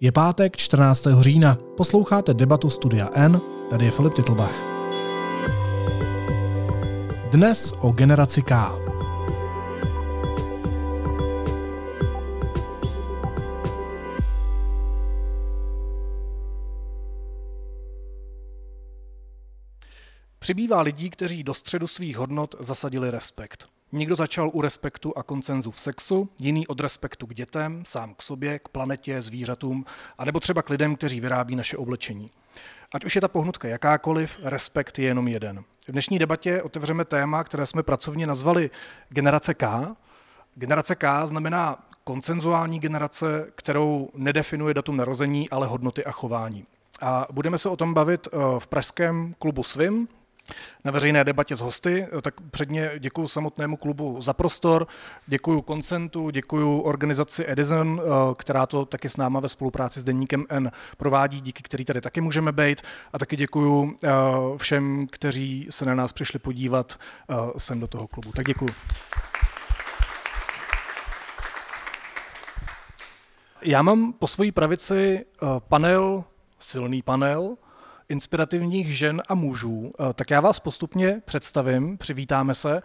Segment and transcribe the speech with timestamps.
[0.00, 1.06] Je pátek 14.
[1.20, 1.58] října.
[1.76, 4.54] Posloucháte debatu Studia N, tady je Filip Titlbach.
[7.30, 8.72] Dnes o generaci K.
[20.38, 23.75] Přibývá lidí, kteří do středu svých hodnot zasadili respekt.
[23.92, 28.22] Někdo začal u respektu a koncenzu v sexu, jiný od respektu k dětem, sám k
[28.22, 29.84] sobě, k planetě, zvířatům,
[30.18, 32.30] anebo třeba k lidem, kteří vyrábí naše oblečení.
[32.94, 35.64] Ať už je ta pohnutka jakákoliv, respekt je jenom jeden.
[35.88, 38.70] V dnešní debatě otevřeme téma, které jsme pracovně nazvali
[39.08, 39.96] generace K.
[40.54, 46.64] Generace K znamená koncenzuální generace, kterou nedefinuje datum narození, ale hodnoty a chování.
[47.00, 50.08] A budeme se o tom bavit eh, v pražském klubu Svim,
[50.84, 54.86] na veřejné debatě s hosty, tak předně děkuji samotnému klubu za prostor,
[55.26, 60.44] děkuji Koncentu, děkuji organizaci Edison, eh, která to taky s náma ve spolupráci s Denníkem
[60.48, 62.82] N provádí, díky který tady taky můžeme být
[63.12, 64.10] a taky děkuji eh,
[64.56, 66.94] všem, kteří se na nás přišli podívat
[67.30, 68.32] eh, sem do toho klubu.
[68.32, 68.70] Tak děkuji.
[73.62, 75.26] Já mám po svojí pravici
[75.68, 76.24] panel,
[76.58, 77.56] silný panel,
[78.08, 82.82] inspirativních žen a mužů, eh, tak já vás postupně představím, přivítáme se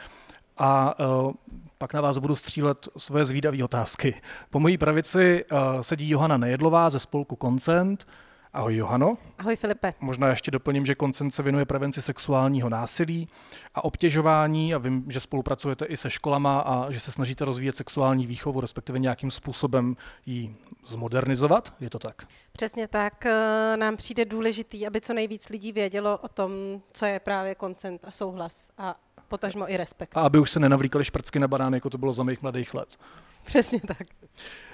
[0.57, 1.33] a eh,
[1.77, 4.21] pak na vás budu střílet svoje zvídavé otázky.
[4.49, 8.07] Po mojí pravici eh, sedí Johana Nejedlová ze spolku Koncent,
[8.53, 9.13] Ahoj Johano.
[9.37, 9.93] Ahoj Filipe.
[9.99, 13.27] Možná ještě doplním, že koncent se věnuje prevenci sexuálního násilí
[13.75, 18.27] a obtěžování a vím, že spolupracujete i se školama a že se snažíte rozvíjet sexuální
[18.27, 21.73] výchovu, respektive nějakým způsobem ji zmodernizovat.
[21.79, 22.27] Je to tak?
[22.51, 23.25] Přesně tak.
[23.25, 26.51] Eh, nám přijde důležitý, aby co nejvíc lidí vědělo o tom,
[26.93, 28.95] co je právě koncent a souhlas a
[29.27, 30.17] potažmo i respekt.
[30.17, 32.97] A aby už se nenavlíkali šprcky na banány, jako to bylo za mých mladých let.
[33.43, 34.07] Přesně tak.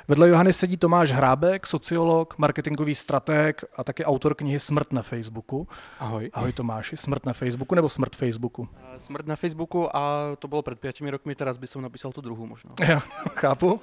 [0.09, 5.67] Vedle Johany sedí Tomáš Hrábek, sociolog, marketingový strateg a taky autor knihy Smrt na Facebooku.
[5.99, 6.29] Ahoj.
[6.33, 8.67] Ahoj Tomáši, Smrt na Facebooku nebo Smrt Facebooku?
[8.95, 12.21] Eh, smrt na Facebooku a to bylo před pětimi rokmi, teraz by som napísal tu
[12.21, 12.71] druhou možná.
[12.87, 12.99] Já
[13.35, 13.81] chápu.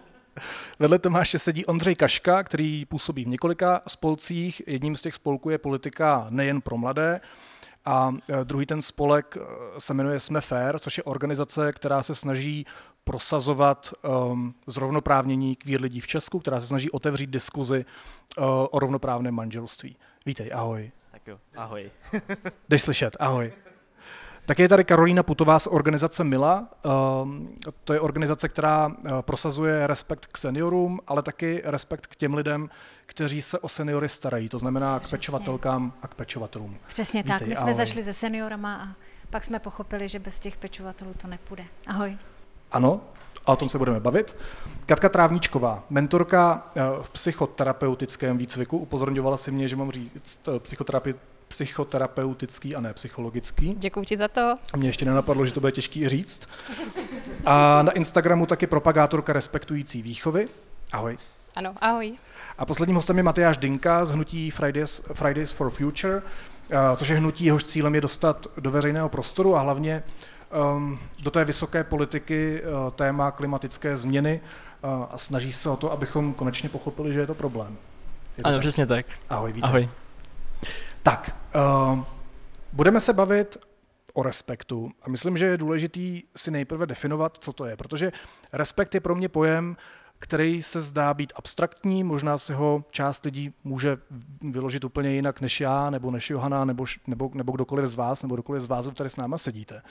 [0.78, 4.62] Vedle Tomáše sedí Ondřej Kaška, který působí v několika spolcích.
[4.66, 7.20] Jedním z těch spolků je politika nejen pro mladé.
[7.84, 9.44] A eh, druhý ten spolek eh,
[9.80, 12.66] se jmenuje Jsme Fair, což je organizace, která se snaží
[13.04, 13.92] prosazovat
[14.32, 17.84] um, zrovnoprávnění kvír lidí v Česku, která se snaží otevřít diskuzi
[18.38, 19.96] uh, o rovnoprávném manželství.
[20.26, 20.92] Vítej, ahoj.
[21.10, 21.90] Tak jo, ahoj.
[22.68, 23.52] Jdeš slyšet, ahoj.
[24.46, 26.68] Tak je tady Karolína Putová z organizace Mila.
[27.22, 32.34] Um, to je organizace, která uh, prosazuje respekt k seniorům, ale taky respekt k těm
[32.34, 32.70] lidem,
[33.06, 35.18] kteří se o seniory starají, to znamená Přesně.
[35.18, 36.78] k pečovatelkám a k pečovatelům.
[36.86, 37.74] Přesně Vítej, tak, my jsme ahoj.
[37.74, 41.64] zašli se seniorama a pak jsme pochopili, že bez těch pečovatelů to nepůjde.
[41.86, 42.18] Ahoj.
[42.74, 43.00] Ano,
[43.46, 44.36] a o tom se budeme bavit.
[44.86, 51.14] Katka Trávníčková, mentorka eh, v psychoterapeutickém výcviku, upozorňovala si mě, že mám říct eh, psychoterapii
[51.48, 53.74] psychoterapeutický a ne psychologický.
[53.78, 54.54] Děkuji ti za to.
[54.72, 56.48] A mě ještě nenapadlo, že to bude těžký říct.
[57.44, 60.48] A na Instagramu taky propagátorka respektující výchovy.
[60.92, 61.18] Ahoj.
[61.56, 62.12] Ano, ahoj.
[62.58, 66.22] A posledním hostem je Matyáš Dinka z hnutí Fridays, Fridays for Future,
[66.70, 70.33] eh, což je hnutí, jehož cílem je dostat do veřejného prostoru a hlavně um,
[71.22, 74.40] do té vysoké politiky uh, téma klimatické změny
[74.84, 77.76] uh, a snaží se o to, abychom konečně pochopili, že je to problém.
[78.36, 78.60] Je to ano, tak?
[78.60, 79.06] přesně tak.
[79.30, 79.68] Ahoj, vítej.
[79.68, 79.88] Ahoj.
[81.02, 81.36] Tak,
[81.92, 82.00] uh,
[82.72, 83.56] budeme se bavit
[84.14, 88.12] o respektu a myslím, že je důležitý si nejprve definovat, co to je, protože
[88.52, 89.76] respekt je pro mě pojem,
[90.18, 93.96] který se zdá být abstraktní, možná si ho část lidí může
[94.40, 98.34] vyložit úplně jinak než já, nebo než Johana, nebo, nebo, nebo kdokoliv z vás, nebo
[98.34, 99.82] kdokoliv z vás, kdo tady s náma sedíte.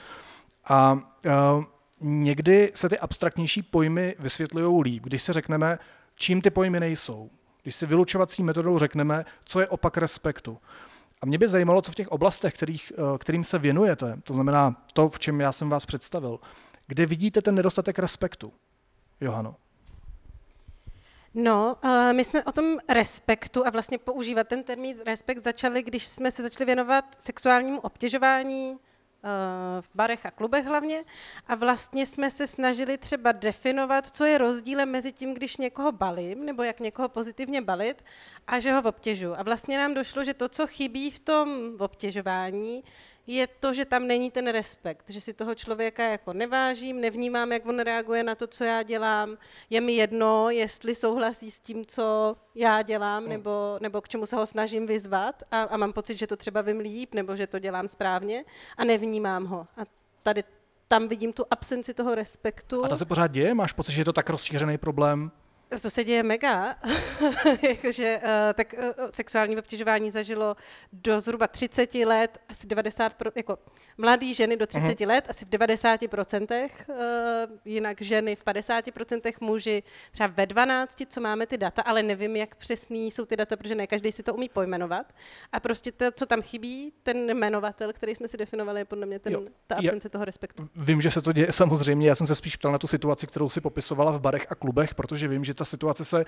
[0.64, 1.64] A uh,
[2.00, 5.78] někdy se ty abstraktnější pojmy vysvětlují líp, když se řekneme,
[6.14, 7.30] čím ty pojmy nejsou.
[7.62, 10.58] Když si vylučovací metodou řekneme, co je opak respektu.
[11.22, 14.82] A mě by zajímalo, co v těch oblastech, kterých, uh, kterým se věnujete, to znamená
[14.92, 16.40] to, v čem já jsem vás představil,
[16.86, 18.52] kde vidíte ten nedostatek respektu,
[19.20, 19.56] Johano?
[21.34, 26.06] No, uh, my jsme o tom respektu a vlastně používat ten termín respekt začali, když
[26.06, 28.93] jsme se začali věnovat sexuálnímu obtěžování, Eh,
[29.80, 31.04] v barech a klubech hlavně.
[31.46, 36.44] A vlastně jsme se snažili třeba definovat, co je rozdílem mezi tím, když někoho balím,
[36.44, 38.04] nebo jak někoho pozitivně balit,
[38.46, 39.38] a že ho obtěžu.
[39.38, 41.48] A vlastně nám došlo, že to, co chybí v tom
[41.78, 42.84] obtěžování,
[43.26, 47.66] je to, že tam není ten respekt, že si toho člověka jako nevážím, nevnímám, jak
[47.66, 49.36] on reaguje na to, co já dělám.
[49.70, 53.32] Je mi jedno, jestli souhlasí s tím, co já dělám, hmm.
[53.32, 56.60] nebo, nebo k čemu se ho snažím vyzvat a, a mám pocit, že to třeba
[56.62, 58.44] vím líp, nebo že to dělám správně
[58.76, 59.66] a nevnímám ho.
[59.76, 59.80] A
[60.22, 60.44] tady
[60.88, 62.84] tam vidím tu absenci toho respektu.
[62.84, 63.54] A to se pořád děje?
[63.54, 65.30] Máš pocit, že je to tak rozšířený problém?
[65.82, 66.76] To se děje mega,
[67.68, 70.56] jakože uh, tak uh, sexuální obtěžování zažilo
[70.92, 73.58] do zhruba 30 let, asi 90, pro, jako
[73.98, 75.08] mladý ženy do 30 uh-huh.
[75.08, 76.96] let, asi v 90%, uh,
[77.64, 79.82] jinak ženy v 50%, muži
[80.12, 83.74] třeba ve 12, co máme ty data, ale nevím, jak přesný jsou ty data, protože
[83.74, 85.12] ne každý si to umí pojmenovat.
[85.52, 89.18] A prostě to, co tam chybí, ten jmenovatel, který jsme si definovali, je podle mě
[89.18, 90.68] ten, jo, ta absence toho respektu.
[90.76, 93.48] Vím, že se to děje samozřejmě, já jsem se spíš ptal na tu situaci, kterou
[93.48, 96.24] si popisovala v barech a klubech, protože vím, že ta situace se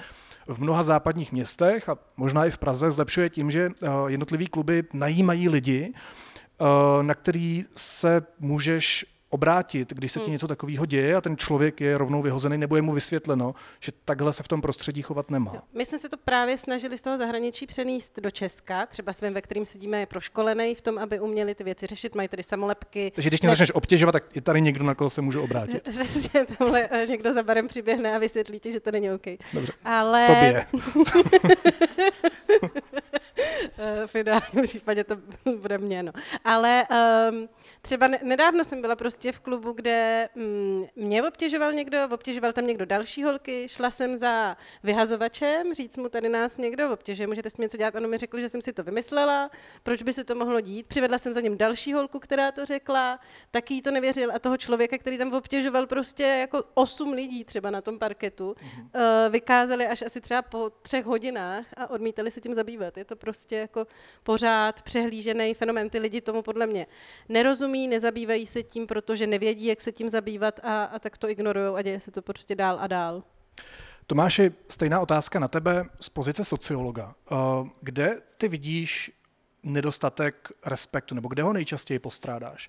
[0.47, 4.85] v mnoha západních městech a možná i v Praze zlepšuje tím, že eh, jednotliví kluby
[4.93, 10.33] najímají lidi, eh, na který se můžeš obrátit, když se ti hmm.
[10.33, 14.33] něco takového děje a ten člověk je rovnou vyhozený, nebo je mu vysvětleno, že takhle
[14.33, 15.63] se v tom prostředí chovat nemá.
[15.75, 19.43] My jsme se to právě snažili z toho zahraničí přenést do Česka, třeba svým, ve
[19.43, 23.13] kterým sedíme, je proškolený v tom, aby uměli ty věci řešit, mají tedy samolepky.
[23.15, 25.83] Takže když mě začneš obtěžovat, tak je tady někdo, na koho se můžu obrátit.
[25.89, 29.27] Přesně, tamhle eh, někdo za barem přiběhne a vysvětlí ti, že to není OK.
[29.53, 29.73] Dobře.
[29.85, 30.27] Ale...
[30.27, 30.67] Tobě.
[34.07, 35.17] v ideálním případě to
[35.61, 36.13] bude mě, no.
[36.45, 36.85] Ale
[37.31, 37.49] um,
[37.83, 42.87] třeba nedávno jsem byla prostě v klubu, kde mm, mě obtěžoval někdo, obtěžoval tam někdo
[42.87, 47.65] další holky, šla jsem za vyhazovačem, říct mu tady nás někdo obtěžuje, můžete s mě
[47.65, 49.51] něco dělat, ono mi řekl, že jsem si to vymyslela,
[49.83, 53.21] proč by se to mohlo dít, přivedla jsem za ním další holku, která to řekla,
[53.51, 57.81] taky to nevěřil a toho člověka, který tam obtěžoval prostě jako osm lidí třeba na
[57.81, 59.31] tom parketu, mm-hmm.
[59.31, 62.97] vykázali až asi třeba po třech hodinách a odmítali se tím zabývat.
[62.97, 63.87] Je to prostě jako
[64.23, 65.91] pořád přehlížený fenomen.
[65.91, 66.87] Ty lidi tomu podle mě
[67.29, 67.56] nerozumí,
[67.89, 71.83] nezabývají se tím, protože nevědí, jak se tím zabývat a, a tak to ignorují a
[71.83, 73.23] děje se to prostě dál a dál.
[74.07, 77.15] Tomáši, stejná otázka na tebe z pozice sociologa.
[77.33, 77.37] Eh,
[77.81, 79.13] kde ty vidíš
[79.63, 82.69] nedostatek respektu, nebo kde ho nejčastěji postrádáš?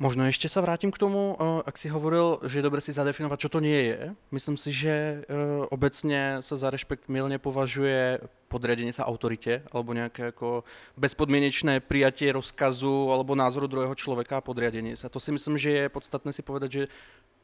[0.00, 3.40] Možno ještě se vrátím k tomu, eh, jak si hovoril, že je dobré si zadefinovat,
[3.40, 4.14] co to nie je.
[4.30, 5.24] Myslím si, že eh,
[5.70, 8.18] obecně se za respekt milně považuje
[8.48, 10.64] podriadenie sa autoritě, alebo nějaké jako
[10.96, 15.08] bezpodmienečné prijatie rozkazu alebo názoru druhého člověka a podriadenie sa.
[15.08, 16.88] To si myslím, že je podstatné si povedať, že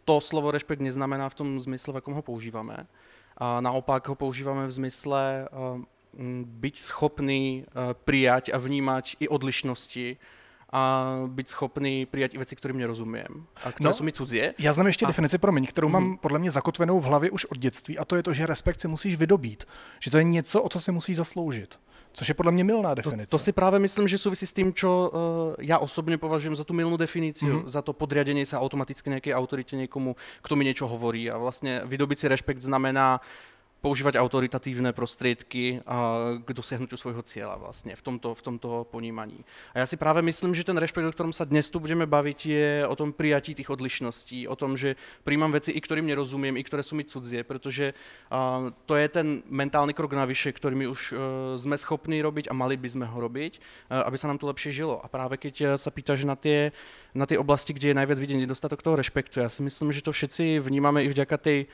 [0.04, 2.86] to slovo respekt neznamená v tom zmysle, v jakom ho používáme.
[3.36, 5.84] A naopak ho používáme v zmysle eh,
[6.44, 7.66] byť schopný
[8.04, 10.16] prijať a vnímať i odlišnosti,
[10.74, 14.54] a být schopný přijat i věci, kterým nerozumím a které no, jsou mi cudzie.
[14.58, 15.08] Já znám ještě a...
[15.08, 15.92] definici, promiň, kterou mm-hmm.
[15.92, 16.18] mám mhm.
[16.18, 18.88] podle mě zakotvenou v hlavě už od dětství a to je to, že respekt si
[18.88, 19.64] musíš vydobít.
[20.00, 21.78] Že to je něco, o co si musíš zasloužit.
[22.12, 23.26] Což je podle mě milná definice.
[23.26, 25.20] To, to si právě myslím, že souvisí s tím, co uh,
[25.58, 27.66] já osobně považuji za tu milnou definici, mm-hmm.
[27.66, 30.16] za to podriadení se automaticky nějaké autoritě někomu,
[30.46, 31.30] kdo mi něco hovorí.
[31.30, 33.20] A vlastně vydobit si respekt znamená
[33.84, 35.84] používat autoritatívne prostriedky
[36.40, 39.44] k dosiahnutiu svojho cieľa vlastne v tomto, v tomto ponímaní.
[39.76, 42.38] A ja si práve myslím, že ten rešpekt, o ktorom sa dnes tu budeme baviť,
[42.48, 44.96] je o tom prijatí tých odlišností, o tom, že
[45.28, 47.92] príjmam veci, i ktorým nerozumiem, i ktoré sú mi cudzie, pretože
[48.32, 51.16] uh, to je ten mentálny krok navyše, ktorý my už uh,
[51.60, 53.60] sme schopní robiť a mali by sme ho robiť,
[53.92, 54.96] uh, aby sa nám tu lepšie žilo.
[55.04, 56.72] A práve keď sa pýtaš na tie,
[57.12, 60.16] na tie oblasti, kde je najviac vidieť nedostatok toho rešpektu, ja si myslím, že to
[60.16, 61.68] všetci vnímame i vďaka tej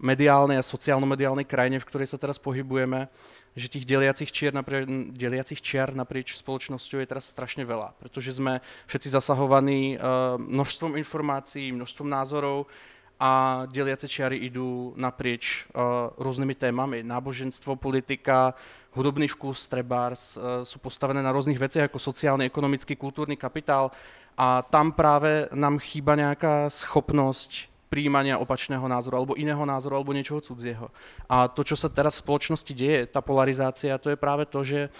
[0.00, 3.06] mediálnej a sociálno-mediálnej krajine, v ktorej sa teraz pohybujeme,
[3.54, 8.58] že tých deliacich čier, napríč, deliacich čiar naprieč spoločnosťou je teraz strašne veľa, pretože sme
[8.90, 12.66] všetci zasahovaní uh, množstvom informácií, množstvom názorov
[13.14, 17.06] a deliace čiary idú naprieč uh, rôznymi témami.
[17.06, 18.58] Náboženstvo, politika,
[18.90, 23.94] hudobný vkus, trebárs uh, sú postavené na rôznych veciach ako sociálny, ekonomický, kultúrny kapitál
[24.34, 30.42] a tam práve nám chýba nejaká schopnosť príjmania opačného názoru, alebo iného názoru, alebo niečoho
[30.42, 30.90] cudzieho.
[31.30, 34.90] A to, čo sa teraz v spoločnosti deje, tá polarizácia, to je práve to, že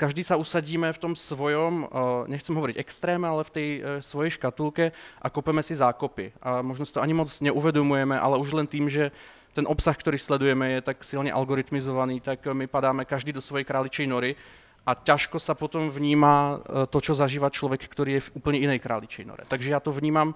[0.00, 1.86] každý sa usadíme v tom svojom,
[2.26, 3.68] nechcem hovoriť extréme, ale v tej
[4.00, 6.40] svojej škatulke a kopeme si zákopy.
[6.40, 9.12] A možno si to ani moc neuvedomujeme, ale už len tým, že
[9.52, 14.08] ten obsah, ktorý sledujeme, je tak silne algoritmizovaný, tak my padáme každý do svojej králičej
[14.08, 14.40] nory
[14.88, 16.54] a ťažko sa potom vníma e,
[16.88, 19.44] to, čo zažíva človek, ktorý je v úplne inej králičej nore.
[19.44, 20.32] Takže ja to vnímam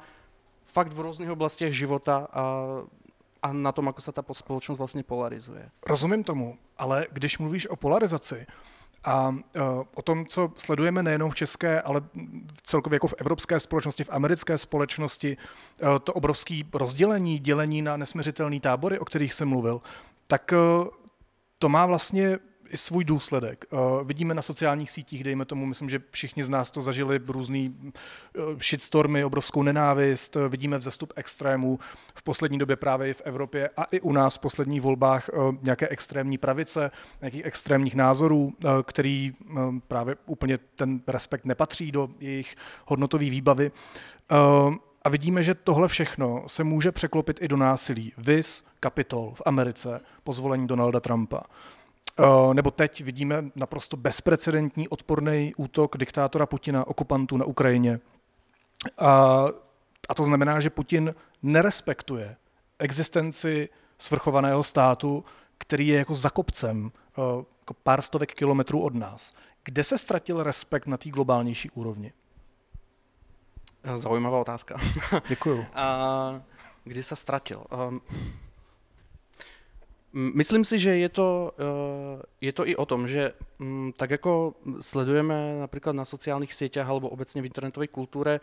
[0.72, 2.42] fakt v různých oblastech života a,
[3.42, 5.70] a na tom, ako se ta společnost vlastně polarizuje.
[5.86, 8.46] Rozumím tomu, ale když mluvíš o polarizaci,
[9.04, 9.36] a uh,
[9.94, 12.02] o tom, co sledujeme nejenom v české, ale
[12.62, 18.60] celkově jako v evropské společnosti, v americké společnosti, uh, to obrovské rozdělení, dělení na nesměřitelné
[18.60, 19.80] tábory, o kterých jsem mluvil,
[20.26, 20.88] tak uh,
[21.58, 22.38] to má vlastně
[22.72, 23.64] i svůj důsledek.
[23.70, 27.76] Uh, vidíme na sociálních sítích, dejme tomu, myslím, že všichni z nás to zažili, různý
[27.78, 31.78] uh, shitstormy, obrovskou nenávist, uh, vidíme vzestup extrémů
[32.14, 35.54] v poslední době právě i v Evropě a i u nás v posledních volbách uh,
[35.62, 42.08] nějaké extrémní pravice, nějakých extrémních názorů, uh, který uh, právě úplně ten respekt nepatří do
[42.20, 43.70] jejich hodnotové výbavy.
[44.30, 44.74] Uh,
[45.04, 48.12] a vidíme, že tohle všechno se může překlopit i do násilí.
[48.18, 51.42] Vys kapitol v Americe po zvolení Donalda Trumpa.
[52.18, 58.00] Uh, nebo teď vidíme naprosto bezprecedentní odporný útok diktátora Putina, okupantů na Ukrajině.
[58.98, 59.44] A,
[60.08, 62.36] a to znamená, že Putin nerespektuje
[62.78, 65.24] existenci svrchovaného státu,
[65.58, 67.24] který je jako za kopcem, uh,
[67.60, 69.34] jako pár stovek kilometrů od nás.
[69.64, 72.12] Kde se ztratil respekt na té globálnější úrovni?
[73.94, 74.76] Zaujímavá otázka.
[75.28, 75.66] Děkuju.
[75.74, 76.40] A
[76.84, 77.64] kdy se ztratil?
[77.88, 78.00] Um,
[80.12, 84.54] myslím si, že je to, uh, je to i o tom, že um, tak jako
[84.80, 88.40] sledujeme například na sociálních sítích alebo obecně v internetové kultuře,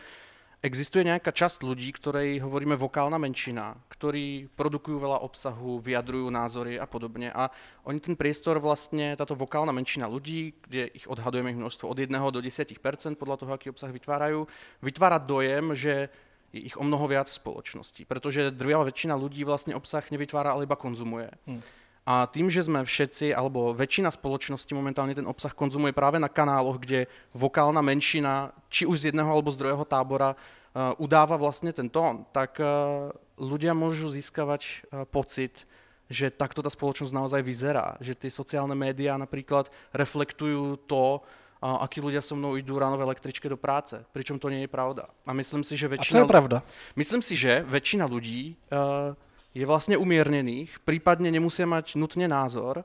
[0.60, 6.84] existuje nejaká časť ľudí, ktorej hovoríme vokálna menšina, ktorí produkujú veľa obsahu, vyjadrujú názory a
[6.84, 7.32] podobne.
[7.32, 7.48] A
[7.88, 12.40] oni ten priestor vlastne, táto vokálna menšina ľudí, kde ich odhadujeme množstvo od 1 do
[12.44, 12.76] 10%
[13.16, 14.44] podľa toho, aký obsah vytvárajú,
[14.84, 16.12] vytvára dojem, že
[16.50, 18.02] je ich o mnoho viac v spoločnosti.
[18.06, 21.30] Pretože drvivá väčšina ľudí vlastne obsah nevytvára, ale iba konzumuje.
[21.46, 21.62] Hmm.
[22.08, 26.80] A tým, že sme všetci, alebo väčšina spoločnosti momentálne ten obsah konzumuje práve na kanáloch,
[26.82, 31.86] kde vokálna menšina, či už z jedného alebo z druhého tábora, uh, udáva vlastne ten
[31.86, 35.68] tón, tak uh, ľudia môžu získavať uh, pocit,
[36.10, 37.94] že takto tá spoločnosť naozaj vyzerá.
[38.02, 41.22] Že tie sociálne médiá napríklad reflektujú to,
[41.60, 44.00] a akí ľudia so mnou idú ráno v električke do práce.
[44.16, 45.12] Pričom to nie je pravda.
[45.28, 46.20] A myslím si, že väčšina...
[46.20, 46.58] A co je pravda?
[46.96, 49.12] Myslím si, že väčšina ľudí uh,
[49.54, 52.84] je vlastně umírněných, případně nemusí mít nutně názor,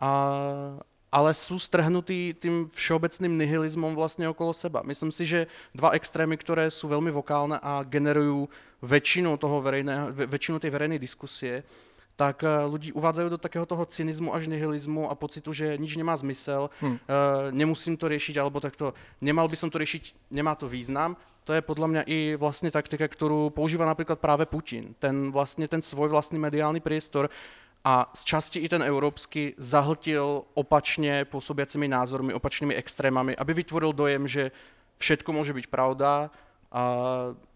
[0.00, 0.34] a,
[1.12, 4.82] ale jsou strhnutí tím všeobecným nihilismem vlastně okolo seba.
[4.82, 8.48] Myslím si, že dva extrémy, které jsou velmi vokálne a generují
[8.82, 11.62] většinu toho verejného, většinu té verejné diskusie,
[12.18, 16.16] tak uh, lidi uvádzají do takého toho cynismu až nihilismu a pocitu, že nič nemá
[16.18, 16.92] zmysel, hmm.
[16.92, 16.98] uh,
[17.50, 21.62] nemusím to řešit, alebo takto, nemal by som to řešit, nemá to význam, to je
[21.62, 24.94] podle mě i vlastně taktika, kterou používá například právě Putin.
[24.98, 27.30] Ten vlastně ten svůj vlastní mediální priestor
[27.84, 34.28] a z časti i ten európsky zahltil opačně působícími názormi, opačnými extrémami, aby vytvoril dojem,
[34.28, 34.50] že
[34.98, 36.30] všetko může být pravda,
[36.72, 37.02] a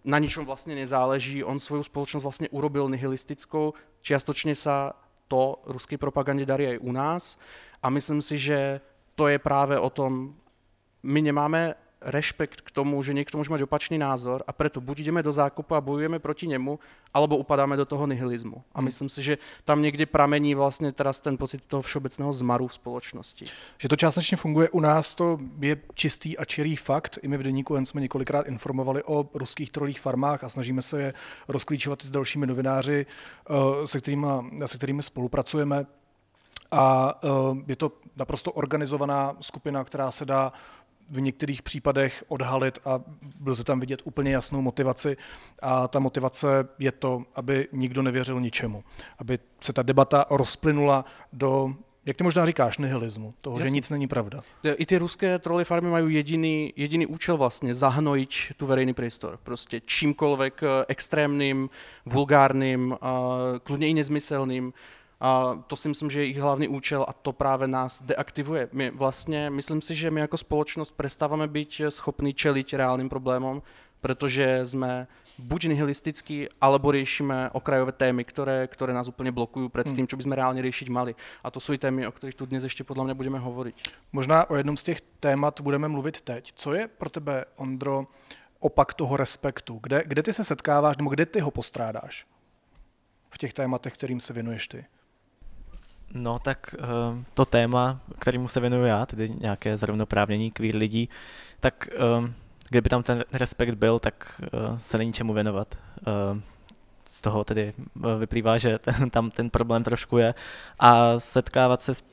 [0.05, 1.45] na ničom vlastně nezáleží.
[1.45, 3.75] On svou společnost vlastně urobil nihilistickou.
[4.01, 4.71] Čiastočně se
[5.29, 7.39] to ruské propagandě darí i u nás.
[7.83, 8.81] A myslím si, že
[9.15, 10.35] to je právě o tom,
[11.03, 15.23] my nemáme rešpekt k tomu, že někdo může mít opačný názor a proto buď jdeme
[15.23, 16.79] do zákupu a bojujeme proti němu,
[17.15, 18.63] alebo upadáme do toho nihilismu.
[18.75, 18.85] A hmm.
[18.85, 23.47] myslím si, že tam někdy pramení vlastně teraz ten pocit toho všeobecného zmaru v společnosti.
[23.79, 27.19] Že to částečně funguje u nás, to je čistý a čirý fakt.
[27.23, 31.03] I my v Deníku jen jsme několikrát informovali o ruských trolích farmách a snažíme se
[31.03, 31.15] je
[31.49, 33.07] rozklíčovat s dalšími novináři,
[33.51, 34.27] eh, se kterými,
[34.67, 35.87] se kterými spolupracujeme.
[36.71, 37.29] A eh,
[37.67, 40.53] je to naprosto organizovaná skupina, která se dá
[41.11, 43.01] v některých případech odhalit a
[43.41, 45.17] byl se tam vidět úplně jasnou motivaci.
[45.63, 48.85] A ta motivace je to, aby nikdo nevěřil ničemu.
[49.19, 51.75] Aby se ta debata rozplynula do
[52.07, 53.71] jak ty možná říkáš, nihilismu, toho, Jasně.
[53.71, 54.41] že nic není pravda.
[54.77, 59.39] I ty ruské troly farmy mají jediný, jediný účel vlastně, zahnojit tu verejný prostor.
[59.43, 61.71] Prostě čímkoliv eh, extrémním,
[62.07, 62.97] vulgárním,
[63.63, 64.73] kludně i nezmyselným
[65.23, 68.69] a to si myslím, že je jejich hlavní účel a to právě nás deaktivuje.
[68.73, 73.63] My vlastně, myslím si, že my jako společnost prestáváme být schopni čelit reálným problémům,
[74.01, 75.07] protože jsme
[75.39, 79.97] buď nihilistický, alebo řešíme okrajové témy, které, které nás úplně blokují před hmm.
[79.97, 81.15] tím, co bychom reálně řešit mali.
[81.45, 83.75] A to jsou i témy, o kterých tu dnes ještě podle mě budeme hovorit.
[84.13, 86.53] Možná o jednom z těch témat budeme mluvit teď.
[86.57, 88.07] Co je pro tebe, Ondro,
[88.59, 89.79] opak toho respektu?
[89.83, 92.27] Kde, kde ty se setkáváš, nebo kde ty ho postrádáš
[93.31, 94.85] v těch tématech, kterým se věnuješ ty?
[96.15, 101.09] No tak uh, to téma, kterému se věnuju já, tedy nějaké zrovnoprávnění queer lidí,
[101.61, 101.89] tak
[102.19, 102.29] uh,
[102.69, 104.41] kdyby tam ten respekt byl, tak
[104.71, 105.75] uh, se není čemu věnovat.
[106.35, 106.41] Uh,
[107.09, 107.73] z toho tedy
[108.19, 108.79] vyplývá, že
[109.11, 110.35] tam ten problém trošku je.
[110.79, 112.05] A setkávat se s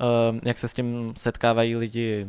[0.00, 2.28] uh, jak se s tím setkávají lidi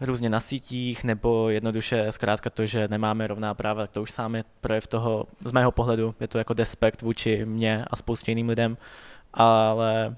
[0.00, 4.34] různě na sítích, nebo jednoduše zkrátka to, že nemáme rovná práva, tak to už sám
[4.34, 8.48] je projev toho, z mého pohledu, je to jako despekt vůči mně a spoustě jiným
[8.48, 8.76] lidem,
[9.34, 10.16] ale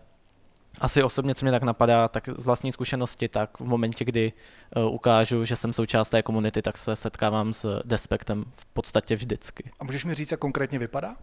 [0.81, 4.33] asi osobně, co mě tak napadá, tak z vlastní zkušenosti, tak v momentě, kdy
[4.77, 9.71] uh, ukážu, že jsem součást té komunity, tak se setkávám s despektem v podstatě vždycky.
[9.81, 11.17] A můžeš mi říct, jak konkrétně vypadá?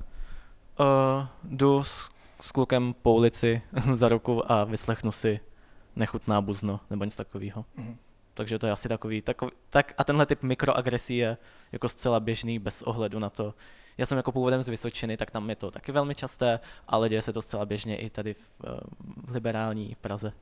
[0.79, 2.09] Uh, jdu s,
[2.41, 3.61] s klukem po ulici
[3.95, 5.39] za ruku a vyslechnu si
[5.95, 7.65] nechutná buzno nebo nic takového.
[7.77, 7.95] Mm-hmm.
[8.33, 11.37] Takže to je asi takový, takový tak a tenhle typ mikroagresí je
[11.71, 13.53] jako zcela běžný bez ohledu na to.
[13.97, 17.21] Já jsem jako původem z Vysočiny, tak tam je to taky velmi časté, ale děje
[17.21, 18.79] se to zcela běžně i tady v, eh,
[19.27, 20.33] v liberální Praze.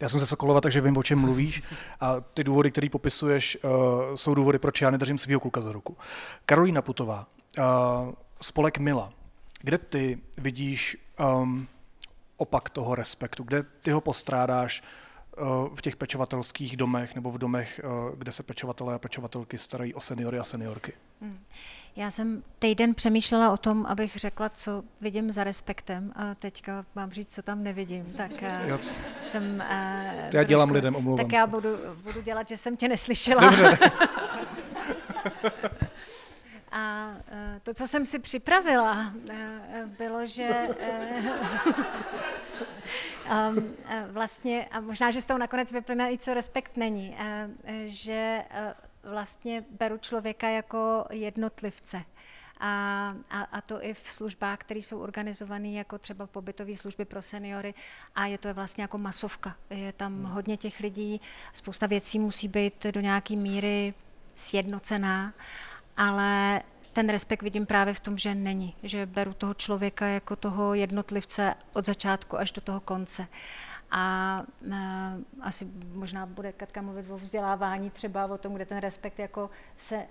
[0.00, 1.62] Já jsem ze Sokolova, takže vím, o čem mluvíš.
[2.00, 3.70] A ty důvody, které popisuješ, uh,
[4.14, 5.96] jsou důvody, proč já nedržím svého kluka za ruku.
[6.46, 7.26] Karolína Putová,
[7.58, 7.64] uh,
[8.42, 9.12] spolek Mila.
[9.60, 10.96] Kde ty vidíš
[11.42, 11.68] um,
[12.36, 13.42] opak toho respektu?
[13.42, 14.82] Kde ty ho postrádáš
[15.74, 20.00] v těch pečovatelských domech nebo v domech, uh, kde se pečovatelé a pečovatelky starají o
[20.00, 20.92] seniory a seniorky?
[21.20, 21.38] Hmm.
[21.96, 27.10] Já jsem týden přemýšlela o tom, abych řekla, co vidím za respektem a teďka mám
[27.10, 28.04] říct, co tam nevidím.
[28.16, 28.78] Tak uh, já
[29.20, 29.60] jsem...
[29.60, 31.36] Já trošku, dělám lidem, omlouvám Tak se.
[31.36, 31.68] já budu,
[32.02, 33.50] budu dělat, že jsem tě neslyšela.
[33.50, 33.78] Dobře.
[36.76, 37.14] A
[37.62, 39.12] to, co jsem si připravila,
[39.98, 40.68] bylo, že
[43.30, 43.74] um,
[44.10, 47.16] vlastně, a možná, že z toho nakonec vyplyne i co respekt není,
[47.86, 48.44] že
[49.02, 52.02] vlastně beru člověka jako jednotlivce.
[52.60, 57.22] A, a, a to i v službách, které jsou organizované jako třeba pobytové služby pro
[57.22, 57.74] seniory
[58.14, 59.56] a je to vlastně jako masovka.
[59.70, 61.20] Je tam hodně těch lidí,
[61.52, 63.94] spousta věcí musí být do nějaké míry
[64.34, 65.32] sjednocená
[65.96, 66.62] ale
[66.94, 71.54] ten respekt vidím právě v tom, že není, že beru toho člověka jako toho jednotlivce
[71.72, 73.26] od začátku až do toho konce.
[73.90, 74.74] A uh,
[75.40, 80.02] asi možná bude Katka mluvit o vzdělávání, třeba o tom, kde ten respekt jako se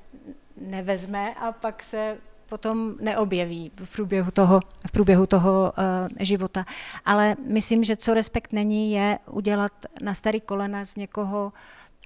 [0.58, 2.18] nevezme a pak se
[2.50, 5.84] potom neobjeví v průběhu toho, v průběhu toho uh,
[6.20, 6.66] života.
[7.06, 9.72] Ale myslím, že co respekt není, je udělat
[10.02, 11.54] na starý kolena z někoho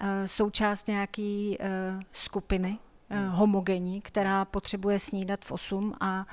[0.01, 2.77] uh, součást nějaké uh, skupiny,
[3.27, 6.25] homogenní, která potřebuje snídat v 8 a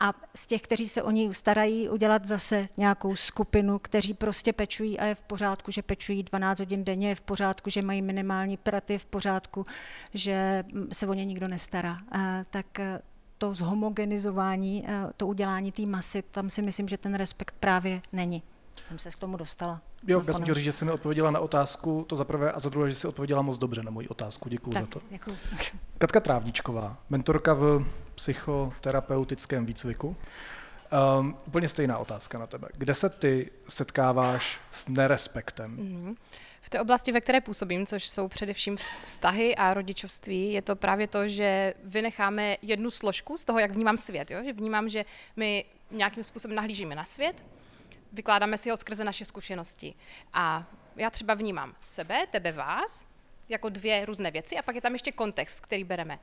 [0.00, 4.98] a z těch, kteří se o ní starají, udělat zase nějakou skupinu, kteří prostě pečují
[4.98, 8.56] a je v pořádku, že pečují 12 hodin denně, je v pořádku, že mají minimální
[8.56, 9.66] praty, v pořádku,
[10.14, 11.98] že se o ně nikdo nestará.
[12.12, 13.00] A, tak eh,
[13.38, 18.42] to zhomogenizování, eh, to udělání té masy, tam si myslím, že ten respekt právě není.
[18.88, 19.80] Jsem se k tomu dostala.
[20.06, 22.60] Jo, já jsem chtěl říct, že jsi mi odpověděla na otázku, to za prvé, a
[22.60, 24.48] za druhé, že jsi odpověděla moc dobře na moji otázku.
[24.48, 25.00] Děkuji za to.
[25.10, 25.36] Děkuji.
[25.98, 30.16] Katka Trávničková, mentorka v psychoterapeutickém výcviku.
[31.20, 32.68] Um, úplně stejná otázka na tebe.
[32.76, 35.76] Kde se ty setkáváš s nerespektem?
[35.76, 36.16] Mm-hmm.
[36.60, 41.08] V té oblasti, ve které působím, což jsou především vztahy a rodičovství, je to právě
[41.08, 44.30] to, že vynecháme jednu složku z toho, jak vnímám svět.
[44.30, 44.44] Jo?
[44.44, 45.04] Že vnímám, že
[45.36, 47.44] my nějakým způsobem nahlížíme na svět,
[48.12, 49.94] vykládáme si ho skrze naše zkušenosti.
[50.32, 50.66] A
[50.96, 53.04] já třeba vnímám sebe, tebe, vás,
[53.48, 56.18] jako dvě různé věci a pak je tam ještě kontext, který bereme.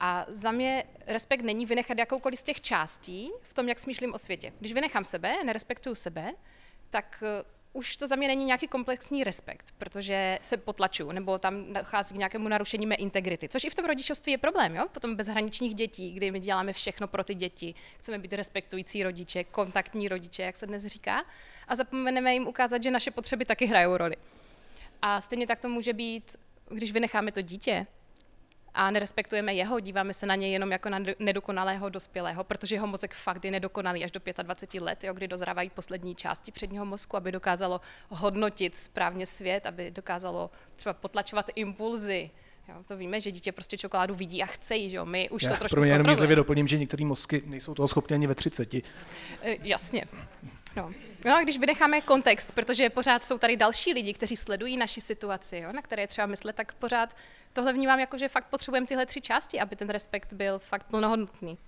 [0.00, 4.18] A za mě respekt není vynechat jakoukoliv z těch částí v tom, jak smýšlím o
[4.18, 4.52] světě.
[4.60, 6.32] Když vynechám sebe, nerespektuju sebe,
[6.90, 7.22] tak
[7.72, 12.18] už to za mě není nějaký komplexní respekt, protože se potlačuju, nebo tam dochází k
[12.18, 14.86] nějakému narušení mé integrity, což i v tom rodičovství je problém, jo?
[14.92, 20.08] Potom bezhraničních dětí, kdy my děláme všechno pro ty děti, chceme být respektující rodiče, kontaktní
[20.08, 21.24] rodiče, jak se dnes říká,
[21.68, 24.16] a zapomeneme jim ukázat, že naše potřeby taky hrajou roli.
[25.02, 26.36] A stejně tak to může být,
[26.68, 27.86] když vynecháme to dítě,
[28.78, 33.14] a nerespektujeme jeho, díváme se na něj jenom jako na nedokonalého dospělého, protože jeho mozek
[33.14, 37.32] fakt je nedokonalý až do 25 let, jo, kdy dozrávají poslední části předního mozku, aby
[37.32, 42.30] dokázalo hodnotit správně svět, aby dokázalo třeba potlačovat impulzy,
[42.68, 45.06] Jo, to víme, že dítě prostě čokoládu vidí a chce ji, že jo?
[45.06, 48.14] My už Já, to trošku Pro mě jenom doplním, že některé mozky nejsou toho schopni
[48.14, 48.74] ani ve 30.
[48.74, 48.82] E,
[49.42, 50.04] jasně.
[50.76, 50.92] No.
[51.24, 55.56] no a když vynecháme kontext, protože pořád jsou tady další lidi, kteří sledují naši situaci,
[55.56, 57.16] jo, na které je třeba myslet, tak pořád
[57.52, 61.58] tohle vnímám jako, že fakt potřebujeme tyhle tři části, aby ten respekt byl fakt plnohodnotný.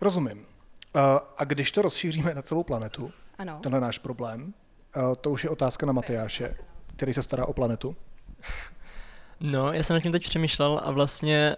[0.00, 0.46] Rozumím.
[1.38, 3.60] A když to rozšíříme na celou planetu, ano.
[3.62, 4.54] tenhle náš problém,
[5.20, 6.56] to už je otázka na Matyáše,
[6.96, 7.96] který se stará o planetu.
[9.40, 11.56] No, já jsem nad tím teď přemýšlel a vlastně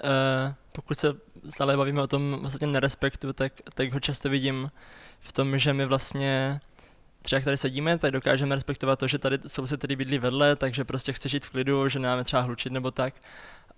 [0.72, 1.08] pokud se
[1.48, 4.70] stále bavíme o tom vlastně nerespektu, tak, tak ho často vidím
[5.20, 6.60] v tom, že my vlastně
[7.22, 10.84] třeba jak tady sedíme, tak dokážeme respektovat to, že tady se tady bydlí vedle, takže
[10.84, 13.14] prostě chce žít v klidu, že nemáme třeba hlučit nebo tak.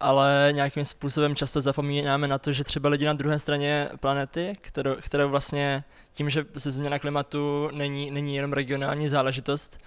[0.00, 4.94] Ale nějakým způsobem často zapomínáme na to, že třeba lidi na druhé straně planety, kterou,
[4.94, 9.81] kterou vlastně tím, že se změna klimatu není, není jenom regionální záležitost,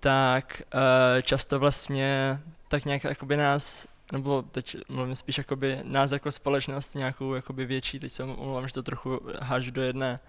[0.00, 0.80] tak uh,
[1.22, 7.34] často vlastně tak nějak jakoby nás nebo teď mluvím spíš jakoby nás jako společnost nějakou
[7.34, 10.20] jakoby větší, teď se omlouvám, že to trochu hážu do jedné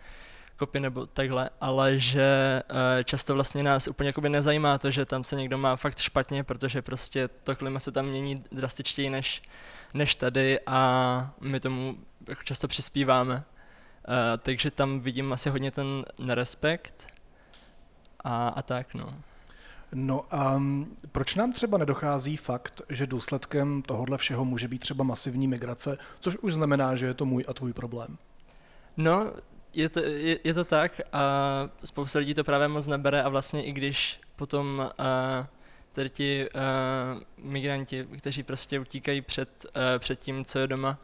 [0.58, 5.24] kopy nebo takhle, ale že uh, často vlastně nás úplně jakoby nezajímá to, že tam
[5.24, 9.41] se někdo má fakt špatně, protože prostě to klima se tam mění drastičtěji než,
[9.93, 13.36] než tady a my tomu jako často přispíváme.
[13.36, 17.08] Uh, takže tam vidím asi hodně ten nerespekt
[18.24, 19.13] a, a tak, no.
[19.93, 25.04] No a um, proč nám třeba nedochází fakt, že důsledkem tohohle všeho může být třeba
[25.04, 28.17] masivní migrace, což už znamená, že je to můj a tvůj problém?
[28.98, 29.34] No,
[29.74, 31.22] je to, je, je to tak a
[31.84, 35.46] spousta lidí to právě moc nebere a vlastně i když potom uh,
[35.92, 40.98] tady ti uh, migranti, kteří prostě utíkají před, uh, před tím, co je doma,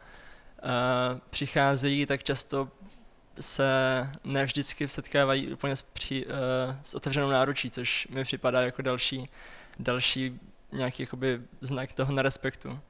[0.64, 2.68] uh, přicházejí, tak často
[3.40, 3.64] se
[4.24, 6.32] ne vždycky setkávají úplně s, při, uh,
[6.82, 9.26] s otevřenou náručí, což mi připadá jako další,
[9.78, 10.40] další
[10.72, 12.80] nějaký jakoby znak toho nerespektu.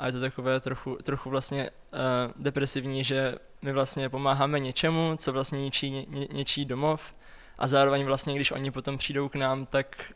[0.00, 5.32] A je to takové trochu, trochu vlastně uh, depresivní, že my vlastně pomáháme něčemu, co
[5.32, 7.14] vlastně ničí ně, ně, něčí domov
[7.58, 10.12] a zároveň vlastně, když oni potom přijdou k nám, tak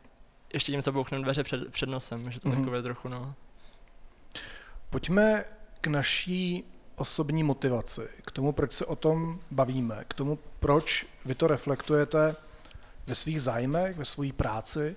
[0.53, 2.57] ještě jim zabouchneme dveře před, před nosem, že to mm-hmm.
[2.57, 3.33] takové trochu, no.
[4.89, 5.45] Pojďme
[5.81, 6.63] k naší
[6.95, 12.35] osobní motivaci, k tomu, proč se o tom bavíme, k tomu, proč vy to reflektujete
[13.07, 14.95] ve svých zájmech, ve své práci,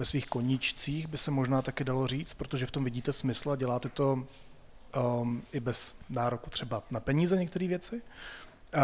[0.00, 3.56] ve svých koníčcích, by se možná taky dalo říct, protože v tom vidíte smysl a
[3.56, 8.02] děláte to um, i bez nároku třeba na peníze některé věci.
[8.76, 8.80] Uh,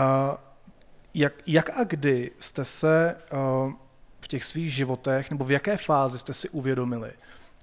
[1.14, 3.72] jak, jak a kdy jste se uh,
[4.20, 7.12] v těch svých životech, nebo v jaké fázi jste si uvědomili,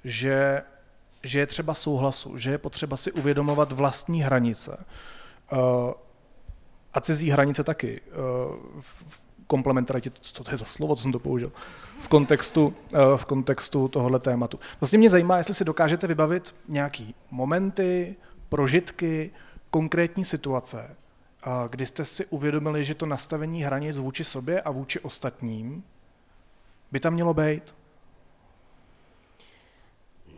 [0.04, 0.62] že,
[1.24, 4.86] že je třeba souhlasu, že je potřeba si uvědomovat vlastní hranice
[5.52, 5.60] uh,
[6.94, 8.02] a cizí hranice taky.
[8.02, 11.52] Uh, v komplementaritě, co to je za slovo, co jsem to použil,
[12.00, 14.60] v kontextu, uh, v kontextu tohohle tématu.
[14.80, 18.16] Vlastně mě zajímá, jestli si dokážete vybavit nějaký momenty,
[18.50, 19.32] prožitky,
[19.70, 20.96] konkrétní situace,
[21.70, 25.84] kdy jste si uvědomili, že to nastavení hranic vůči sobě a vůči ostatním
[26.92, 27.76] by tam mělo být?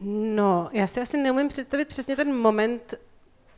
[0.01, 2.93] No, já si asi neumím představit přesně ten moment,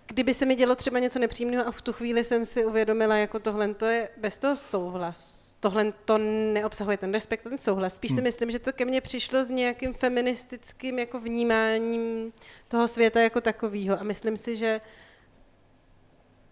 [0.07, 3.39] kdyby se mi dělo třeba něco nepříjemného a v tu chvíli jsem si uvědomila, jako
[3.39, 5.47] tohle to je bez toho souhlas.
[5.59, 6.17] Tohle to
[6.53, 7.95] neobsahuje ten respekt, ten souhlas.
[7.95, 8.17] Spíš hmm.
[8.17, 12.33] si myslím, že to ke mně přišlo s nějakým feministickým jako vnímáním
[12.67, 13.99] toho světa jako takového.
[13.99, 14.81] A myslím si, že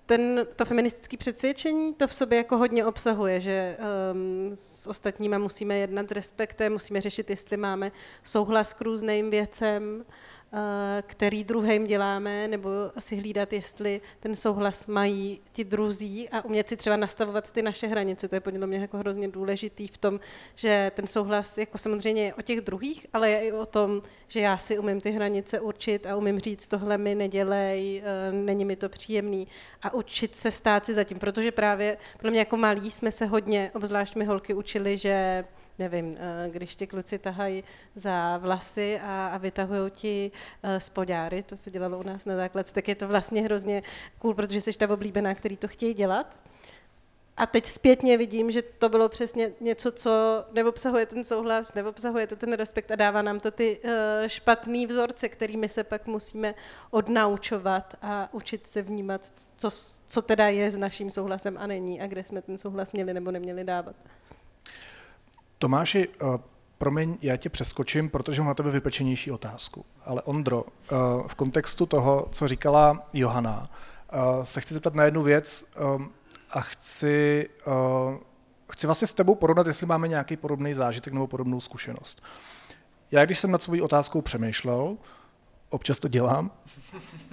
[0.05, 3.77] ten, to feministické přesvědčení to v sobě jako hodně obsahuje, že
[4.11, 7.91] um, s ostatníma musíme jednat s respektem, musíme řešit, jestli máme
[8.23, 10.05] souhlas k různým věcem,
[11.01, 16.77] který druhým děláme, nebo asi hlídat, jestli ten souhlas mají ti druzí a umět si
[16.77, 18.27] třeba nastavovat ty naše hranice.
[18.27, 20.19] To je podle mě jako hrozně důležitý v tom,
[20.55, 24.39] že ten souhlas jako samozřejmě je o těch druhých, ale je i o tom, že
[24.39, 28.75] já si umím ty hranice určit a umím říct, tohle mi nedělej, eh, není mi
[28.75, 29.47] to příjemný
[29.81, 33.71] a učit se stát si zatím, protože právě pro mě jako malí jsme se hodně,
[33.73, 35.45] obzvlášť my holky, učili, že
[35.79, 37.63] nevím, eh, když ti kluci tahají
[37.95, 40.31] za vlasy a, a vytahují ti
[40.63, 43.83] eh, spodáry, to se dělalo u nás na základce, tak je to vlastně hrozně
[44.19, 46.39] cool, protože jsi ta oblíbená, který to chtějí dělat.
[47.37, 50.11] A teď zpětně vidím, že to bylo přesně něco, co
[50.51, 53.91] neobsahuje ten souhlas, neobsahuje to ten respekt a dává nám to ty uh,
[54.27, 56.55] špatný vzorce, kterými se pak musíme
[56.91, 59.69] odnaučovat a učit se vnímat, co,
[60.07, 63.31] co teda je s naším souhlasem a není a kde jsme ten souhlas měli nebo
[63.31, 63.95] neměli dávat.
[65.59, 66.35] Tomáši, uh,
[66.77, 69.85] promiň, já tě přeskočím, protože mám na tebe vypečenější otázku.
[70.05, 73.69] Ale Ondro, uh, v kontextu toho, co říkala Johana,
[74.13, 75.65] uh, se chci zeptat na jednu věc
[75.95, 76.11] um,
[76.49, 77.73] a chci, uh,
[78.71, 82.23] chci vlastně s tebou porovnat, jestli máme nějaký podobný zážitek nebo podobnou zkušenost.
[83.11, 84.97] Já, když jsem nad svou otázkou přemýšlel,
[85.69, 86.51] občas to dělám,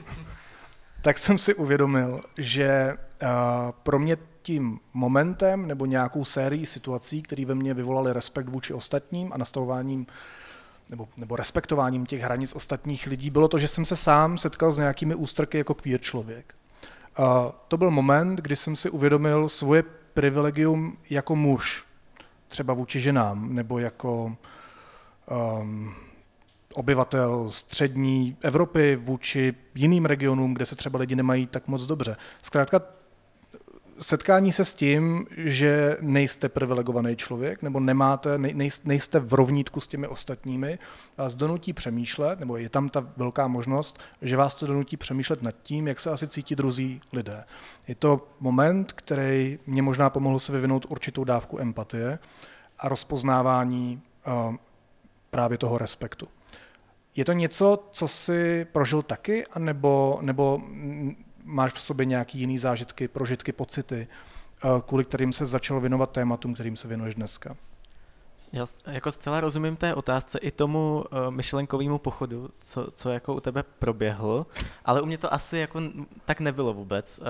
[1.03, 3.29] tak jsem si uvědomil, že uh,
[3.83, 9.33] pro mě tím momentem nebo nějakou sérií situací, které ve mně vyvolaly respekt vůči ostatním
[9.33, 10.07] a nastavováním
[10.91, 14.79] nebo, nebo respektováním těch hranic ostatních lidí, bylo to, že jsem se sám setkal s
[14.79, 16.55] nějakými ústrky jako queer člověk.
[17.17, 19.83] A to byl moment, kdy jsem si uvědomil svoje
[20.15, 21.85] privilegium jako muž,
[22.49, 24.37] třeba vůči ženám, nebo jako
[25.61, 25.95] um,
[26.75, 32.17] obyvatel střední Evropy vůči jiným regionům, kde se třeba lidi nemají tak moc dobře.
[32.43, 32.81] Zkrátka
[34.03, 38.39] setkání se s tím, že nejste privilegovaný člověk, nebo nemáte,
[38.85, 40.79] nejste v rovnítku s těmi ostatními,
[41.17, 45.55] vás donutí přemýšlet, nebo je tam ta velká možnost, že vás to donutí přemýšlet nad
[45.63, 47.45] tím, jak se asi cítí druzí lidé.
[47.89, 52.19] Je to moment, který mě možná pomohl se vyvinout určitou dávku empatie
[52.79, 54.57] a rozpoznávání uh,
[55.31, 56.29] právě toho respektu.
[57.17, 60.63] Je to něco, co si prožil taky, anebo, nebo
[61.45, 64.09] máš v sobě nějaký jiný zážitky, prožitky, pocity,
[64.65, 67.57] eh, kvůli kterým se začal věnovat tématům, kterým se věnuješ dneska?
[68.53, 73.41] Já jako zcela rozumím té otázce i tomu uh, myšlenkovému pochodu, co, co jako u
[73.41, 74.47] tebe proběhl,
[74.85, 75.81] ale u mě to asi jako
[76.25, 77.19] tak nebylo vůbec.
[77.19, 77.27] Uh,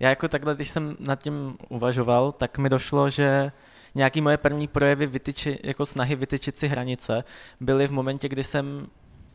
[0.00, 3.52] já jako takhle, když jsem nad tím uvažoval, tak mi došlo, že
[3.94, 7.24] nějaký moje první projevy vytyči, jako snahy vytyčit si hranice
[7.60, 8.86] byly v momentě, kdy jsem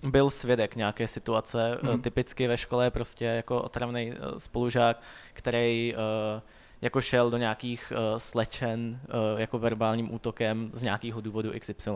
[0.05, 2.01] byl svědek nějaké situace, mm.
[2.01, 5.01] typicky ve škole prostě jako otravný eh, spolužák,
[5.33, 6.41] který uh,
[6.85, 11.91] jako šel do nějakých uh, slečen uh, jako verbálním útokem z nějakého důvodu XY.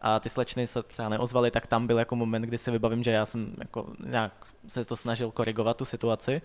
[0.00, 3.10] A ty slečny se třeba neozvaly, tak tam byl jako moment, kdy si vybavím, že
[3.10, 4.32] já jsem jako nějak
[4.66, 6.42] se to snažil korigovat tu situaci.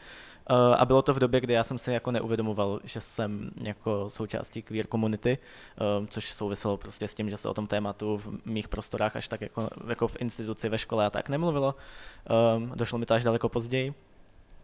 [0.50, 4.10] Uh, a bylo to v době, kdy já jsem si jako neuvědomoval, že jsem jako
[4.10, 5.38] součástí queer komunity,
[6.00, 9.28] uh, což souviselo prostě s tím, že se o tom tématu v mých prostorách až
[9.28, 11.76] tak jako, jako v instituci ve škole a tak nemluvilo.
[12.58, 13.94] Um, došlo mi to až daleko později.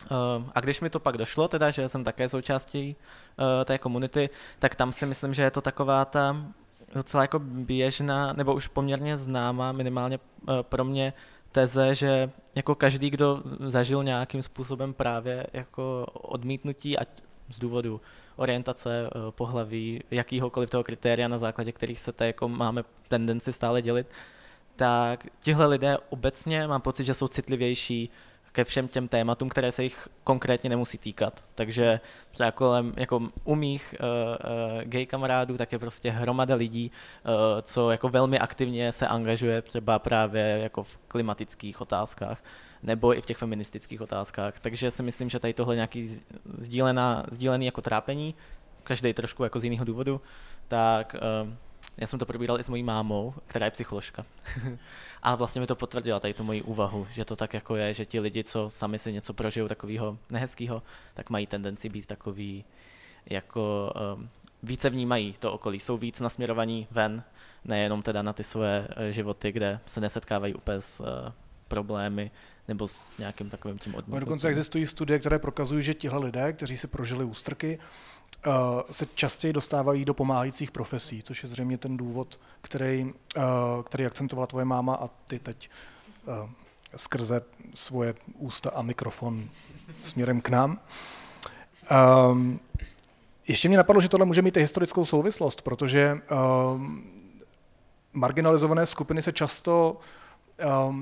[0.03, 4.29] Uh, a když mi to pak došlo, teda, že jsem také součástí uh, té komunity,
[4.59, 6.45] tak tam si myslím, že je to taková ta
[6.93, 11.13] docela jako běžná, nebo už poměrně známá, minimálně uh, pro mě,
[11.51, 17.07] teze, že jako každý, kdo zažil nějakým způsobem právě jako odmítnutí, ať
[17.49, 18.01] z důvodu
[18.35, 24.07] orientace, pohlaví, jakýhokoliv toho kritéria, na základě kterých se to jako máme tendenci stále dělit,
[24.75, 28.09] tak tihle lidé obecně mám pocit, že jsou citlivější
[28.51, 31.43] ke všem těm tématům, které se jich konkrétně nemusí týkat.
[31.55, 31.99] Takže
[32.31, 36.91] třeba kolem, jako u mých uh, uh, gay kamarádů, tak je prostě hromada lidí,
[37.25, 37.31] uh,
[37.61, 42.43] co jako velmi aktivně se angažuje třeba právě jako v klimatických otázkách
[42.83, 44.59] nebo i v těch feministických otázkách.
[44.59, 46.21] Takže si myslím, že tady tohle nějaký
[46.57, 48.35] sdílená, sdílený jako trápení,
[48.83, 50.21] každý trošku jako z jiného důvodu,
[50.67, 51.53] tak uh,
[51.99, 54.25] já jsem to probíral i s mojí mámou, která je psycholožka.
[55.23, 58.05] a vlastně mi to potvrdila tady tu moji úvahu, že to tak jako je, že
[58.05, 60.83] ti lidi, co sami si něco prožijou takového nehezkého,
[61.13, 62.65] tak mají tendenci být takový
[63.25, 64.29] jako um,
[64.63, 67.23] více vnímají to okolí, jsou víc nasměrovaní ven,
[67.65, 71.07] nejenom teda na ty své uh, životy, kde se nesetkávají úplně s uh,
[71.67, 72.31] problémy
[72.67, 74.19] nebo s nějakým takovým tím odmítnutím.
[74.19, 77.79] Dokonce existují studie, které prokazují, že tihle lidé, kteří si prožili ústrky,
[78.91, 83.43] se častěji dostávají do pomáhajících profesí, což je zřejmě ten důvod, který, uh,
[83.83, 85.69] který akcentovala tvoje máma a ty teď
[86.25, 86.49] uh,
[86.95, 87.41] skrze
[87.73, 89.49] svoje ústa a mikrofon
[90.05, 90.79] směrem k nám.
[92.31, 92.59] Um,
[93.47, 96.21] ještě mě napadlo, že tohle může mít i historickou souvislost, protože
[96.73, 97.03] um,
[98.13, 99.97] marginalizované skupiny se často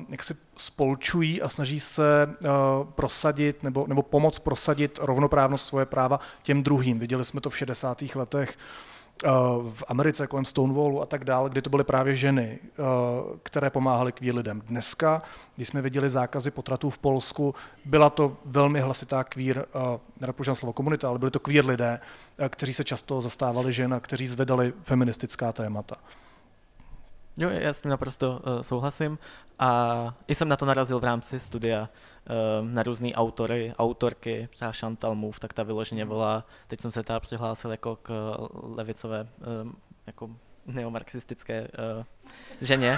[0.10, 2.50] jak si spolčují a snaží se uh,
[2.84, 7.00] prosadit nebo, nebo pomoct prosadit rovnoprávnost svoje práva těm druhým.
[7.00, 8.04] Viděli jsme to v 60.
[8.16, 8.58] letech
[9.24, 9.32] uh,
[9.74, 12.86] v Americe kolem Stonewallu a tak dále, kdy to byly právě ženy, uh,
[13.44, 14.62] které pomáhaly queer lidem.
[14.66, 15.22] Dneska,
[15.56, 19.44] když jsme viděli zákazy potratů v Polsku, byla to velmi hlasitá uh,
[20.20, 22.00] nerad slovo komunita, ale byly to queer lidé,
[22.50, 25.96] kteří se často zastávali žen a kteří zvedali feministická témata.
[27.38, 29.20] Jo, já s tím naprosto uh, souhlasím.
[29.60, 31.82] A i jsem na to narazil v rámci studia
[32.62, 36.10] uh, na různé autory, autorky, třeba Chantal Mouffe, tak ta vyloženě hmm.
[36.10, 39.28] volá, teď jsem se teda přihlásil jako k levicové,
[39.64, 39.72] uh,
[40.08, 40.30] jako
[40.66, 42.04] neomarxistické uh,
[42.62, 42.98] ženě,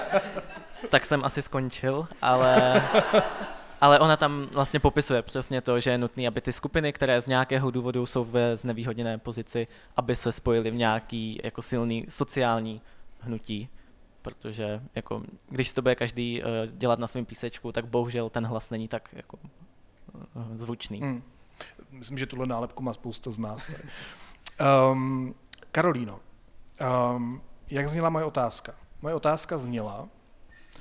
[0.90, 2.82] tak jsem asi skončil, ale,
[3.80, 7.26] ale ona tam vlastně popisuje přesně to, že je nutné, aby ty skupiny, které z
[7.26, 12.80] nějakého důvodu jsou ve znevýhodněné pozici, aby se spojily v nějaký jako silný sociální
[13.20, 13.68] hnutí,
[14.22, 18.46] protože jako, když si to bude každý uh, dělat na svém písečku, tak bohužel ten
[18.46, 19.38] hlas není tak jako
[20.34, 21.00] uh, zvučný.
[21.00, 21.22] Hmm.
[21.90, 23.66] Myslím, že tuhle nálepku má spousta z nás.
[23.66, 23.82] Tady.
[24.92, 25.34] Um,
[25.72, 26.20] Karolíno,
[27.16, 28.74] um, jak zněla moje otázka?
[29.02, 30.08] Moje otázka zněla,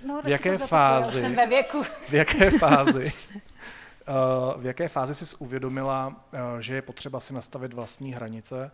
[0.06, 1.84] no, v jaké fázi, jsem ve věku.
[2.10, 7.74] v jaké fázi, uh, v jaké fázi jsi uvědomila, uh, že je potřeba si nastavit
[7.74, 8.72] vlastní hranice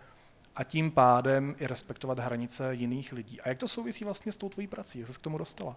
[0.55, 3.41] a tím pádem i respektovat hranice jiných lidí.
[3.41, 4.99] A jak to souvisí vlastně s tou tvojí prací?
[4.99, 5.75] Jak jsi k tomu dostala?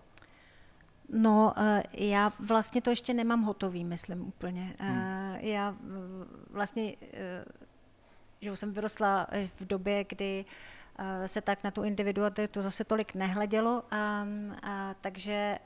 [1.09, 4.75] No, eh, já vlastně to ještě nemám hotový, myslím úplně.
[4.79, 5.37] Eh, hmm.
[5.37, 5.77] Já
[6.51, 7.45] vlastně, eh,
[8.41, 9.27] že jsem vyrostla
[9.61, 10.45] v době, kdy
[11.27, 14.27] se tak na tu individualitu zase tolik nehledělo, a,
[14.63, 15.59] a, takže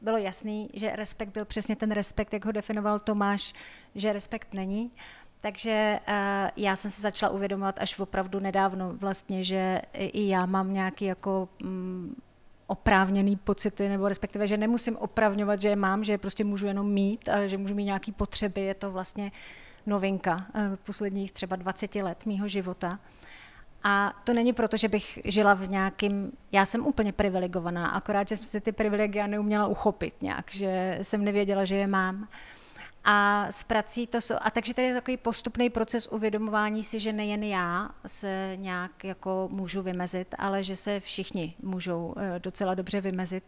[0.00, 3.52] bylo jasný, že respekt byl přesně ten respekt, jak ho definoval Tomáš,
[3.94, 4.92] že respekt není.
[5.42, 6.14] Takže uh,
[6.56, 11.48] já jsem se začala uvědomovat až opravdu nedávno vlastně, že i já mám nějaký jako
[11.64, 12.16] um,
[12.66, 16.92] oprávněný pocity, nebo respektive, že nemusím opravňovat, že je mám, že je prostě můžu jenom
[16.92, 18.60] mít a že můžu mít nějaké potřeby.
[18.60, 19.32] Je to vlastně
[19.86, 22.98] novinka uh, posledních třeba 20 let mýho života.
[23.84, 28.36] A to není proto, že bych žila v nějakým, já jsem úplně privilegovaná, akorát, že
[28.36, 32.28] jsem si ty privilegia neuměla uchopit nějak, že jsem nevěděla, že je mám.
[33.04, 37.12] A s prací to jsou, a takže tady je takový postupný proces uvědomování si, že
[37.12, 43.00] nejen já se nějak jako můžu vymezit, ale že se všichni můžou eh, docela dobře
[43.00, 43.44] vymezit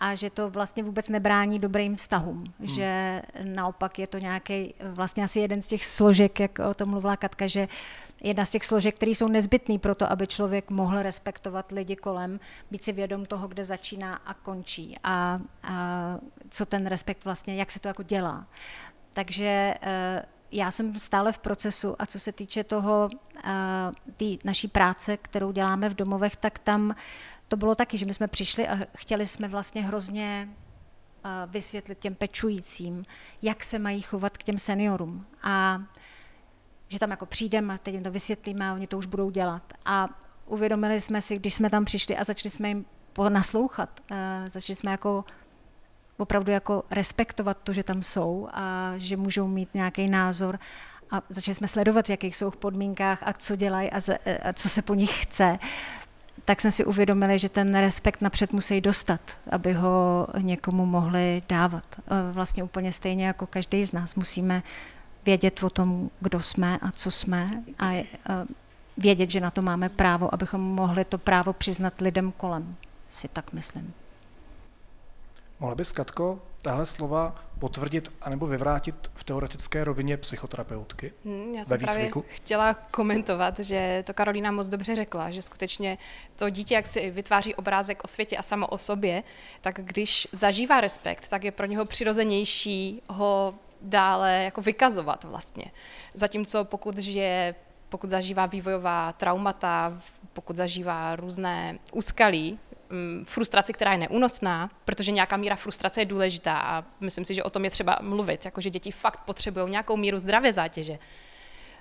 [0.00, 2.68] a že to vlastně vůbec nebrání dobrým vztahům, hmm.
[2.68, 7.16] že naopak je to nějaký vlastně asi jeden z těch složek, jak o tom mluvila
[7.16, 7.68] Katka, že
[8.22, 12.40] jedna z těch složek, které jsou nezbytné pro to, aby člověk mohl respektovat lidi kolem,
[12.70, 16.18] být si vědom toho, kde začíná a končí a, a
[16.50, 18.46] co ten respekt vlastně, jak se to jako dělá.
[19.14, 20.22] Takže eh,
[20.52, 23.08] já jsem stále v procesu a co se týče toho,
[24.16, 26.94] té naší práce, kterou děláme v domovech, tak tam
[27.48, 30.48] to bylo taky, že my jsme přišli a chtěli jsme vlastně hrozně
[31.46, 33.04] vysvětlit těm pečujícím,
[33.42, 35.26] jak se mají chovat k těm seniorům.
[35.42, 35.82] A
[36.88, 39.72] že tam jako přijdeme a teď jim to vysvětlíme a oni to už budou dělat.
[39.84, 40.08] A
[40.46, 42.84] uvědomili jsme si, když jsme tam přišli a začali jsme jim
[43.28, 44.00] naslouchat,
[44.46, 45.24] začali jsme jako
[46.18, 50.58] opravdu jako respektovat to, že tam jsou a že můžou mít nějaký názor
[51.10, 53.96] a začali jsme sledovat, v jakých jsou podmínkách a co dělají a,
[54.42, 55.58] a co se po nich chce,
[56.44, 59.20] tak jsme si uvědomili, že ten respekt napřed musí dostat,
[59.50, 61.84] aby ho někomu mohli dávat.
[62.32, 64.62] Vlastně úplně stejně jako každý z nás musíme
[65.24, 68.06] vědět o tom, kdo jsme a co jsme a
[68.96, 72.76] vědět, že na to máme právo, abychom mohli to právo přiznat lidem kolem,
[73.10, 73.94] si tak myslím.
[75.62, 81.12] Mohla bys, Katko, tahle slova potvrdit anebo vyvrátit v teoretické rovině psychoterapeutky?
[81.24, 85.98] Hmm, já jsem právě chtěla komentovat, že to Karolína moc dobře řekla, že skutečně
[86.36, 89.22] to dítě, jak si vytváří obrázek o světě a samo o sobě,
[89.60, 95.64] tak když zažívá respekt, tak je pro něho přirozenější ho dále jako vykazovat vlastně.
[96.14, 97.54] Zatímco pokud žije
[97.88, 100.00] pokud zažívá vývojová traumata,
[100.32, 102.58] pokud zažívá různé úskalí,
[103.24, 107.50] frustraci, která je neúnosná, protože nějaká míra frustrace je důležitá a myslím si, že o
[107.50, 110.98] tom je třeba mluvit, jakože děti fakt potřebují nějakou míru zdravé zátěže.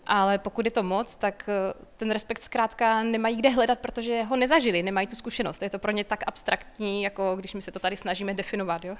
[0.08, 4.36] Ale pokud je to moc, tak eh, ten respekt zkrátka nemají kde hledat, protože ho
[4.36, 5.62] nezažili, nemají tu zkušenost.
[5.62, 8.86] Je to pro ně tak abstraktní, jako když my se to tady snažíme definovat.
[8.86, 8.96] Jo?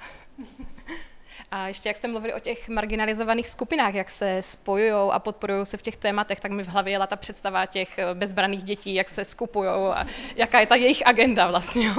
[1.52, 5.76] A ještě jak jste mluvili o těch marginalizovaných skupinách, jak se spojují a podporují se
[5.76, 9.08] v těch tématech, tak mi v hlavě jela ta představa těch eh, bezbraných dětí, jak
[9.08, 11.90] se skupují a jaká je ta jejich agenda vlastně.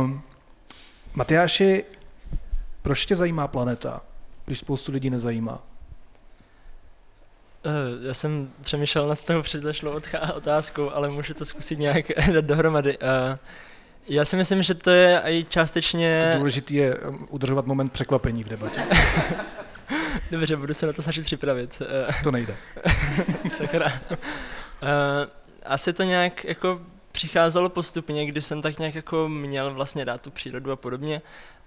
[0.00, 0.22] Um,
[1.14, 1.84] Matyáši,
[2.82, 4.02] proč tě zajímá planeta,
[4.44, 5.62] když spoustu lidí nezajímá?
[7.66, 10.00] Uh, já jsem přemýšlel nad tou předešlou
[10.34, 12.98] otázkou, ale můžu to zkusit nějak dát dohromady.
[12.98, 13.38] Uh,
[14.08, 16.34] já si myslím, že to je i částečně...
[16.36, 18.86] Důležitý je um, udržovat moment překvapení v debatě.
[20.30, 21.82] Dobře, budu se na to snažit připravit.
[22.22, 22.56] To nejde.
[23.48, 23.86] Sakra.
[23.86, 24.18] Uh,
[25.66, 26.80] asi to nějak jako
[27.12, 31.22] přicházelo postupně, kdy jsem tak nějak jako měl vlastně dát tu přírodu a podobně.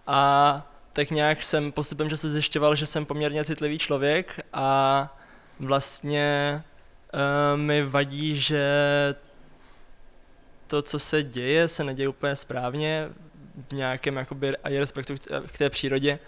[0.07, 5.17] A tak nějak jsem postupem se zjišťoval, že jsem poměrně citlivý člověk a
[5.59, 6.61] vlastně
[7.13, 8.65] uh, mi vadí, že
[10.69, 13.09] to, co se děje, se neděje úplně správně
[13.69, 15.15] v nějakém jakoby, respektu
[15.47, 16.19] k té přírodě.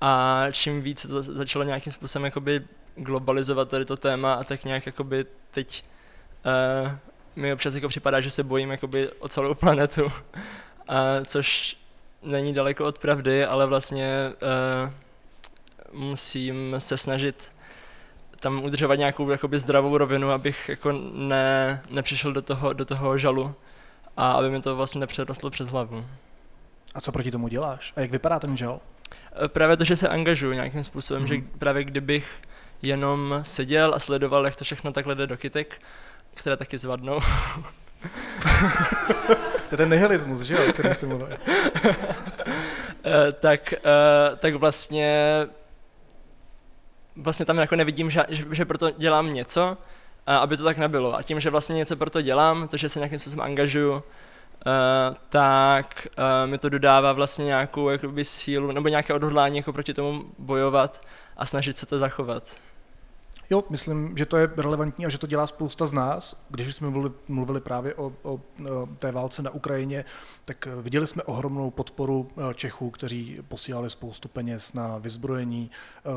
[0.00, 2.60] A čím víc to začalo nějakým způsobem jakoby
[2.96, 5.84] globalizovat tady to téma a tak nějak jakoby teď
[6.84, 6.92] uh,
[7.36, 10.12] mi občas jako připadá, že se bojím jakoby o celou planetu, uh,
[11.24, 11.76] což
[12.22, 14.32] není daleko od pravdy, ale vlastně
[15.92, 17.52] uh, musím se snažit
[18.40, 23.54] tam udržovat nějakou jakoby zdravou rovinu, abych jako ne, nepřišel do toho, do toho žalu
[24.16, 26.06] a aby mi to vlastně nepřerostlo přes hlavu.
[26.94, 27.92] A co proti tomu děláš?
[27.96, 28.80] A jak vypadá ten žal?
[29.44, 31.28] E, právě to, že se angažuju nějakým způsobem, mm-hmm.
[31.28, 31.50] že mhm.
[31.58, 32.40] právě kdybych
[32.82, 35.82] jenom seděl a sledoval, jak to všechno takhle jde do kytek,
[36.34, 37.20] které taky zvadnou.
[39.68, 41.28] to je ten nihilismus, že jo, o kterém jsem mluvil.
[43.04, 45.46] E, tak, uh, tak vlastně
[47.16, 49.76] vlastně tam jako nevidím, že, že, že proto dělám něco,
[50.36, 51.16] aby to tak nebylo.
[51.16, 54.00] A tím, že vlastně něco pro to dělám, to, že se nějakým způsobem angažuju, uh,
[55.28, 60.24] tak uh, mi to dodává vlastně nějakou jakoby, sílu nebo nějaké odhodlání jako proti tomu
[60.38, 61.02] bojovat
[61.36, 62.56] a snažit se to zachovat.
[63.50, 66.44] Jo, myslím, že to je relevantní a že to dělá spousta z nás.
[66.48, 68.40] Když jsme mluvili, mluvili právě o, o,
[68.98, 70.04] té válce na Ukrajině,
[70.44, 75.70] tak viděli jsme ohromnou podporu eh, Čechů, kteří posílali spoustu peněz na vyzbrojení,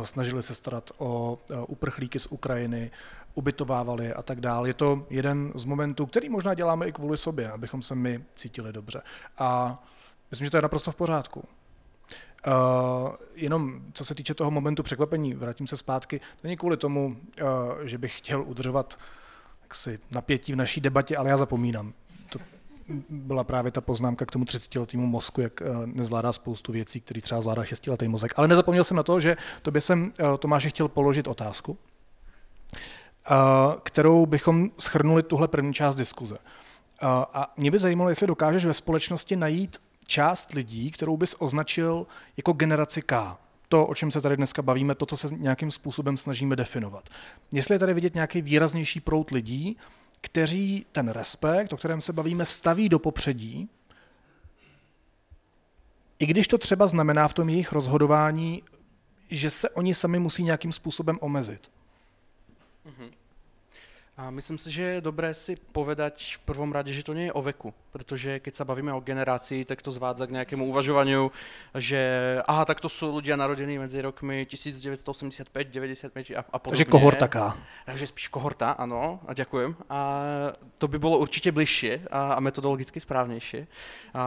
[0.03, 2.91] snažili se starat o uprchlíky z Ukrajiny,
[3.35, 4.69] ubytovávali a tak dále.
[4.69, 8.73] Je to jeden z momentů, který možná děláme i kvůli sobě, abychom se my cítili
[8.73, 9.01] dobře.
[9.37, 9.83] A
[10.31, 11.43] myslím, že to je naprosto v pořádku.
[12.47, 17.05] Uh, jenom co se týče toho momentu překvapení, vrátím se zpátky, to není kvůli tomu,
[17.07, 17.47] uh,
[17.83, 18.99] že bych chtěl udržovat
[19.61, 21.93] jaksi, napětí v naší debatě, ale já zapomínám.
[22.29, 22.39] To
[23.09, 27.41] byla právě ta poznámka k tomu 30-letému mozku, jak uh, nezvládá spoustu věcí, které třeba
[27.41, 28.33] zvládá 6-letý mozek.
[28.35, 31.77] Ale nezapomněl jsem na to, že tobě jsem, uh, Tomáše, chtěl položit otázku
[33.83, 36.37] kterou bychom schrnuli tuhle první část diskuze.
[37.33, 42.07] A mě by zajímalo, jestli dokážeš ve společnosti najít část lidí, kterou bys označil
[42.37, 43.37] jako generaci K.
[43.69, 47.09] To, o čem se tady dneska bavíme, to, co se nějakým způsobem snažíme definovat.
[47.51, 49.77] Jestli je tady vidět nějaký výraznější prout lidí,
[50.21, 53.69] kteří ten respekt, o kterém se bavíme, staví do popředí,
[56.19, 58.61] i když to třeba znamená v tom jejich rozhodování
[59.33, 61.71] že se oni sami musí nějakým způsobem omezit.
[62.87, 63.23] Mm-hmm.
[64.13, 67.33] A myslím si, že je dobré si povedať v prvom rade, že to nie je
[67.33, 71.33] o veku, pretože keď sa bavíme o generácii, tak to zvádza k nejakému uvažovaniu,
[71.73, 71.97] že
[72.45, 76.77] aha, tak to sú ľudia narodení medzi rokmi 1985, 95 a, a podobne.
[76.77, 77.57] Takže kohorta K.
[77.89, 79.73] Takže spíš kohorta, ano, a ďakujem.
[79.89, 79.99] A
[80.77, 83.65] to by bolo určite bližšie a, a metodologicky správnejšie.
[84.13, 84.23] A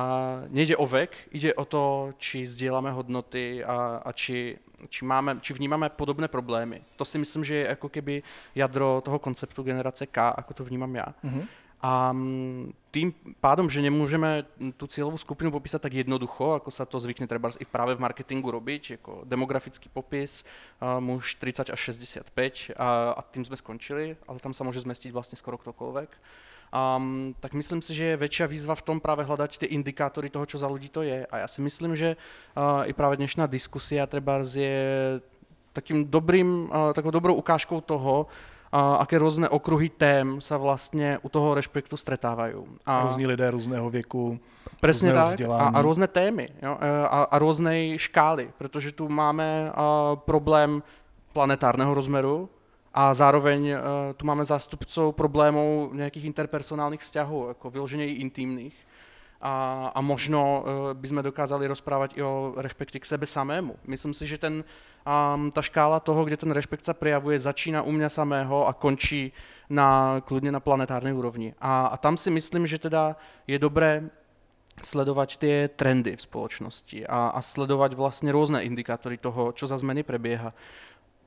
[0.51, 4.59] nejde o vek, ide o to, či zdieľame hodnoty a, a či
[4.89, 6.83] či, máme, či vnímáme podobné problémy.
[6.97, 8.23] To si myslím, že je jako keby
[8.55, 11.07] jadro toho konceptu generace K, ako to vnímám já.
[11.25, 11.47] Mm-hmm.
[11.81, 14.45] A mm, tým pádom, že nemůžeme
[14.77, 18.51] tu cílovou skupinu popísat tak jednoducho, ako sa to zvykne treba i práve v marketingu
[18.51, 20.45] robiť, jako demografický popis,
[21.01, 25.37] muž 30 až 65 a, a tým sme skončili, ale tam sa môže zmestiť vlastne
[25.37, 26.11] skoro ktokoľvek.
[26.75, 30.45] Um, tak myslím si, že je väčšia výzva v tom práve hľadať tie indikátory toho,
[30.45, 31.23] čo za ľudí to je.
[31.31, 32.19] A ja si myslím, že
[32.59, 35.19] uh, i práve dnešná diskusia treba je
[35.73, 38.27] takým dobrým, uh, takou dobrou ukážkou toho,
[38.77, 42.67] a aké rôzne okruhy tém sa vlastne u toho rešpektu stretávajú.
[42.85, 44.39] A různí lidé různého věku,
[44.81, 45.41] Presne tak.
[45.41, 46.77] A, a rôzne témy jo?
[46.77, 50.83] E, a, a rôznej škály, pretože tu máme a, problém
[51.33, 52.51] planetárneho rozmeru,
[52.97, 53.79] a zároveň uh,
[54.17, 58.77] tu máme zástupcov problémů nějakých interpersonálních vzťahů, jako vyloženě i intimních.
[59.41, 63.77] A, a možno uh, bychom dokázali rozprávat i o respekti k sebe samému.
[63.87, 64.65] Myslím si, že ten,
[65.35, 69.33] um, ta škála toho, kde ten respekt se prejavuje, začíná u mě samého a končí
[69.71, 71.55] na, kludně na planetární úrovni.
[71.61, 73.17] A, a tam si myslím, že teda
[73.47, 74.11] je dobré
[74.83, 80.03] sledovat ty trendy v společnosti a, a sledovat vlastně různé indikátory toho, co za zmeny
[80.03, 80.53] prebieha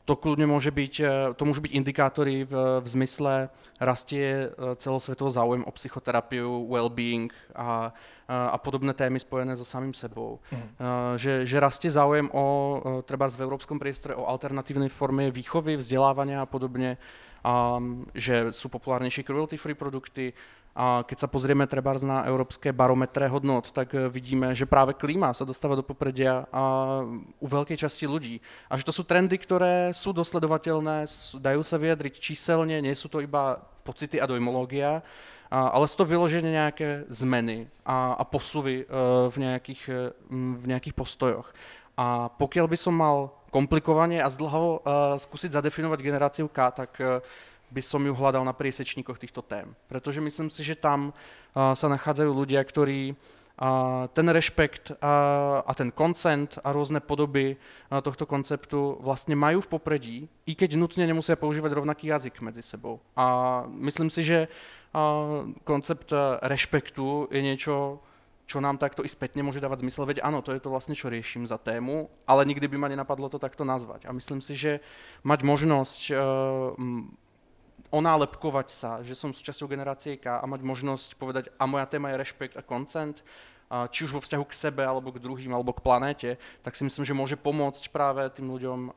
[0.10, 5.30] to kľudne môže byť, eh, to môžu byť indikátory v, v zmysle rastie eh, celosvetovo
[5.30, 7.93] záujem o psychoterapiu, well-being a,
[8.26, 10.38] a podobné témy spojené so samým sebou.
[10.53, 11.18] Mm.
[11.18, 16.49] Že, že rastie záujem o, treba v európskom priestore, o alternatívnej formy výchovy, vzdelávania a
[16.49, 17.01] podobne,
[17.41, 17.82] a,
[18.14, 20.38] že sú populárnejšie cruelty-free produkty,
[20.78, 25.34] a keď sa pozrieme treba na európske barometre hodnot, tak eh, vidíme, že práve klíma
[25.34, 26.63] sa dostáva do popredia a
[27.41, 28.38] u veľkej časti ľudí.
[28.70, 31.09] A že to sú trendy, ktoré sú dosledovateľné,
[31.41, 35.01] dajú sa vyjadriť číselne, nie sú to iba pocity a dojmológia,
[35.49, 38.88] ale sú to vyložené nejaké zmeny a, a posuvy eh,
[39.28, 41.49] v nejakých, eh, v nejakých postojoch.
[41.99, 44.86] A pokiaľ by som mal komplikovane a zdlhavo
[45.17, 46.95] skúsiť zadefinovať generáciu K, tak
[47.70, 49.74] by som ju hľadal na priesečníkoch týchto tém.
[49.88, 51.13] Pretože myslím si, že tam
[51.53, 53.13] sa nachádzajú ľudia, ktorí
[54.15, 57.59] ten rešpekt a ten koncent a rôzne podoby
[57.91, 60.17] tohto konceptu vlastne majú v popredí,
[60.47, 63.03] i keď nutne nemusia používať rovnaký jazyk medzi sebou.
[63.20, 64.47] A myslím si, že
[65.67, 67.99] koncept rešpektu je niečo,
[68.49, 71.11] čo nám takto i spätne môže dávať zmysel, veď áno, to je to vlastne, čo
[71.11, 74.09] riešim za tému, ale nikdy by ma nenapadlo to takto nazvať.
[74.09, 74.82] A myslím si, že
[75.22, 76.17] mať možnosť uh,
[77.90, 82.22] onálepkovať sa, že som súčasťou generácie K a mať možnosť povedať, a moja téma je
[82.22, 83.22] rešpekt a koncent,
[83.93, 86.30] či už vo vzťahu k sebe, alebo k druhým, alebo k planéte,
[86.65, 88.93] tak si myslím, že môže pomôcť práve tým ľuďom um,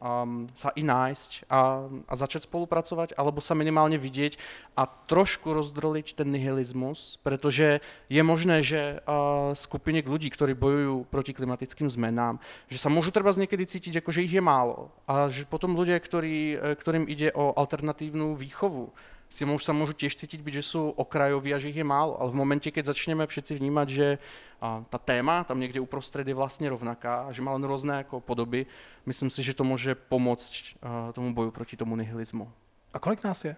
[0.56, 4.40] sa i nájsť a, a začať spolupracovať, alebo sa minimálne vidieť
[4.72, 11.36] a trošku rozdroliť ten nihilizmus, pretože je možné, že uh, skupiny ľudí, ktorí bojujú proti
[11.36, 12.40] klimatickým zmenám,
[12.72, 16.00] že sa môžu treba niekedy cítiť, ako že ich je málo a že potom ľudia,
[16.00, 18.92] ktorí, e, ktorým ide o alternatívnu výchovu,
[19.32, 22.20] si môžu, sa môžu tiež cítiť byť, že sú okrajoví a že ich je málo,
[22.20, 24.20] ale v momente, keď začneme všetci vnímať, že
[24.60, 28.20] a, tá téma tam niekde uprostred je vlastne rovnaká a že má len rôzne ako
[28.20, 28.68] podoby,
[29.08, 30.52] myslím si, že to môže pomôcť
[30.84, 32.44] a, tomu boju proti tomu nihilizmu.
[32.92, 33.56] A kolik nás je?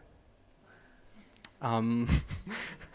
[1.59, 2.07] Um,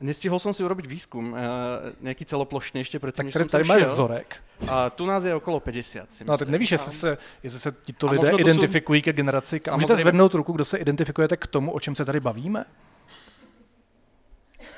[0.00, 4.40] Nestihol som si urobiť výskum, uh, nejaký celoplošný ešte predtým, tak tady máš vzorek.
[4.64, 6.12] A tu nás je okolo 50.
[6.12, 9.04] Si no a teď nevíš, jestli se, jestli se tito lidé identifikují jsou...
[9.04, 9.60] ke generaci.
[9.64, 9.76] Samozřejmě...
[9.76, 12.64] Můžete zvednout ruku, kdo se identifikujete k tomu, o čem se tady bavíme?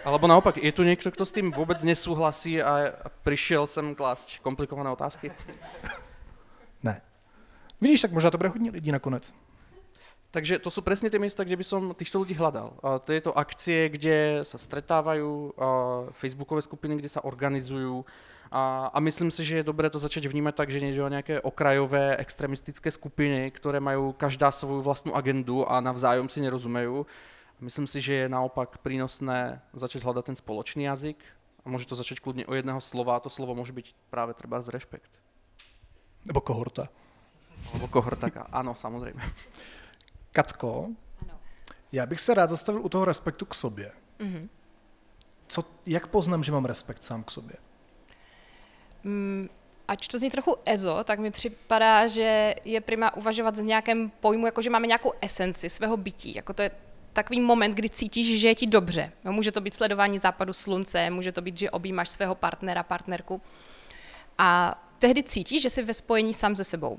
[0.04, 2.92] Alebo naopak, je tu někdo, kdo s tím vůbec nesouhlasí a
[3.22, 5.32] přišel sem klást komplikované otázky?
[6.82, 7.02] Ne.
[7.80, 9.34] Vidíš, tak možná to bude hodně lidí nakonec.
[10.32, 12.72] Takže to sú presne tie miesta, kde by som týchto ľudí hľadal.
[12.80, 15.68] A tieto akcie, kde sa stretávajú, a
[16.16, 18.00] facebookové skupiny, kde sa organizujú.
[18.48, 21.36] A, a myslím si, že je dobré to začať vnímať tak, že nejde o nejaké
[21.36, 27.04] okrajové extremistické skupiny, ktoré majú každá svoju vlastnú agendu a navzájom si nerozumejú.
[27.60, 31.20] Myslím si, že je naopak prínosné začať hľadať ten spoločný jazyk
[31.60, 34.64] a môže to začať kľudne o jedného slova a to slovo môže byť práve treba
[34.64, 35.12] z rešpekt.
[36.24, 36.88] Nebo kohorta.
[37.76, 39.20] Nebo kohorta, áno, samozrejme.
[40.32, 40.88] Katko,
[41.22, 41.38] ano.
[41.92, 43.92] já bych se rád zastavil u toho respektu k sobě.
[44.18, 44.48] Mm-hmm.
[45.46, 47.56] Co, jak poznám, že mám respekt sám k sobě?
[49.04, 49.48] Mm,
[49.88, 54.46] ač to zní trochu ezo, tak mi připadá, že je prima uvažovat z nějakém pojmu,
[54.46, 56.70] jako že máme nějakou esenci svého bytí, jako to je
[57.12, 59.12] takový moment, kdy cítíš, že je ti dobře.
[59.24, 63.40] No, může to být sledování západu slunce, může to být, že objímáš svého partnera, partnerku.
[64.38, 66.98] A tehdy cítíš, že jsi ve spojení sám se sebou.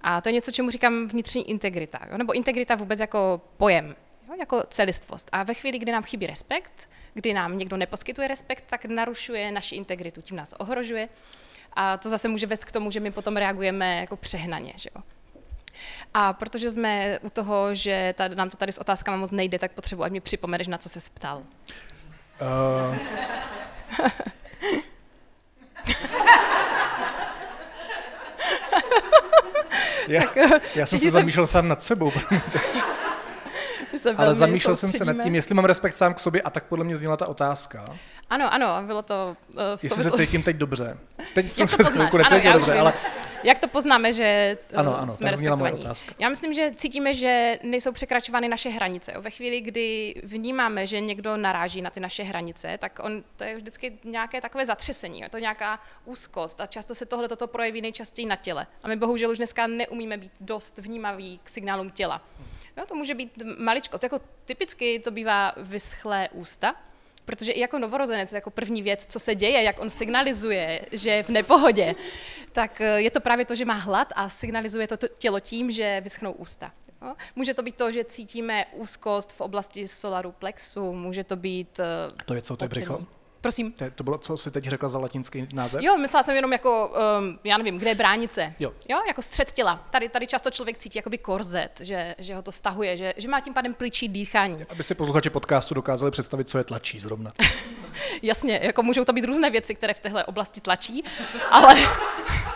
[0.00, 2.18] A to je něco, čemu říkám vnitřní integrita, jo?
[2.18, 3.96] nebo integrita vůbec jako pojem,
[4.28, 4.34] jo?
[4.38, 5.28] jako celistvost.
[5.32, 9.76] A ve chvíli, kdy nám chybí respekt, kdy nám někdo neposkytuje respekt, tak narušuje naši
[9.76, 11.08] integritu, tím nás ohrožuje.
[11.72, 14.72] A to zase může vést k tomu, že my potom reagujeme jako přehnaně.
[14.76, 15.02] Že jo?
[16.14, 19.72] A protože jsme u toho, že tady, nám to tady s otázkama moc nejde, tak
[19.72, 21.42] potřebuji, ať mi připomeneš, na co se ptal.
[22.40, 22.96] Uh...
[30.12, 32.12] já, tak, eh, já jsem se zamýšlel sám nad sebou.
[34.16, 36.84] Ale zamýšlel jsem se nad tím, jestli mám respekt sám k sobě a tak podle
[36.84, 37.84] mě zněla ta otázka.
[38.30, 40.98] Ano, ano, bylo to uh, v Jestli se cítím teď dobře.
[41.34, 42.92] Teď Jak jsem se chvilku necítil dobře, ale...
[43.44, 45.84] Jak to poznáme, že uh, ano, ano, jsme respektovaní?
[46.18, 49.12] Já myslím, že cítíme, že nejsou překračovány naše hranice.
[49.18, 53.56] Ve chvíli, kdy vnímáme, že někdo naráží na ty naše hranice, tak on, to je
[53.56, 58.26] vždycky nějaké takové zatřesení, je to nějaká úzkost a často se tohle toto projeví nejčastěji
[58.26, 58.66] na těle.
[58.82, 62.22] A my bohužel už dneska neumíme být dost vnímaví k signálům těla.
[62.76, 64.02] Jo, to může být maličkost.
[64.02, 66.74] Jako typicky to bývá vyschlé ústa,
[67.28, 71.22] protože i jako novorozenec, jako první věc, co se děje, jak on signalizuje, že je
[71.22, 71.94] v nepohodě,
[72.52, 76.00] tak eh, je to právě to, že má hlad a signalizuje to tělo tím, že
[76.00, 76.72] vyschnou ústa.
[77.02, 77.14] Jo?
[77.36, 81.80] Může to být to, že cítíme úzkost v oblasti solaru plexu, může to být...
[81.80, 83.06] Eh, to je co, to je břicho?
[83.40, 83.72] Prosím.
[83.72, 85.82] To, to bylo, co jsi teď řekla za latinský název?
[85.82, 88.54] Jo, myslela jsem jenom jako, um, já nevím, kde je bránice.
[88.58, 88.72] Jo.
[88.88, 89.86] jo jako střed těla.
[89.90, 93.40] Tady, tady často člověk cítí jakoby korzet, že, že ho to stahuje, že, že má
[93.40, 94.66] tím pádem pličí dýchání.
[94.68, 97.32] Aby si posluchači podcastu dokázali představit, co je tlačí zrovna.
[98.22, 101.04] Jasně, jako můžou to být různé věci, které v téhle oblasti tlačí,
[101.50, 101.74] ale,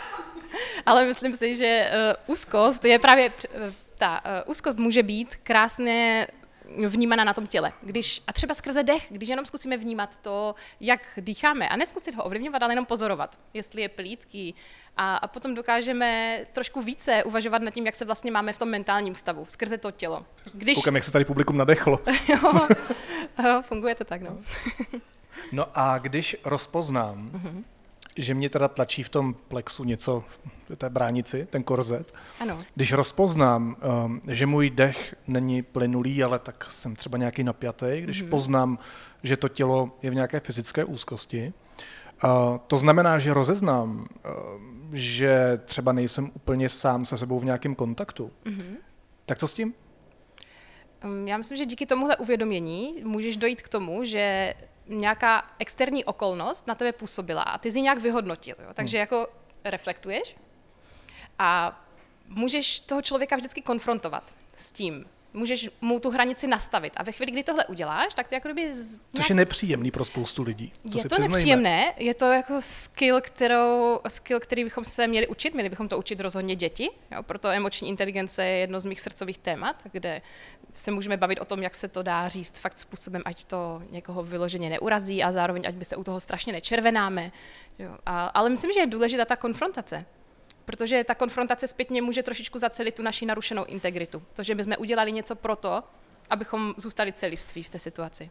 [0.87, 1.91] ale myslím si, že
[2.27, 6.27] uh, úzkost je právě, uh, ta uh, úzkost může být krásně
[6.89, 7.73] vnímaná na tom těle.
[7.83, 12.25] Když, a třeba skrze dech, když jenom zkusíme vnímat to, jak dýcháme, a nezkusit ho
[12.25, 14.55] ovlivňovat, ale jenom pozorovat, jestli je plítký,
[14.97, 18.69] a, a potom dokážeme trošku více uvažovat nad tím, jak se vlastně máme v tom
[18.69, 20.27] mentálním stavu, skrze to tělo.
[20.53, 20.75] Když...
[20.75, 21.99] Koukám, jak se tady publikum nadechlo.
[22.29, 22.69] jo,
[23.45, 24.39] jo, funguje to tak, no.
[25.53, 27.65] no a když rozpoznám, mm-hmm
[28.17, 30.25] že mě teda tlačí v tom plexu něco,
[30.77, 32.15] té bránici, ten korzet.
[32.41, 32.59] Ano.
[32.75, 38.25] Když rozpoznám, um, že můj dech není plynulý, ale tak jsem třeba nějaký napjatý, když
[38.25, 38.29] mm-hmm.
[38.29, 38.79] poznám,
[39.23, 41.53] že to tělo je v nějaké fyzické úzkosti,
[42.25, 42.31] uh,
[42.67, 44.33] to znamená, že rozeznám, uh,
[44.93, 48.31] že třeba nejsem úplně sám se sebou v nějakém kontaktu.
[48.45, 48.77] Mm-hmm.
[49.27, 49.75] Tak co s tím?
[51.05, 54.55] Um, já myslím, že díky tomuhle uvědomění můžeš dojít k tomu, že
[54.87, 58.57] nějaká externí okolnost na tebe působila a ty jsi nějak vyhodnotil.
[58.59, 58.69] Jo?
[58.75, 59.01] Takže hmm.
[59.01, 59.27] jako
[59.65, 60.37] reflektuješ
[61.39, 61.81] a
[62.29, 65.05] můžeš toho člověka vždycky konfrontovat s tím,
[65.35, 66.93] můžeš mu tu hranici nastavit.
[66.97, 68.75] A ve chvíli, kdy tohle uděláš, tak ty jako kdyby...
[68.75, 69.01] Z...
[69.17, 70.73] Což je nepříjemný pro spoustu lidí.
[70.93, 71.29] To je to přiznejme.
[71.29, 75.99] nepříjemné, je to jako skill, kterou, skill, který bychom se měli učit, měli bychom to
[75.99, 77.23] učit rozhodně děti, jo?
[77.23, 80.23] proto emoční inteligence je jedno z mých srdcových témat, kde
[80.73, 84.23] se můžeme bavit o tom, jak se to dá říct fakt způsobem, ať to někoho
[84.23, 87.33] vyloženě neurazí a zároveň, ať by se u toho strašně nečervenáme.
[87.79, 87.97] Jo?
[88.07, 90.05] A, ale myslím, že je důležitá ta konfrontace.
[90.65, 94.23] Protože ta konfrontace zpětně může trošičku zacelit tu naši narušenou integritu.
[94.33, 95.83] To, že bychom udělali něco pro to,
[96.31, 98.31] abychom zůstali celiství v té situaci.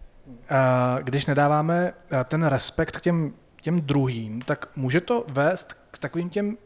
[1.01, 1.93] Když nedáváme
[2.25, 6.57] ten respekt k těm, těm druhým, tak může to vést k takovým těm,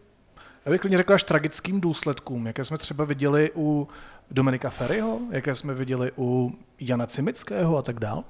[0.65, 3.87] já bych klidně řekl, až tragickým důsledkům, jaké jsme třeba viděli u
[4.31, 8.23] Dominika Ferryho, jaké jsme viděli u Jana Cimického a tak dál?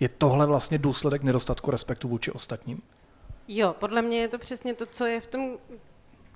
[0.00, 2.82] Je tohle vlastně důsledek nedostatku respektu vůči ostatním?
[3.48, 5.58] Jo, podle mě je to přesně to, co je v tom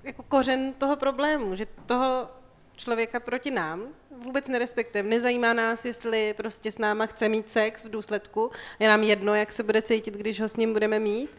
[0.03, 2.27] jako kořen toho problému, že toho
[2.75, 3.81] člověka proti nám
[4.23, 5.09] vůbec nerespektujeme.
[5.09, 8.51] Nezajímá nás, jestli prostě s náma chce mít sex v důsledku.
[8.79, 11.29] Je nám jedno, jak se bude cítit, když ho s ním budeme mít.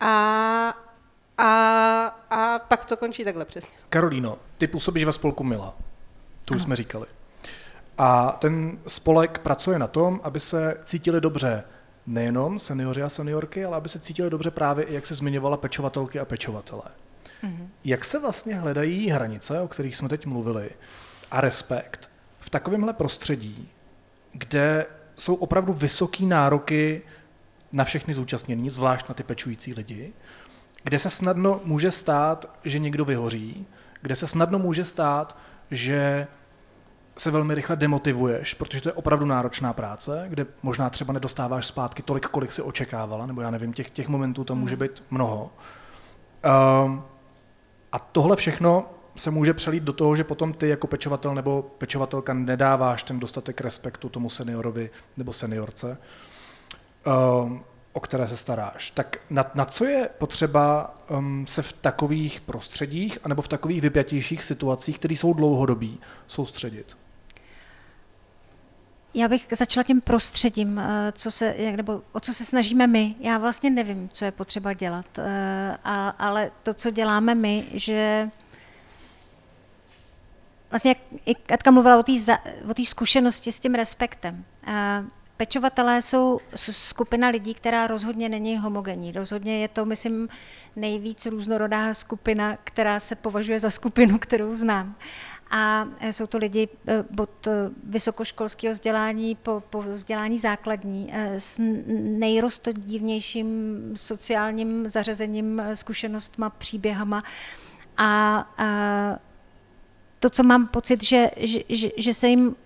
[0.00, 0.74] A,
[1.38, 3.74] a, a pak to končí takhle přesně.
[3.88, 5.74] Karolíno, ty působíš ve spolku Mila.
[6.44, 7.06] To už jsme říkali.
[7.98, 11.64] A ten spolek pracuje na tom, aby se cítili dobře
[12.06, 16.20] nejenom seniori a seniorky, ale aby se cítili dobře právě i, jak se zmiňovala, pečovatelky
[16.20, 16.82] a pečovatelé.
[17.44, 17.66] Mm-hmm.
[17.84, 20.70] Jak se vlastně hledají hranice, o kterých jsme teď mluvili,
[21.30, 23.68] a respekt v takovémhle prostředí,
[24.32, 24.86] kde
[25.16, 27.02] jsou opravdu vysoký nároky
[27.72, 30.12] na všechny zúčastnění, zvlášť na ty pečující lidi,
[30.84, 33.66] kde se snadno může stát, že někdo vyhoří,
[34.02, 35.36] kde se snadno může stát,
[35.72, 36.26] že
[37.16, 42.02] se velmi rychle demotivuješ, protože to je opravdu náročná práce, kde možná třeba nedostáváš zpátky
[42.02, 44.82] tolik, kolik si očekávala, nebo já nevím, těch, těch momentů tam může hmm.
[44.82, 45.50] být mnoho.
[46.84, 47.04] Um,
[47.92, 48.84] A tohle všechno
[49.16, 53.60] se může přelít do toho, že potom ty jako pečovatel nebo pečovatelka nedáváš ten dostatek
[53.60, 55.98] respektu tomu seniorovi nebo seniorce,
[57.44, 58.90] um, o které se staráš.
[58.90, 64.44] Tak na, na co je potřeba um, se v takových prostředích anebo v takových vypjatějších
[64.44, 66.96] situacích, které jsou dlouhodobí, soustředit?
[69.14, 73.14] Já bych začala tím prostředím, eh, co se, nebo o co se snažíme my.
[73.20, 75.78] Já vlastně nevím, co je potřeba dělat, eh,
[76.18, 78.30] ale to, co děláme my, že
[80.70, 81.98] vlastně jak Katka mluvila
[82.68, 84.44] o té zkušenosti s tím respektem.
[84.66, 85.04] Eh,
[85.42, 86.40] pečovatelé jsou
[86.70, 89.12] skupina lidí, která rozhodně není homogenní.
[89.12, 90.28] Rozhodně je to, myslím,
[90.76, 94.94] nejvíc různorodá skupina, která se považuje za skupinu, kterou znám
[95.50, 97.50] a e, jsou to lidi e, od e,
[97.84, 101.56] vysokoškolského vzdělání po, po vzdělání základní s
[102.18, 107.22] nejrostodívnějším sociálním zařazením, zkušenostma, příběhama
[107.96, 109.18] a, a
[110.18, 111.30] to, co mám pocit, že,
[111.68, 112.56] že, že se jim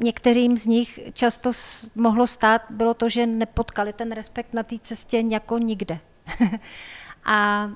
[0.00, 1.52] některým z nich často
[1.94, 5.98] mohlo stát, bylo to, že nepotkali ten respekt na té cestě jako nikde.
[7.24, 7.70] a, a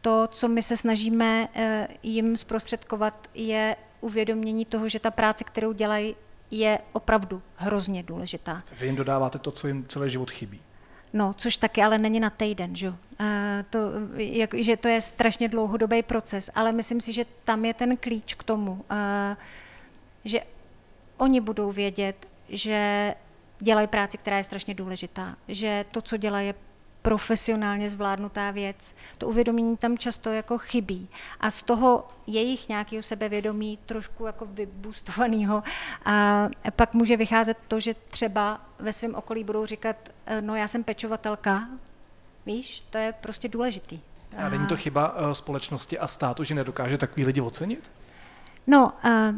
[0.00, 5.72] to, co my se snažíme eh, jim zprostředkovat, je uvědomění toho, že ta práce, kterou
[5.72, 6.16] dělají,
[6.50, 8.62] je opravdu hrozně důležitá.
[8.80, 10.60] Vy jim dodáváte to, co jim celý život chybí.
[11.12, 12.88] No, což taky ale není na týden, že?
[12.88, 12.96] Uh,
[13.70, 13.78] to,
[14.16, 18.34] jak, že to je strašně dlouhodobý proces, ale myslím si, že tam je ten klíč
[18.34, 18.84] k tomu,
[20.24, 20.40] že
[21.22, 23.14] oni budou vědět, že
[23.60, 26.54] dělají práci, která je strašně důležitá, že to, co dělají, je
[27.02, 28.94] profesionálně zvládnutá věc.
[29.18, 31.08] To uvědomění tam často jako chybí.
[31.40, 35.62] A z toho jejich nějakého sebevědomí trošku jako vybustovaného
[36.04, 39.96] a pak může vycházet to, že třeba ve svém okolí budou říkat,
[40.26, 41.68] eh, no já jsem pečovatelka,
[42.46, 44.00] víš, to je prostě důležitý.
[44.36, 47.90] A není to chyba eh, společnosti a státu, že nedokáže takový lidi ocenit?
[48.66, 48.92] No,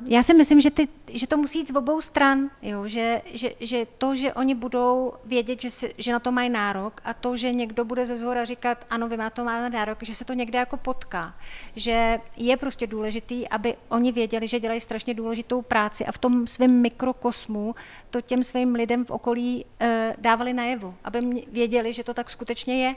[0.07, 2.89] já si myslím, že, ty, že to musí jít z obou stran, jo?
[2.89, 7.01] Že, že, že to, že oni budou vědět, že, si, že na to mají nárok
[7.05, 10.15] a to, že někdo bude ze zhora říkat, ano, vy na to máte nárok, že
[10.15, 11.35] se to někde jako potká.
[11.77, 16.47] Že je prostě důležitý, aby oni věděli, že dělají strašně důležitou práci a v tom
[16.47, 17.75] svém mikrokosmu
[18.11, 22.87] to těm svým lidem v okolí uh, dávali najevo, aby věděli, že to tak skutečně
[22.87, 22.95] je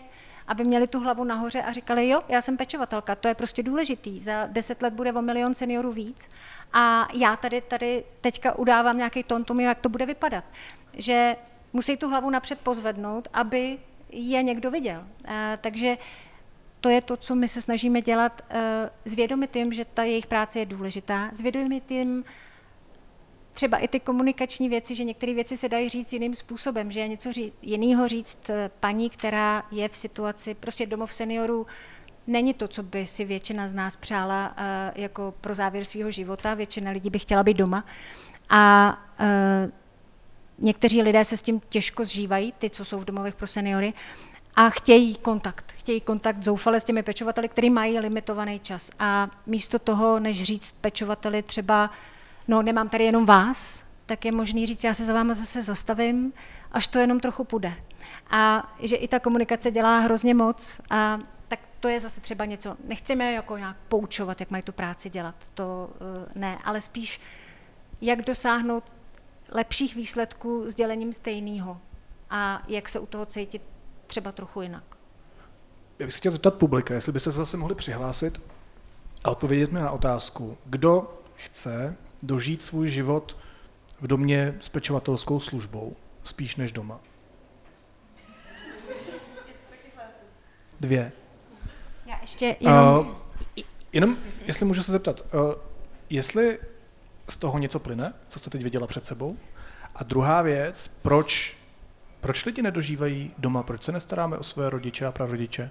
[0.47, 4.19] aby měli tu hlavu nahoře a říkali, jo, já jsem pečovatelka, to je prostě důležitý,
[4.19, 6.29] za deset let bude o milion seniorů víc
[6.73, 10.43] a já tady, tady teďka udávám nějaký tontum, jak to bude vypadat.
[10.93, 11.35] Že
[11.73, 13.77] musí tu hlavu napřed pozvednout, aby
[14.09, 15.07] je někdo viděl.
[15.25, 15.97] E, takže
[16.81, 20.59] to je to, co my se snažíme dělat, e, zvědomit jim, že ta jejich práce
[20.59, 22.23] je důležitá, zvědomit jim,
[23.57, 27.07] třeba i ty komunikační věci, že některé věci se dají říct jiným způsobem, že je
[27.07, 31.67] něco říct, jiného říct eh, paní, která je v situaci, prostě domov seniorů,
[32.27, 36.53] není to, co by si většina z nás přála uh, jako pro závěr svého života,
[36.53, 37.85] většina lidí by chtěla být doma.
[38.49, 39.71] A uh,
[40.59, 43.93] někteří lidé se s tím těžko zžívají, ty, co jsou v domovech pro seniory,
[44.55, 45.71] a chtějí kontakt.
[45.71, 48.91] Chtějí kontakt zoufale s těmi pečovateli, který mají limitovaný čas.
[48.99, 51.89] A místo toho, než říct pečovateli třeba
[52.47, 56.33] no nemám tady jenom vás, tak je možný říct, já se za váma zase zastavím,
[56.71, 57.73] až to jenom trochu půjde.
[58.29, 62.77] A že i ta komunikace dělá hrozně moc a tak to je zase třeba něco,
[62.83, 67.21] nechceme jako nějak poučovat, jak mají tu práci dělat, to uh, ne, ale spíš
[68.01, 68.83] jak dosáhnout
[69.51, 71.81] lepších výsledků s dělením stejného
[72.29, 73.61] a jak se u toho cítit
[74.07, 74.83] třeba trochu jinak.
[75.99, 78.41] Já bych se chtěl zeptat publika, jestli byste se zase mohli přihlásit
[79.23, 83.37] a odpovědět mi na otázku, kdo chce dožít svůj život
[84.01, 86.99] v domě s pečovatelskou službou, spíš než doma?
[90.79, 91.11] Dvě.
[92.05, 93.07] Já ještě jenom...
[93.07, 93.63] Uh,
[93.93, 95.53] jenom, jestli můžu se zeptat, uh,
[96.09, 96.59] jestli
[97.29, 99.37] z toho něco plyne, co jste teď viděla před sebou?
[99.95, 101.57] A druhá věc, proč,
[102.21, 105.69] proč lidi nedožívají doma, proč se nestaráme o své rodiče a prarodiče?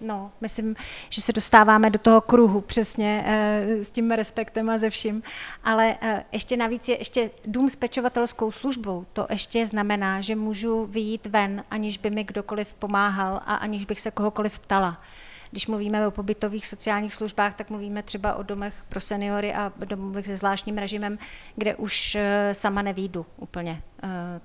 [0.00, 0.76] No, myslím,
[1.08, 5.22] že se dostáváme do toho kruhu přesně e, s tím respektem a ze vším,
[5.64, 9.06] ale e, ještě navíc je ještě dům s pečovatelskou službou.
[9.12, 14.00] To ještě znamená, že můžu vyjít ven, aniž by mi kdokoliv pomáhal a aniž bych
[14.00, 15.02] se kohokoliv ptala.
[15.50, 20.26] Když mluvíme o pobytových sociálních službách, tak mluvíme třeba o domech pro seniory a domovech
[20.26, 21.18] se zvláštním režimem,
[21.56, 23.82] kde už e, sama nevídu úplně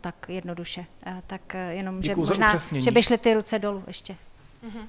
[0.01, 0.85] tak jednoduše.
[1.27, 4.13] Tak jenom, Děkuju že možná, že by šly ty ruce dolů ještě.
[4.13, 4.85] Mm-hmm.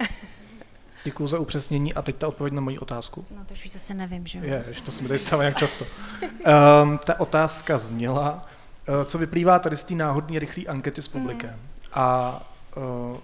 [1.04, 3.26] Děkuji za upřesnění a teď ta odpověď na moji otázku.
[3.30, 5.84] No to už zase nevím, že Je, že to se mi tady stává jak často.
[5.84, 8.48] Um, ta otázka zněla,
[8.88, 11.50] uh, co vyplývá tady z té náhodné rychlé ankety s publikem.
[11.50, 11.58] Mm.
[11.92, 12.40] A
[12.76, 13.16] uh,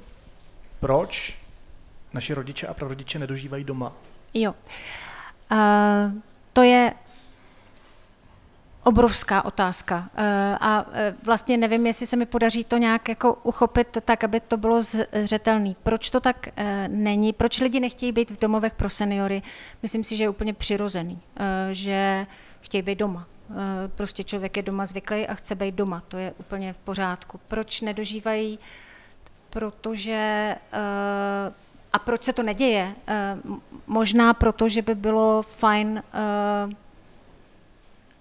[0.80, 1.38] proč
[2.12, 3.92] naši rodiče a prarodiče nedožívají doma?
[4.34, 4.54] Jo.
[5.52, 6.12] Uh,
[6.52, 6.92] to je
[8.84, 9.96] obrovská otázka.
[9.96, 10.24] Uh,
[10.60, 14.56] a uh, vlastně nevím, jestli se mi podaří to nějak jako uchopit tak, aby to
[14.56, 14.80] bylo
[15.22, 15.74] zřetelné.
[15.82, 17.32] Proč to tak uh, není?
[17.32, 19.42] Proč lidi nechtějí být v domovech pro seniory?
[19.82, 21.20] Myslím si, že je úplně přirozený,
[21.70, 22.26] že
[22.60, 23.26] chtějí být doma.
[23.94, 26.02] Prostě člověk je doma zvyklý a chce být doma.
[26.08, 27.40] To je úplně v pořádku.
[27.48, 28.58] Proč nedožívají?
[29.50, 30.54] Protože
[31.92, 32.94] a proč se to neděje?
[33.86, 36.02] Možná proto, že by bylo fajn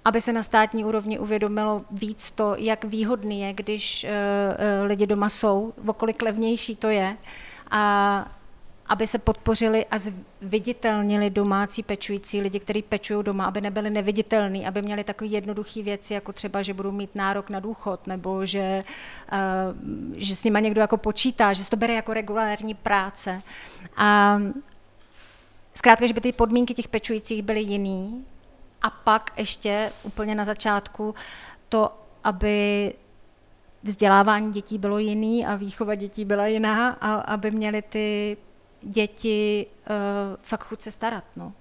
[0.06, 5.30] aby se na státní úrovni uvědomilo víc to, jak výhodný je, když uh, lidi doma
[5.30, 7.18] jsou, okolik levnější to je,
[7.72, 8.32] a
[8.88, 9.96] aby se podpořili a
[10.42, 16.14] zviditelnili domácí pečující lidi, kteří pečují doma, aby nebyli neviditelní, aby měli takové jednoduché věci,
[16.14, 18.84] jako třeba, že budou mít nárok na důchod, nebo že,
[19.32, 19.78] uh,
[20.16, 23.42] že s nima někdo jako počítá, že se to bere jako regulární práce.
[23.98, 24.40] A
[25.74, 28.26] zkrátka, že by ty podmínky těch pečujících byly jiný,
[28.84, 31.16] a pak ještě úplně na začátku
[31.70, 32.94] to, aby
[33.84, 38.38] vzdělávání dětí bylo jiný a výchova dětí byla jiná a aby měly ty
[38.82, 39.96] děti uh,
[40.42, 41.54] fakt chuť se starat, no.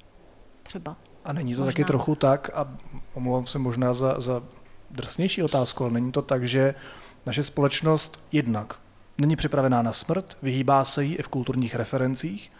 [0.62, 0.96] Třeba.
[1.24, 1.72] A není to možná.
[1.72, 2.68] taky trochu tak, a
[3.14, 4.42] omlouvám se možná za, za
[4.90, 6.74] drsnější otázku, ale není to tak, že
[7.26, 8.74] naše společnost jednak
[9.18, 12.52] není připravená na smrt, vyhýbá se jí i v kulturních referencích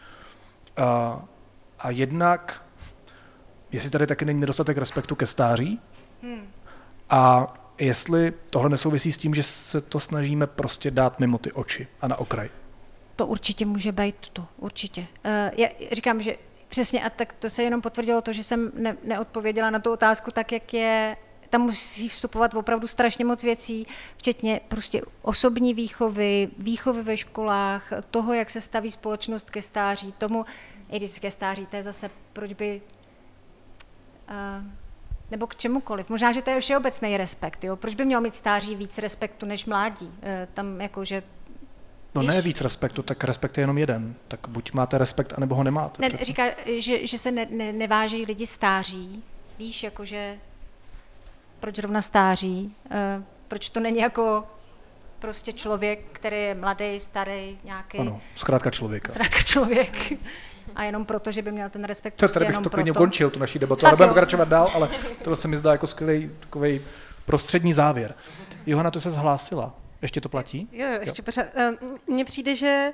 [0.77, 1.23] a,
[1.79, 2.62] a jednak
[3.73, 5.81] jestli tady taky není nedostatek respektu ke stáří
[6.23, 6.49] hmm.
[7.11, 11.89] a jestli tohle nesouvisí s tím, že se to snažíme prostě dát mimo ty oči
[12.01, 12.49] a na okraj.
[13.17, 15.01] To určitě může být to, určitě.
[15.01, 15.07] Uh,
[15.57, 16.37] já říkám, že
[16.69, 20.31] přesně a tak to se jenom potvrdilo to, že jsem ne, neodpověděla na tu otázku
[20.31, 21.17] tak, jak je
[21.53, 28.35] tam musí vstupovat opravdu strašně moc věcí, včetně prostě osobní výchovy, výchovy ve školách, toho,
[28.35, 30.45] jak se staví společnost ke stáří, tomu,
[30.91, 32.83] i když ke stáří, to je zase, proč by
[35.31, 36.11] nebo k čemukoliv.
[36.11, 37.65] Možná, že to je všeobecný respekt.
[37.65, 37.77] Jo?
[37.77, 40.11] Proč by měl mít stáří víc respektu než mládí?
[40.23, 41.23] E, tam jako, že
[42.15, 44.15] No ne víc respektu, tak respekt je jenom jeden.
[44.29, 46.03] Tak buď máte respekt, anebo ho nemáte.
[46.03, 46.45] Ne, říká,
[46.79, 49.25] že, že se ne, ne, neváží lidi stáří.
[49.59, 50.37] Víš, jakože
[51.61, 52.75] proč zrovna stáří?
[52.91, 54.45] E, proč to není jako
[55.19, 57.99] prostě člověk, který je mladý, starý, nějaký...
[57.99, 59.13] Ano, zkrátka člověka.
[59.13, 60.13] Zkrátka člověk
[60.75, 62.15] a jenom proto, že by měl ten respekt.
[62.15, 64.89] To, tady bych to klidně ukončil, tu naší debatu, ale budeme pokračovat dál, ale
[65.23, 66.81] tohle se mi zdá jako skvělý takový
[67.27, 68.15] prostřední závěr.
[68.67, 69.75] Johana, to se zhlásila.
[70.03, 70.69] Ještě to platí?
[70.73, 71.25] Jo, ještě jo.
[71.25, 71.47] pořád.
[71.55, 71.71] Eh,
[72.07, 72.93] mně přijde, že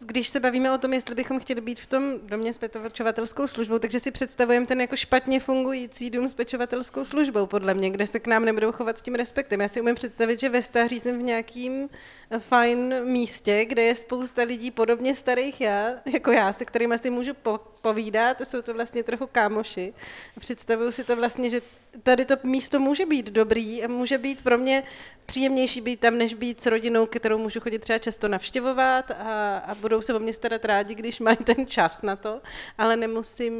[0.00, 3.78] když se bavíme o tom, jestli bychom chtěli být v tom domě s pečovatelskou službou,
[3.78, 8.20] takže si představujeme ten jako špatně fungující dům s pečovatelskou službou, podle mě, kde se
[8.20, 9.60] k nám nebudou chovat s tím respektem.
[9.60, 11.88] Já si umím představit, že ve stáří jsem v nějakým
[12.30, 17.10] eh, fajn místě, kde je spousta lidí podobně starých já, jako já, se kterými si
[17.10, 19.94] můžu po- povídat, jsou to vlastně trochu kámoši.
[20.38, 21.60] Představuju si to vlastně, že
[22.02, 24.82] tady to místo může být dobrý a může být pro mě
[25.26, 29.74] příjemnější být tam, než být s rodinou, kterou můžu chodit třeba často navštěvovat a, a
[29.74, 32.40] budou se o mě starat rádi, když mají ten čas na to,
[32.78, 33.54] ale nemusím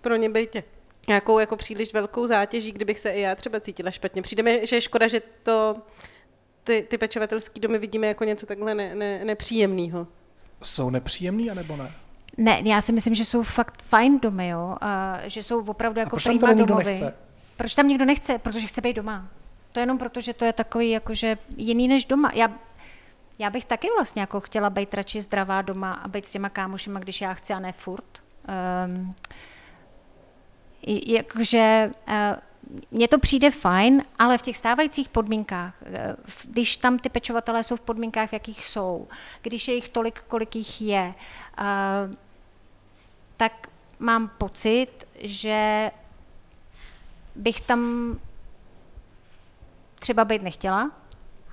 [0.00, 0.56] pro ně být
[1.08, 4.22] nějakou jako příliš velkou zátěží, kdybych se i já třeba cítila špatně.
[4.22, 5.76] Přijde mi, že je škoda, že to
[6.64, 10.06] ty, ty pečovatelské domy vidíme jako něco takhle ne, ne, nepříjemného.
[10.62, 12.05] Jsou nepříjemný, anebo ne?
[12.38, 16.16] Ne, já si myslím, že jsou fakt fajn domy, jo, a že jsou opravdu jako
[16.16, 16.84] prýma domovy.
[16.84, 17.14] Nechce?
[17.56, 18.38] Proč tam nikdo nechce?
[18.38, 19.28] Protože chce být doma.
[19.72, 22.32] To je jenom proto, že to je takový jakože jiný než doma.
[22.34, 22.52] Já,
[23.38, 27.00] já bych taky vlastně jako chtěla být radši zdravá doma a být s těma kámošima,
[27.00, 28.22] když já chci a ne furt.
[28.86, 29.14] Um,
[31.06, 32.14] jakože uh,
[32.90, 37.76] mně to přijde fajn, ale v těch stávajících podmínkách, eh, když tam ty pečovatelé jsou
[37.76, 39.08] v podmínkách, v jakých jsou,
[39.42, 41.14] když je jich tolik, kolik jich je,
[41.60, 42.14] uh,
[43.36, 43.68] tak
[43.98, 45.90] mám pocit, že
[47.34, 48.12] bych tam
[49.98, 50.90] třeba být nechtěla,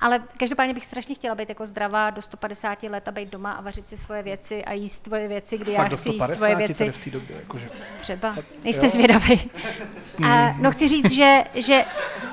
[0.03, 3.61] ale každopádně bych strašně chtěla být jako zdravá do 150 let a být doma a
[3.61, 6.91] vařit si svoje věci a jíst svoje věci, kdy Fakt já chci jíst svoje věci.
[6.91, 7.69] v té době, jakože...
[7.97, 9.51] Třeba, Fakt, nejste zvědavý.
[10.27, 11.85] A, no chci říct, že, že,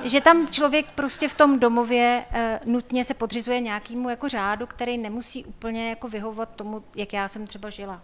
[0.04, 4.98] že tam člověk prostě v tom domově uh, nutně se podřizuje nějakému jako řádu, který
[4.98, 8.00] nemusí úplně jako vyhovovat tomu, jak já jsem třeba žila.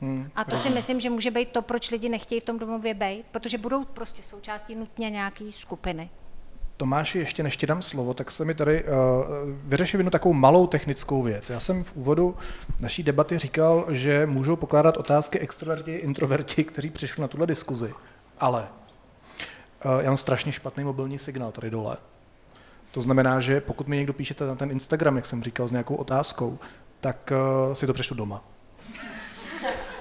[0.00, 0.72] Hmm, a to rozumím.
[0.72, 3.84] si myslím, že může být to, proč lidi nechtějí v tom domově být, protože budou
[3.84, 6.10] prostě součástí nutně nějaké skupiny.
[6.76, 8.90] Tomáši, ještě než ti dám slovo, tak se mi tady uh,
[9.64, 11.50] vyřeším jednu takovou malou technickou věc.
[11.50, 12.36] Já jsem v úvodu
[12.80, 17.94] naší debaty říkal, že můžou pokládat otázky extroverti, introverti, kteří přišli na tuhle diskuzi.
[18.40, 18.68] Ale
[19.84, 21.96] uh, já mám strašně špatný mobilní signál tady dole.
[22.90, 25.94] To znamená, že pokud mi někdo píšete na ten Instagram, jak jsem říkal, s nějakou
[25.94, 26.58] otázkou,
[27.00, 27.32] tak
[27.68, 28.44] uh, si to přečtu doma.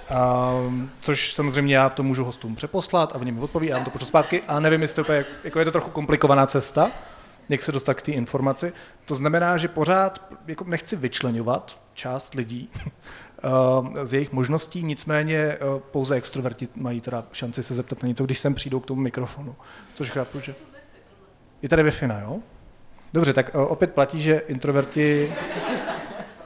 [0.09, 3.91] Um, což samozřejmě já to můžu hostům přeposlat a oni mi odpoví, já vám to
[3.91, 6.91] pošlu zpátky a nevím, jestli to je, jako je to trochu komplikovaná cesta,
[7.49, 8.73] jak se dostat k té informaci.
[9.05, 12.69] To znamená, že pořád jako nechci vyčlenovat část lidí
[14.03, 15.57] z jejich možností, nicméně
[15.91, 19.55] pouze extroverti mají teda šanci se zeptat na něco, když sem přijdou k tomu mikrofonu,
[19.93, 20.55] což chápu, že...
[21.61, 21.91] Je tady wi
[22.21, 22.39] jo?
[23.13, 25.33] Dobře, tak opět platí, že introverti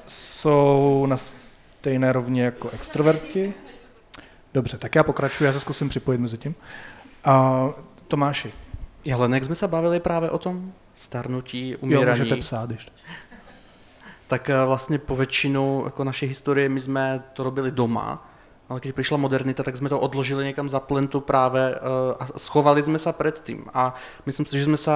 [0.08, 1.18] jsou na
[1.82, 3.54] stejné rovně jako extroverti.
[4.54, 6.56] Dobře, tak já pokračuji, já se zkusím připojit mezi tím.
[7.24, 7.66] A
[8.08, 8.54] Tomáši.
[9.14, 12.20] Ale jak jsme se bavili právě o tom starnutí, umírání.
[12.20, 12.88] Jo, můžete psát, když
[14.28, 18.32] tak eh, vlastně po většinu jako naší historie my jsme to robili doma,
[18.70, 21.80] ale když přišla modernita, tak jsme to odložili někam za plentu právě eh,
[22.20, 23.66] a schovali jsme se předtím.
[23.74, 24.92] A myslím si, že jsme se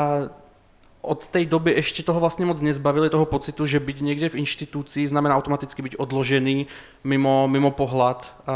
[1.06, 5.08] od té doby ještě toho vlastně moc nezbavili toho pocitu, že být někde v instituci
[5.08, 6.68] znamená automaticky být odložený
[7.04, 8.54] mimo, mimo pohled uh,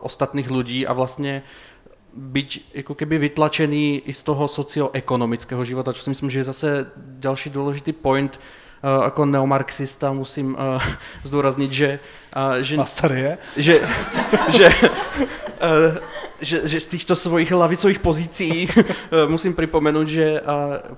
[0.00, 1.42] ostatných lidí a vlastně
[2.14, 6.86] být jako keby vytlačený i z toho socioekonomického života, čo si myslím, že je zase
[6.96, 8.40] další důležitý point,
[8.98, 10.82] uh, jako neomarxista musím uh,
[11.24, 11.98] zdůraznit, že,
[12.36, 12.76] uh, že,
[13.12, 13.38] je.
[13.56, 13.80] že,
[14.56, 18.68] že uh, že, že z týchto svojich lavicových pozícií
[19.28, 20.42] musím připomenout, že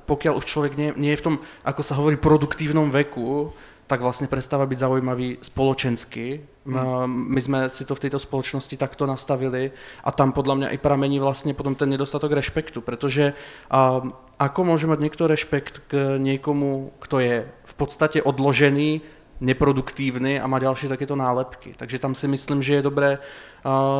[0.08, 1.34] pokud už člověk nie, nie je v tom,
[1.64, 3.52] ako sa hovorí, produktívnom veku,
[3.86, 6.40] tak vlastně přestává být zaujímavý spoločensky.
[6.66, 7.28] Hmm.
[7.28, 9.72] My jsme si to v této společnosti takto nastavili
[10.04, 13.32] a tam podle mě i pramení vlastně potom ten nedostatok respektu, protože
[13.70, 14.02] a,
[14.38, 19.00] ako může mít někdo respekt k někomu, kdo je v podstatě odložený,
[19.40, 21.74] neproduktívny a má další takéto nálepky.
[21.76, 23.18] Takže tam si myslím, že je dobré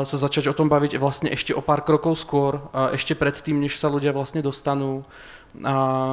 [0.02, 3.78] se začať o tom bavit vlastně ještě o pár krokov skôr, uh, ještě předtím, než
[3.78, 5.04] se lidé vlastně dostanou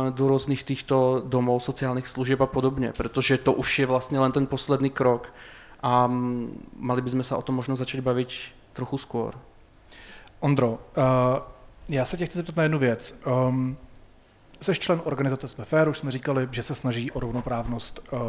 [0.10, 4.47] do různých těchto domů, sociálních služeb a podobně, protože to už je vlastně len ten
[4.47, 5.34] poslední krok
[5.84, 6.10] a
[6.76, 8.28] mali bychom se o tom možno začít bavit
[8.74, 9.34] trochu skôr.
[10.39, 10.78] Ondro, uh,
[11.89, 13.22] já se tě chci zeptat na jednu věc.
[13.47, 13.78] Um,
[14.62, 18.20] jsi člen organizace Jsme už jsme říkali, že se snaží o rovnoprávnost uh,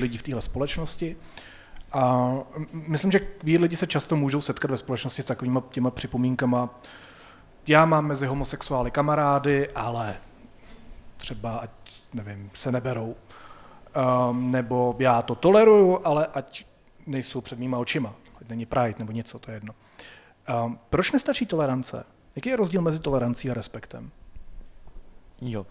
[0.00, 1.16] lidí v téhle společnosti.
[1.92, 2.32] A
[2.72, 6.80] myslím, že queer lidi se často můžou setkat ve společnosti s takovými těma připomínkama.
[7.66, 10.16] Já mám mezi homosexuály kamarády, ale
[11.16, 11.70] třeba ať,
[12.14, 13.16] nevím, se neberou.
[14.30, 16.66] Um, nebo já to toleruju, ale ať
[17.06, 18.14] nejsou před mýma očima.
[18.40, 19.74] Ať není pride nebo něco, to je jedno.
[20.64, 22.04] Um, proč nestačí tolerance?
[22.36, 24.10] Jaký je rozdíl mezi tolerancí a respektem?
[25.40, 25.66] Jo,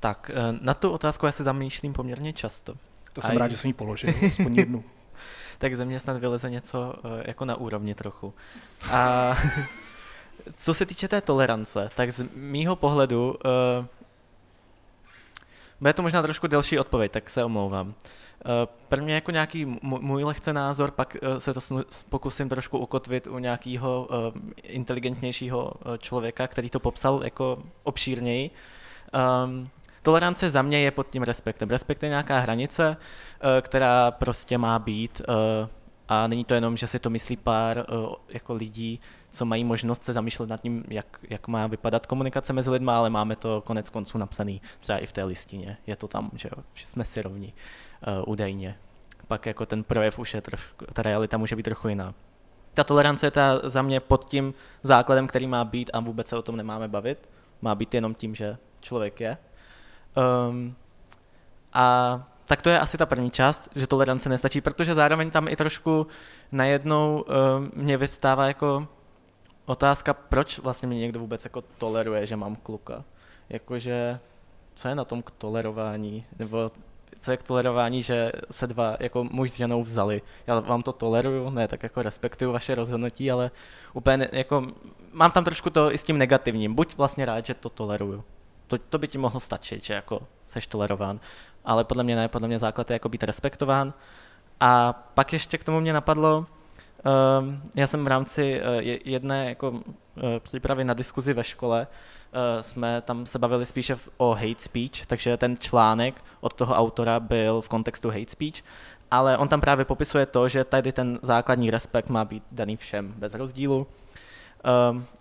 [0.00, 2.74] tak eh, na tu otázku já se zamýšlím poměrně často.
[3.12, 4.84] To jsem a rád, že jsem ji položil, aspoň jednu.
[5.58, 8.34] tak ze mě snad vyleze něco eh, jako na úrovni trochu.
[8.90, 9.36] A
[10.56, 13.86] co se týče té tolerance, tak z mýho pohledu uh,
[15.80, 17.88] bude to možná trošku delší odpověď, tak se omlouvám.
[17.88, 17.94] Uh,
[18.88, 21.60] prvně jako nějaký můj lehce názor, pak uh, se to
[22.08, 28.50] pokusím trošku ukotvit u nějakého uh, inteligentnějšího člověka, který to popsal jako obšírněji.
[29.44, 29.70] Um,
[30.08, 31.70] tolerance za mě je pod tím respektem.
[31.70, 32.96] Respekt je nějaká hranice,
[33.60, 35.22] která prostě má být
[36.08, 37.86] a není to jenom, že si to myslí pár
[38.28, 39.00] jako lidí,
[39.32, 43.10] co mají možnost se zamýšlet nad tím, jak, jak má vypadat komunikace mezi lidmi, ale
[43.10, 45.76] máme to konec konců napsaný třeba i v té listině.
[45.86, 47.52] Je to tam, že, že jsme si rovní
[48.06, 48.76] uh, údajně.
[49.26, 52.14] Pak jako ten projev už je trošku, ta realita může být trochu jiná.
[52.74, 56.36] Ta tolerance je ta za mě pod tím základem, který má být a vůbec se
[56.36, 57.28] o tom nemáme bavit.
[57.62, 59.38] Má být jenom tím, že člověk je.
[60.16, 60.74] Um,
[61.72, 65.56] a tak to je asi ta první část, že tolerance nestačí, protože zároveň tam i
[65.56, 66.06] trošku
[66.52, 68.88] najednou um, mě vystává jako
[69.66, 73.04] otázka, proč vlastně mě někdo vůbec jako toleruje, že mám kluka.
[73.48, 74.18] Jakože,
[74.74, 76.24] co je na tom k tolerování?
[76.38, 76.70] Nebo
[77.20, 80.22] co je k tolerování, že se dva jako muž s ženou vzali.
[80.46, 83.50] Já vám to toleruju, ne, tak jako respektuju vaše rozhodnutí, ale
[83.92, 84.66] úplně jako
[85.12, 86.74] mám tam trošku to i s tím negativním.
[86.74, 88.24] Buď vlastně rád, že to toleruju.
[88.68, 91.20] To, to by ti mohlo stačit, že jako seš tolerován.
[91.64, 93.94] Ale podle mě ne, podle mě základ je jako být respektován.
[94.60, 96.46] A pak ještě k tomu mě napadlo,
[97.04, 99.80] Ehm, já jsem v rámci eh, jedné jako
[100.16, 105.06] eh, přípravy na diskuzi ve škole eh, jsme tam se bavili spíše o hate speech,
[105.06, 108.64] takže ten článek od toho autora byl v kontextu hate speech,
[109.10, 113.14] ale on tam právě popisuje to, že tady ten základní respekt má být daný všem
[113.16, 113.86] bez rozdílu.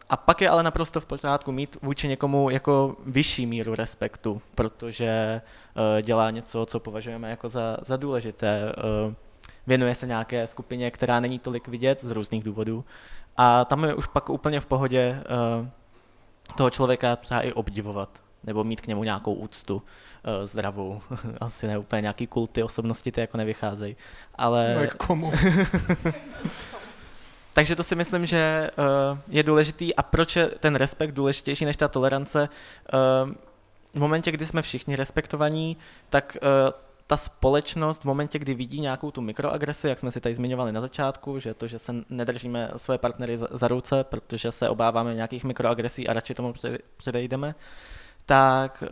[0.10, 5.42] A pak je ale naprosto v pořádku mít vůči někomu jako vyšší míru respektu, protože
[6.02, 8.74] dělá něco, co považujeme jako za, za důležité
[9.68, 12.86] věnuje se nějaké skupině, která není tolik vidět z různých důvodů.
[13.38, 15.24] A tam je už pak úplně v pohodě
[15.60, 15.68] uh,
[16.56, 18.10] toho člověka třeba i obdivovat,
[18.44, 19.82] nebo mít k němu nějakou úctu uh,
[20.44, 21.02] zdravou.
[21.40, 23.96] Asi ne úplně nějaký kulty osobnosti, ty jako nevycházejí.
[24.36, 24.76] Ale...
[24.82, 25.32] No, k komu?
[27.58, 31.78] takže to si myslím, že uh, je důležitý a proč je ten respekt důležitější než
[31.78, 32.50] ta tolerance.
[32.94, 33.32] Uh,
[33.94, 35.78] v momentě, kdy jsme všichni respektovaní,
[36.10, 36.72] tak uh,
[37.08, 40.82] ta společnost v momentě, kdy vidí nějakou tu mikroagresi, jak jsme si tady zmiňovali na
[40.82, 46.08] začátku, že to, že se nedržíme své partnery za, ruce, protože se obáváme nějakých mikroagresí
[46.08, 46.54] a radši tomu
[46.98, 47.56] předejdeme,
[48.26, 48.84] tak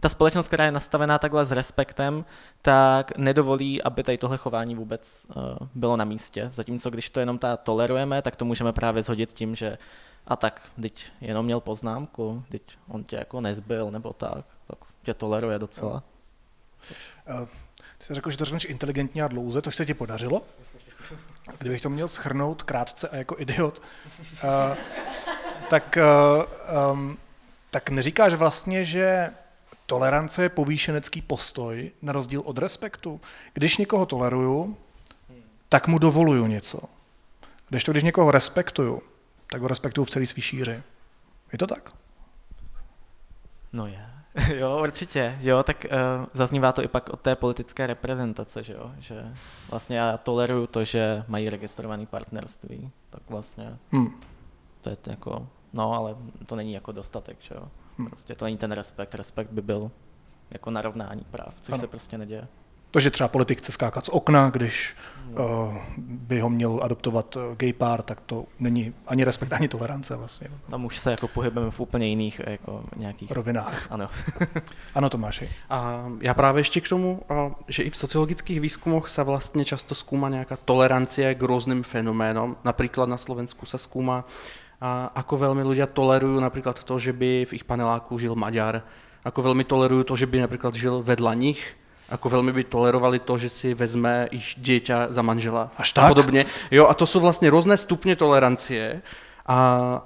[0.00, 2.24] ta společnost, která je nastavená takhle s respektem,
[2.62, 6.50] tak nedovolí, aby tady tohle chování vůbec uh, bylo na místě.
[6.54, 9.78] Zatímco když to jenom ta tolerujeme, tak to můžeme právě zhodit tím, že
[10.26, 15.14] a tak, teď jenom měl poznámku, teď on tě jako nezbyl, nebo tak, tak tě
[15.14, 16.02] toleruje docela.
[17.40, 17.46] Uh,
[17.98, 20.42] ty jsi řekl, že to řekneš inteligentně a dlouze, to se ti podařilo.
[21.58, 23.82] Kdybych to měl schrnout krátce a jako idiot,
[24.44, 24.76] uh,
[25.70, 27.18] tak, uh, um,
[27.70, 29.30] tak neříkáš vlastně, že
[29.86, 33.20] Tolerance je povýšenecký postoj na rozdíl od respektu.
[33.54, 34.76] Když někoho toleruju,
[35.68, 36.78] tak mu dovoluju něco.
[37.68, 39.02] Když to, když někoho respektuju,
[39.50, 40.82] tak ho respektuju v celé svý šíři.
[41.52, 41.92] Je to tak?
[43.72, 44.06] No je.
[44.56, 45.38] jo, určitě.
[45.40, 49.32] Jo, tak uh, zaznívá to i pak od té politické reprezentace, že jo, že
[49.70, 54.20] vlastně já toleruju to, že mají registrované partnerství, tak vlastně hmm.
[54.80, 56.16] to je to jako, no ale
[56.46, 57.68] to není jako dostatek, že jo.
[57.98, 58.06] Hmm.
[58.06, 59.14] Prostě to není ten respekt.
[59.14, 59.90] Respekt by byl
[60.50, 61.80] jako narovnání práv, což ano.
[61.80, 62.48] se prostě neděje.
[62.90, 64.96] To, že třeba politik chce skákat z okna, když
[65.28, 70.16] uh, by ho měl adoptovat eh, gay pár, tak to není ani respekt, ani tolerance
[70.16, 70.48] vlastně.
[70.70, 73.30] Tam už se jako pohybujeme v úplně jiných jako nějakých...
[73.30, 73.86] Rovinách.
[73.90, 74.08] Ano.
[74.94, 75.50] ano, Tomáši.
[75.70, 77.22] A já právě ještě k tomu,
[77.68, 82.56] že i v sociologických výzkumoch se vlastně často zkoumá nějaká tolerancie k různým fenoménom.
[82.64, 84.24] Například na Slovensku se zkoumá
[84.76, 88.84] a ako veľmi ľudia tolerujú napríklad to, že by v ich paneláku žil Maďar,
[89.24, 91.60] ako veľmi tolerujú to, že by napríklad žil vedľa nich,
[92.06, 96.06] ako veľmi by tolerovali to, že si vezme ich dieťa za manžela Až tak?
[96.06, 96.46] a podobne.
[96.70, 99.02] Jo, a to sú vlastne rôzne stupne tolerancie
[99.46, 99.58] a,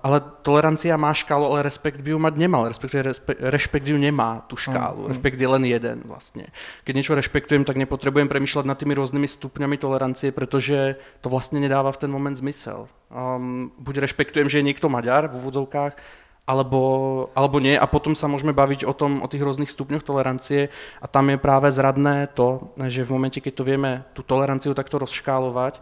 [0.05, 4.45] ale tolerancia má škálu, ale respekt by ju mať nemal, respektive respekt, respekt ju nemá,
[4.45, 5.03] tu škálu.
[5.03, 5.09] Mm.
[5.09, 6.47] Respekt je len jeden vlastně.
[6.85, 11.93] Keď niečo rešpektujem, tak nepotrebujem premýšľať nad tými rôznymi stupňami tolerancie, protože to vlastně nedává
[11.93, 12.89] v ten moment zmysel.
[13.09, 15.97] Um, buď rešpektujem, že je niekto Maďar v úvodzovkách,
[16.51, 16.83] alebo,
[17.35, 20.69] alebo nie a potom sa môžeme baviť o tom, o tých rôznych stupňoch tolerancie
[20.99, 24.99] a tam je práve zradné to, že v momente, keď to vieme tú toleranciu takto
[24.99, 25.79] rozškálovať,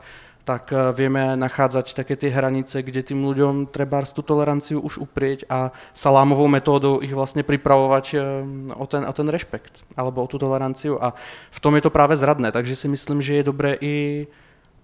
[0.48, 5.44] tak eh, vieme nachádzať také tie hranice, kde tým ľuďom treba tú toleranciu už uprieť
[5.52, 8.20] a salámovou metódou ich vlastne pripravovať eh,
[8.72, 11.12] o ten, o ten rešpekt alebo o tú toleranciu a
[11.52, 14.24] v tom je to práve zradné, takže si myslím, že je dobré i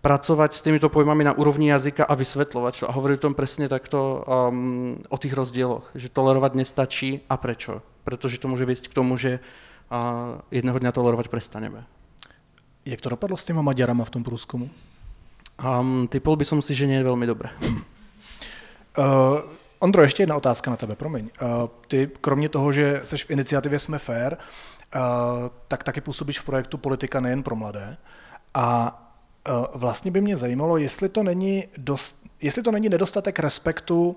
[0.04, 3.72] pracovať s týmito pojmami na úrovni jazyka a vysvetľovať to a hovoriť o tom presne
[3.72, 7.80] takto um, o tých rozdieloch, že tolerovať nestačí a prečo.
[8.04, 11.88] Protože to může viesť k tomu, že uh, jedného dňa tolerovat prestaneme.
[12.84, 14.68] Jak to dopadlo s těma Maďarama v tom průzkumu?
[15.62, 17.50] Um, typol by som si, že nie je veľmi dobré.
[18.98, 19.40] Uh,
[19.78, 21.30] Ondro, ještě jedna otázka na tebe, promiň.
[21.42, 21.48] Uh,
[21.88, 25.00] ty, kromě toho, že jsi v iniciativě Jsme fair, uh,
[25.68, 27.96] tak taky působíš v projektu Politika nejen pro mladé.
[28.55, 29.00] A
[29.48, 34.16] uh, vlastně by mě zajímalo, jestli to není, dost, jestli to není nedostatek respektu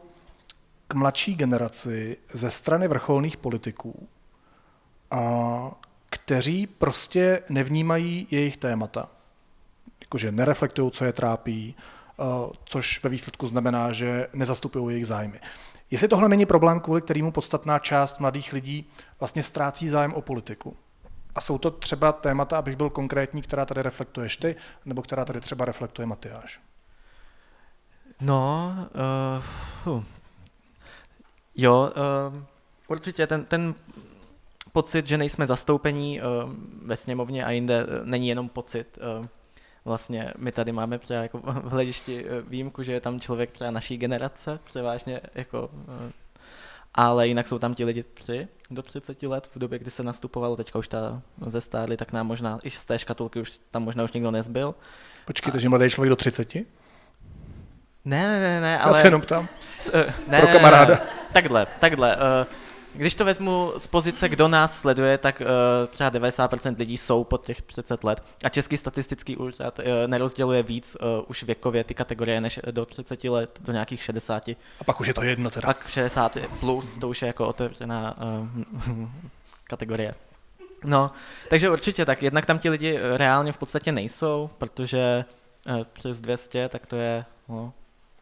[0.88, 4.08] k mladší generaci ze strany vrcholných politiků,
[5.14, 5.20] uh,
[6.10, 9.10] kteří prostě nevnímají jejich témata
[10.08, 11.76] jakože nereflektují, co je trápí,
[12.20, 12.24] eh,
[12.66, 15.40] což ve výsledku znamená, že nezastupují jejich zájmy.
[15.92, 18.90] Jestli tohle není problém, kvůli kterému podstatná část mladých lidí
[19.20, 20.78] vlastně ztrácí zájem o politiku.
[21.36, 24.56] A jsou to třeba témata, abych byl konkrétní, která tady reflektuješ ty,
[24.86, 26.62] nebo která tady třeba reflektuje Matyáš?
[28.22, 28.76] No,
[29.86, 30.04] uh, uh.
[31.56, 31.92] jo,
[32.34, 32.44] uh,
[32.88, 33.76] určitě ten, ten
[34.72, 36.54] pocit, že nejsme zastoupení uh,
[36.86, 38.98] ve sněmovně a jinde, není jenom pocit.
[39.20, 39.26] Uh,
[39.88, 43.72] vlastně my tady máme třeba jako v hledišti eh, výjimku, že je tam člověk třeba
[43.72, 45.70] naší generace, převážně jako
[46.08, 46.12] eh,
[46.94, 50.56] ale jinak jsou tam ti lidi tři do 30 let, v době, kdy se nastupovalo,
[50.56, 54.04] teďka už ta ze stály, tak nám možná, i z té škatulky už tam možná
[54.04, 54.76] už nikdo nezbyl.
[55.26, 56.56] Počkej, takže mladý člověk do 30?
[56.56, 56.64] Ne,
[58.06, 58.90] ne, ne, ne, ale...
[58.90, 59.48] Já se jenom tam.
[59.80, 61.00] S, uh, ne, Pro kamaráda.
[61.34, 62.16] Takhle, takhle.
[62.16, 62.22] Uh,
[62.98, 65.48] když to vezmu z pozice, kdo nás sleduje, tak uh,
[65.88, 70.98] třeba 90% lidí jsou pod těch 30 let a Český statistický úřad uh, nerozděluje víc
[71.02, 74.48] uh, už věkově ty kategorie než do 30 let, do nějakých 60.
[74.48, 75.66] A pak už je to jedno teda.
[75.66, 79.10] Pak 60 plus, to už je jako otevřená uh,
[79.64, 80.16] kategorie.
[80.84, 81.12] No,
[81.50, 82.24] takže určitě tak.
[82.24, 85.26] Jednak tam ti lidi reálně v podstatě nejsou, protože
[85.70, 87.74] uh, přes 200, tak to je, no,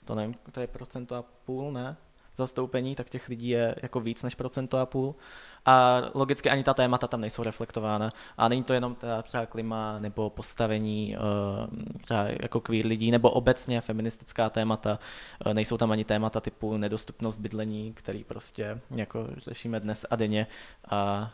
[0.06, 1.96] to nevím, to je procento a půl, ne?
[2.36, 5.16] Zastoupení, tak těch lidí je jako víc než procento a půl.
[5.66, 8.12] A logicky ani ta témata tam nejsou reflektována.
[8.38, 13.32] A není to jenom teda třeba klima nebo postavení uh, třeba jako queer lidí, nebo
[13.32, 15.00] obecně feministická témata.
[15.46, 20.48] Uh, nejsou tam ani témata typu nedostupnost bydlení, který prostě jako řešíme dnes a denně.
[20.90, 21.32] A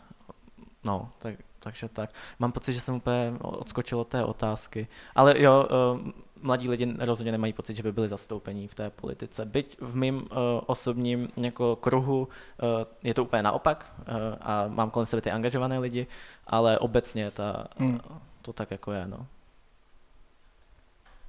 [0.83, 2.09] no, tak, takže tak.
[2.39, 4.87] Mám pocit, že jsem úplně odskočil od té otázky.
[5.15, 6.11] Ale jo, uh,
[6.41, 9.45] mladí lidi rozhodně nemají pocit, že by byli zastoupení v té politice.
[9.45, 10.27] Byť v mém uh,
[10.65, 12.67] osobním jako kruhu uh,
[13.03, 14.05] je to úplně naopak uh,
[14.41, 16.07] a mám kolem sebe ty angažované lidi,
[16.47, 17.93] ale obecně ta, hmm.
[17.93, 19.07] uh, to tak jako je.
[19.07, 19.27] No.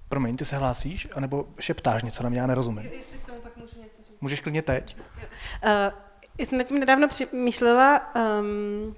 [0.09, 2.91] Promiň, ty se hlásíš, anebo šeptáš něco, na mě já nerozumím.
[2.93, 4.21] Jestli k tomu pak můžu něco říct.
[4.21, 4.97] Můžeš klidně teď.
[4.97, 5.99] Uh,
[6.39, 8.97] já jsem nad tím nedávno přemýšlela um,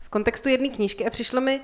[0.00, 1.60] v kontextu jedné knížky a přišlo mi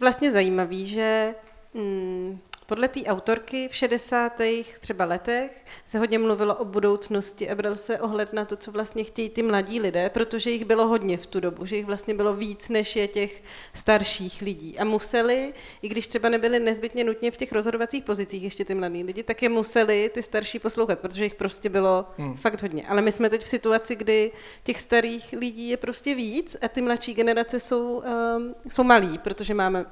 [0.00, 1.34] vlastně zajímavé, že
[1.72, 2.40] um,
[2.70, 4.40] podle té autorky v 60.
[4.80, 9.04] třeba letech se hodně mluvilo o budoucnosti a bral se ohled na to, co vlastně
[9.04, 12.34] chtějí ty mladí lidé, protože jich bylo hodně v tu dobu, že jich vlastně bylo
[12.34, 13.42] víc, než je těch
[13.74, 14.78] starších lidí.
[14.78, 15.52] A museli,
[15.82, 19.42] i když třeba nebyli nezbytně nutně v těch rozhodovacích pozicích ještě ty mladí lidi, tak
[19.42, 22.34] je museli ty starší poslouchat, protože jich prostě bylo hmm.
[22.34, 22.88] fakt hodně.
[22.88, 26.82] Ale my jsme teď v situaci, kdy těch starých lidí je prostě víc a ty
[26.82, 28.02] mladší generace jsou,
[28.36, 29.86] um, jsou malí, protože máme,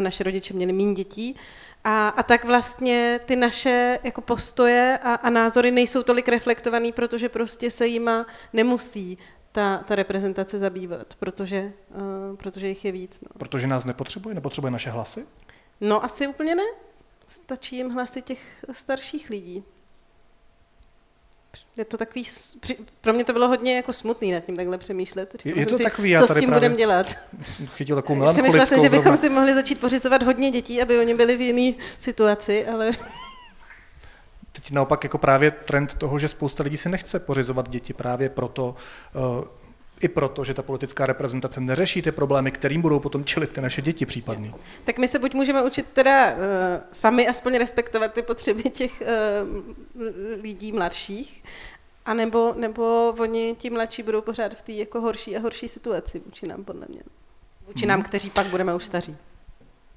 [0.00, 1.36] naše rodiče měli méně dětí,
[1.84, 7.28] a, a tak vlastně ty naše jako postoje a, a názory nejsou tolik reflektovaný, protože
[7.28, 9.18] prostě se jima nemusí
[9.52, 11.72] ta, ta reprezentace zabývat, protože,
[12.30, 13.20] uh, protože jich je víc.
[13.20, 13.28] No.
[13.38, 14.34] Protože nás nepotřebuje?
[14.34, 15.26] Nepotřebuje naše hlasy?
[15.80, 16.66] No asi úplně ne.
[17.28, 19.64] Stačí jim hlasy těch starších lidí
[21.76, 22.24] je to takový,
[23.00, 25.36] pro mě to bylo hodně jako smutný nad tím takhle přemýšlet.
[25.44, 27.06] Říkám je to si, takový, co s tím budeme dělat.
[27.66, 31.14] Chytil takovou melancholickou Přemýšlela jsem, že bychom si mohli začít pořizovat hodně dětí, aby oni
[31.14, 32.92] byli v jiné situaci, ale...
[34.52, 38.74] Teď naopak jako právě trend toho, že spousta lidí si nechce pořizovat děti právě proto,
[39.14, 39.44] uh,
[40.00, 43.82] i proto, že ta politická reprezentace neřeší ty problémy, kterým budou potom čelit ty naše
[43.82, 44.54] děti případný.
[44.84, 46.38] Tak my se buď můžeme učit teda uh,
[46.92, 50.06] sami aspoň respektovat ty potřeby těch uh,
[50.42, 51.42] lidí mladších,
[52.04, 56.22] a nebo, nebo oni ti mladší budou pořád v té jako horší a horší situaci
[56.24, 57.00] vůči nám, podle mě.
[57.66, 57.88] Vůči hmm.
[57.88, 59.16] nám, kteří pak budeme už staří.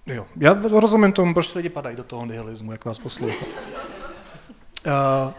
[0.06, 3.47] Jo, já rozumím tomu, proč lidi padají do toho nihilismu, jak vás poslouchám.
[4.86, 4.93] Uh,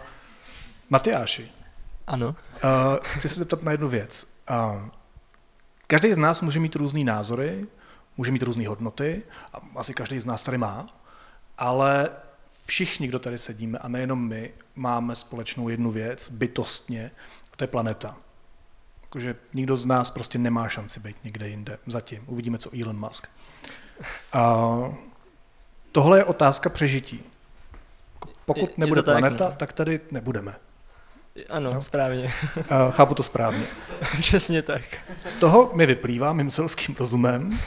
[0.91, 1.51] Matyáši.
[2.07, 2.29] Ano.
[2.29, 2.35] Uh,
[3.03, 4.34] chci se zeptat na jednu věc.
[4.51, 4.89] Uh,
[5.87, 7.67] každý z nás může mít různé názory,
[8.17, 9.23] může mít různé hodnoty,
[9.53, 10.87] a asi každý z nás tady má,
[11.59, 12.11] ale
[12.67, 17.11] všichni, kdo tady sedíme, a nejenom my, máme společnou jednu věc, bytostně,
[17.53, 18.17] a to je planeta.
[19.03, 21.79] Jakože nikdo z nás prostě nemá šanci být někde jinde.
[21.87, 22.25] Zatím.
[22.27, 23.29] Uvidíme, co Elon Musk.
[24.33, 24.67] A
[25.93, 27.23] tohle je otázka přežití.
[28.47, 29.57] Pokud nebude planeta, no.
[29.57, 30.57] tak tady nebudeme.
[31.49, 31.81] Ano, no?
[31.81, 32.33] správně.
[32.71, 33.67] A chápu to správně.
[34.21, 34.83] Přesně tak.
[35.23, 37.61] Z toho mi vyplývá mým selským rozumem,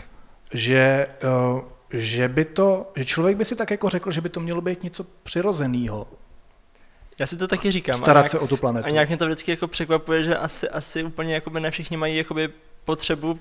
[0.54, 1.08] že
[1.54, 4.62] uh, že by to, že člověk by si tak jako řekl, že by to mělo
[4.62, 6.08] být něco přirozeného.
[7.20, 7.96] Já si to taky říkám.
[7.96, 8.88] Starat nějak, se o tu planetu.
[8.88, 12.18] A nějak mě to vždycky jako překvapuje, že asi, asi úplně jakoby ne všichni mají
[12.18, 12.50] jakoby
[12.86, 13.40] potřebu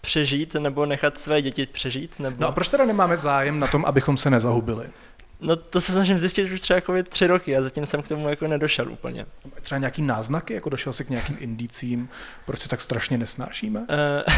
[0.00, 2.20] přežít nebo nechat své děti přežít.
[2.20, 2.36] Nebo...
[2.38, 4.90] No a proč teda nemáme zájem na tom, abychom se nezahubili?
[5.44, 8.28] No to se snažím zjistit už třeba jako tři roky a zatím jsem k tomu
[8.28, 9.26] jako nedošel úplně.
[9.62, 12.08] Třeba nějaký náznaky, jako došel se k nějakým indicím,
[12.46, 13.80] proč se tak strašně nesnášíme?
[13.80, 13.86] Uh,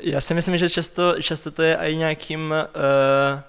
[0.00, 3.40] Já si myslím, že často, často to je i nějakým uh,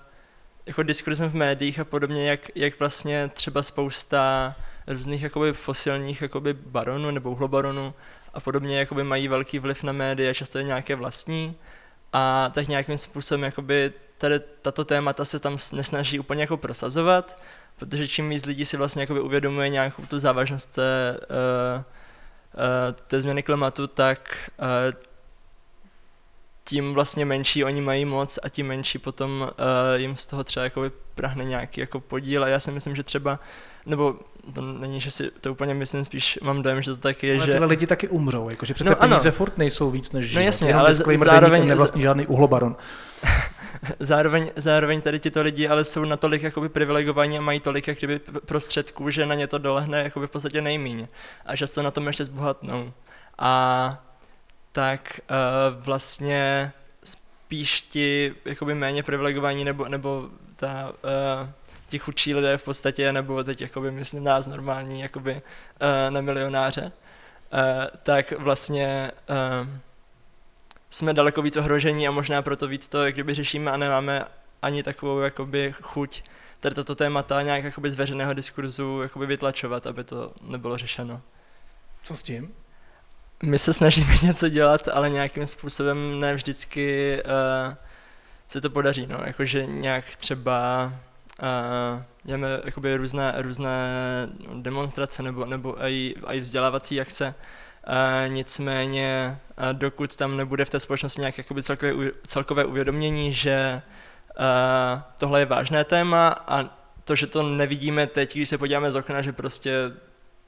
[0.65, 4.55] jako diskurzem v médiích a podobně, jak, jak vlastně třeba spousta
[4.87, 7.93] různých jakoby fosilních jakoby baronů nebo uhlobaronů
[8.33, 11.55] a podobně jakoby mají velký vliv na média, často je nějaké vlastní
[12.13, 17.37] a tak nějakým způsobem jakoby tady tato témata se tam nesnaží úplně jako prosazovat,
[17.75, 23.21] protože čím víc lidí si vlastně jakoby uvědomuje nějakou tu závažnost té, uh, uh, té
[23.21, 24.65] změny klimatu, tak uh,
[26.63, 29.51] tím vlastně menší oni mají moc a tím menší potom
[29.95, 32.43] jim z toho třeba jako prahne nějaký jako podíl.
[32.43, 33.39] A já si myslím, že třeba,
[33.85, 34.19] nebo
[34.53, 37.45] to není, že si to úplně myslím, spíš mám dojem, že to tak je, ale
[37.45, 37.51] že...
[37.51, 39.35] tyhle lidi taky umřou, jakože přece no, peníze ano.
[39.37, 40.39] furt nejsou víc než život.
[40.39, 41.67] No jasně, Jenom ale zároveň...
[41.67, 42.75] nevlastní žádný uhlobaron.
[43.99, 49.09] zároveň, zároveň tady tyto lidi ale jsou natolik jakoby privilegovaní a mají tolik jakoby prostředků,
[49.09, 51.07] že na ně to dolehne jakoby v podstatě nejmíň.
[51.45, 52.93] A často na tom ještě zbohatnou.
[53.37, 54.03] A
[54.71, 56.71] tak uh, vlastně
[57.03, 60.91] spíš ti jakoby méně privilegovaní nebo, nebo ta,
[61.43, 61.49] uh,
[61.89, 65.39] ti chudší lidé v podstatě, nebo teď jakoby myslím nás normální jakoby uh,
[66.09, 66.89] na milionáře, uh,
[68.03, 69.69] tak vlastně uh,
[70.89, 74.25] jsme daleko víc ohrožení a možná proto víc to jak kdyby řešíme a nemáme
[74.61, 76.23] ani takovou jakoby chuť
[76.59, 81.21] tady tato témata nějak jakoby z veřejného diskurzu jakoby vytlačovat, aby to nebylo řešeno.
[82.03, 82.53] Co s tím?
[83.43, 87.75] My se snažíme něco dělat, ale nějakým způsobem ne vždycky uh,
[88.47, 90.93] se to podaří, no, jakože nějak třeba
[92.23, 93.69] děláme jakoby různé, různé
[94.53, 97.35] demonstrace nebo, nebo i, i vzdělávací akce,
[97.87, 101.93] Uh, nicméně, uh, dokud tam nebude v té společnosti nějaké jakoby celkové,
[102.27, 103.81] celkové uvědomění, že
[104.39, 106.65] uh, tohle je vážné téma a
[107.03, 109.73] to, že to nevidíme teď, když se podíváme z okna, že prostě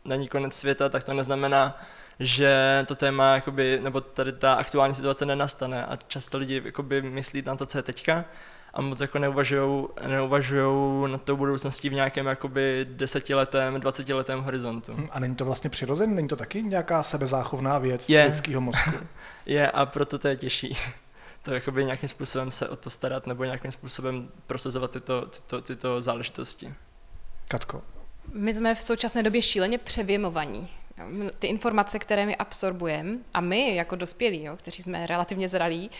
[0.05, 1.81] není konec světa, tak to neznamená,
[2.19, 5.85] že to téma, jakoby, nebo tady ta aktuální situace nenastane.
[5.85, 8.25] A často lidi jakoby, myslí na to, co je teďka
[8.73, 14.93] a moc jako neuvažujou, neuvažujou na tou budoucností v nějakém jakoby desetiletém, dvacetiletém horizontu.
[14.93, 16.13] Hm, a není to vlastně přirozené?
[16.13, 18.23] Není to taky nějaká sebezáchovná věc je.
[18.23, 18.91] lidského mozku?
[19.45, 20.77] je a proto to je těžší.
[21.43, 26.01] To jakoby nějakým způsobem se o to starat nebo nějakým způsobem prosazovat tyto, tyto, tyto
[26.01, 26.73] záležitosti.
[27.47, 27.81] Katko.
[28.33, 30.69] My jsme v současné době šíleně převěmovaní.
[31.39, 35.91] Ty informace, které my absorbujeme, a my jako dospělí, jo, kteří jsme relativně zralí,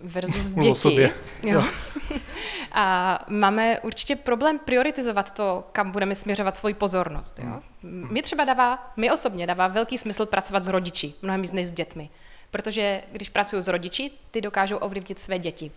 [0.00, 0.78] versus děti.
[0.78, 1.14] Sobě.
[1.44, 1.64] Jo.
[2.72, 7.38] A máme určitě problém prioritizovat to, kam budeme směřovat svoji pozornost.
[7.38, 7.60] Jo.
[7.82, 11.72] Mi třeba dává, mi osobně dává velký smysl pracovat s rodiči, mnohem víc než s
[11.72, 12.10] dětmi.
[12.50, 15.70] Protože když pracuji s rodiči, ty dokážou ovlivnit své děti.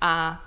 [0.00, 0.44] A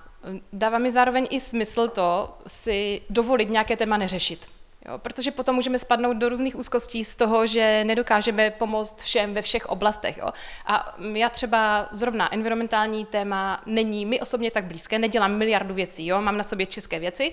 [0.53, 4.47] dává mi zároveň i smysl to si dovolit nějaké téma neřešit.
[4.87, 9.41] Jo, protože potom můžeme spadnout do různých úzkostí z toho, že nedokážeme pomoct všem ve
[9.41, 10.17] všech oblastech.
[10.17, 10.29] Jo.
[10.65, 16.21] A já třeba zrovna environmentální téma není mi osobně tak blízké, nedělám miliardu věcí, jo,
[16.21, 17.31] mám na sobě české věci,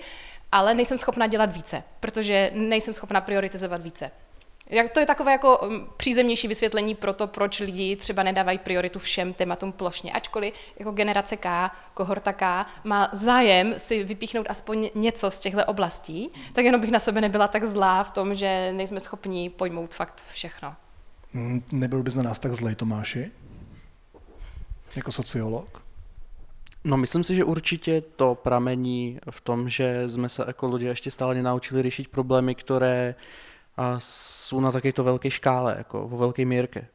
[0.51, 4.11] ale nejsem schopna dělat více, protože nejsem schopna prioritizovat více.
[4.69, 8.99] Jak to je takové jako um, přízemnější vysvětlení pro to, proč lidi třeba nedávají prioritu
[8.99, 10.11] všem tématům plošně.
[10.11, 16.29] Ačkoliv jako generace K, kohorta K, má zájem si vypíchnout aspoň něco z těchto oblastí,
[16.53, 20.23] tak jenom bych na sebe nebyla tak zlá v tom, že nejsme schopni pojmout fakt
[20.31, 20.75] všechno.
[21.33, 23.31] Hmm, nebyl bys na nás tak zlej, Tomáši?
[24.95, 25.83] Jako sociolog?
[26.83, 31.11] No myslím si, že určitě to pramení v tom, že jsme se jako lidé ještě
[31.11, 33.15] stále nenaučili řešit problémy, které
[33.79, 36.87] a jsou na takéto velké škále, jako vo velké mírke.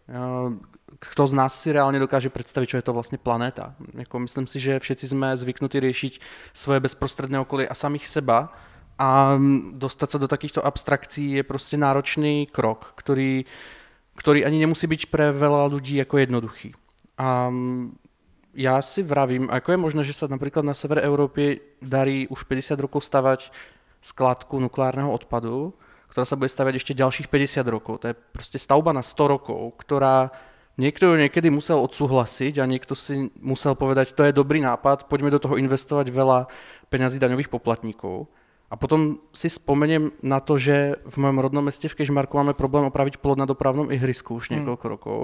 [0.98, 3.74] Kto z nás si reálně dokáže představit, co je to vlastně planeta?
[3.94, 6.18] Jako myslím si, že všetci jsme zvyknutí řešit
[6.52, 8.52] svoje bezprostředné okolí a samých seba
[8.98, 9.40] a
[9.72, 13.44] dostat se do takýchto abstrakcí je prostě náročný krok, který,
[14.16, 16.74] který ani nemusí být pre veľa lidí jako jednoduchý.
[17.18, 17.52] A
[18.54, 22.80] já si vravím, jako je možné, že se například na sever Evropy darí už 50
[22.80, 23.52] rokov stavať
[24.00, 25.74] skladku nukleárneho odpadu,
[26.14, 27.98] ktorá sa bude stavět ještě dalších 50 rokov.
[27.98, 30.30] To je prostě stavba na 100 rokov, ktorá
[30.74, 35.38] Niekto niekedy musel odsúhlasiť a niekto si musel povedať, to je dobrý nápad, poďme do
[35.38, 36.50] toho investovať veľa
[36.90, 38.26] peňazí daňových poplatníkov.
[38.66, 42.82] A potom si spomeniem na to, že v mojom rodnom meste v Kežmarku máme problém
[42.90, 44.94] opraviť plod na dopravnom ihrisku už niekoľko hmm.
[44.98, 45.20] rokov.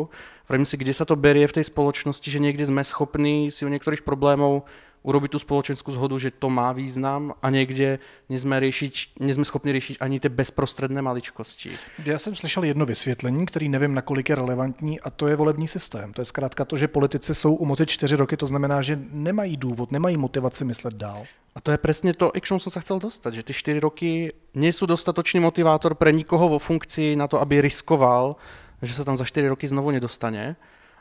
[0.47, 3.73] Vravím si, kde sa to berie v tej spoločnosti, že niekde sme schopní si u
[3.75, 4.71] niektorých problémov
[5.02, 7.98] urobiť tú spoločenskú zhodu, že to má význam a někde
[8.28, 11.70] nejsme, riešiť, nejsme schopni řešit ani ty bezprostředné maličkosti.
[12.05, 16.12] Já jsem slyšel jedno vysvětlení, který nevím, nakolik je relevantní, a to je volební systém.
[16.12, 19.56] To je zkrátka to, že politici jsou u moci čtyři roky, to znamená, že nemají
[19.56, 21.24] důvod, nemají motivaci myslet dál.
[21.55, 24.32] A to je přesně to, k čemu jsem se chcel dostat, že ty čtyři roky
[24.55, 28.36] nejsou dostatočný motivátor pre nikoho vo funkci na to, aby riskoval,
[28.82, 30.56] že se tam za čtyři roky znovu nedostane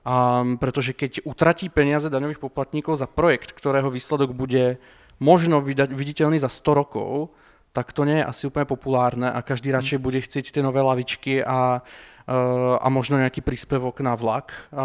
[0.10, 4.81] Um, protože keď utratí peniaze daňových poplatníkov za projekt, ktorého výsledok bude
[5.22, 7.30] možno viditeľný za 100 rokov,
[7.77, 10.03] tak to nie je asi úplně populárne a každý radšej hmm.
[10.03, 14.80] bude chcieť ty nové lavičky a, uh, a možno nějaký príspevok na vlak, uh,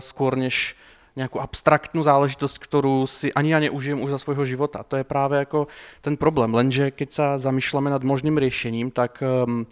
[0.00, 0.76] skôr než
[1.16, 4.82] nějakou abstraktnou záležitost, kterou si ani já neužijem už za svojho života.
[4.82, 5.66] To je právě jako
[6.00, 6.54] ten problém.
[6.54, 9.66] Lenže keď sa zamýšľame nad možným riešením, tak um,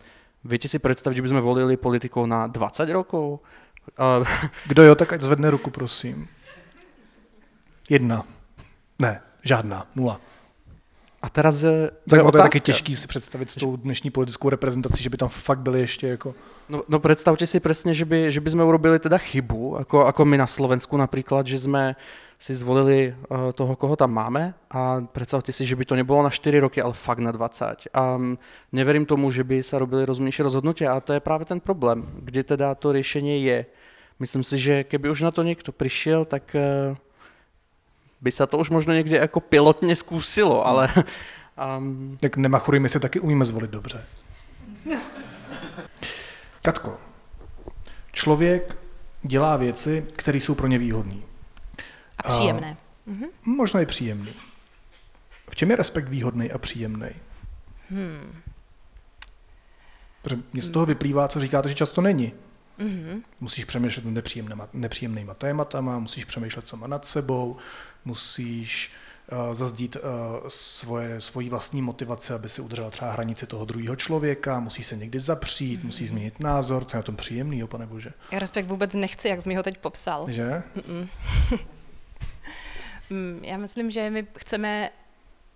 [0.44, 3.40] viete si představit, že bychom volili politikov na 20 rokov?
[3.98, 4.26] Uh,
[4.66, 6.28] Kdo jo, tak ať zvedne ruku, prosím.
[7.90, 8.24] Jedna.
[8.98, 10.20] Ne, žádná, nula.
[11.22, 14.48] A teraz je, to, je, to je taky těžký si představit s tou dnešní politickou
[14.48, 16.34] reprezentací, že by tam fakt byli ještě jako...
[16.68, 20.24] No, no představte si přesně, že by, že by jsme urobili teda chybu, jako, jako
[20.24, 21.96] my na Slovensku například, že jsme
[22.38, 26.30] si zvolili uh, toho, koho tam máme a představte si, že by to nebylo na
[26.30, 27.76] 4 roky, ale fakt na 20.
[27.94, 28.38] A um,
[28.72, 32.44] neverím tomu, že by se robili rozumnější rozhodnutí a to je právě ten problém, kde
[32.44, 33.66] teda to řešení je.
[34.18, 36.56] Myslím si, že keby už na to někdo přišel, tak
[36.90, 36.96] uh,
[38.20, 40.88] by se to už možno někde jako pilotně zkusilo, ale...
[41.78, 42.18] Um...
[42.22, 44.04] Jak nemachury, my si taky umíme zvolit dobře.
[46.62, 46.98] Katko,
[48.12, 48.78] člověk
[49.22, 51.27] dělá věci, které jsou pro ně výhodné.
[52.18, 52.76] A příjemné.
[53.06, 54.34] Uh, možná i příjemný.
[55.50, 57.08] V čem je respekt výhodný a příjemný?
[57.90, 58.42] Hmm.
[60.22, 62.32] Protože mě z toho vyplývá, co říkáte, že často není.
[62.78, 63.22] Mm-hmm.
[63.40, 67.56] Musíš přemýšlet nad nepříjemnýma, nepříjemnýma tématama, musíš přemýšlet sama nad sebou,
[68.04, 68.92] musíš
[69.32, 70.02] uh, zazdít uh,
[70.48, 75.20] svoje, svoji vlastní motivace, aby si udržela třeba hranici toho druhého člověka, musíš se někdy
[75.20, 75.86] zapřít, mm-hmm.
[75.86, 78.12] musíš změnit názor, co je na tom příjemný, pane bože.
[78.32, 80.26] Já respekt vůbec nechci, jak jsi mi ho teď popsal.
[80.28, 80.62] Že?
[83.10, 84.90] Mm, já myslím, že my chceme,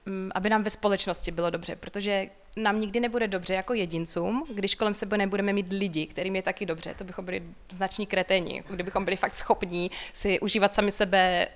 [0.06, 4.74] mm, aby nám ve společnosti bylo dobře, protože nám nikdy nebude dobře jako jedincům, když
[4.74, 6.94] kolem sebe nebudeme mít lidi, kterým je taky dobře.
[6.94, 11.54] To bychom byli znační kreténi, jako kdybychom byli fakt schopní si užívat sami sebe eh,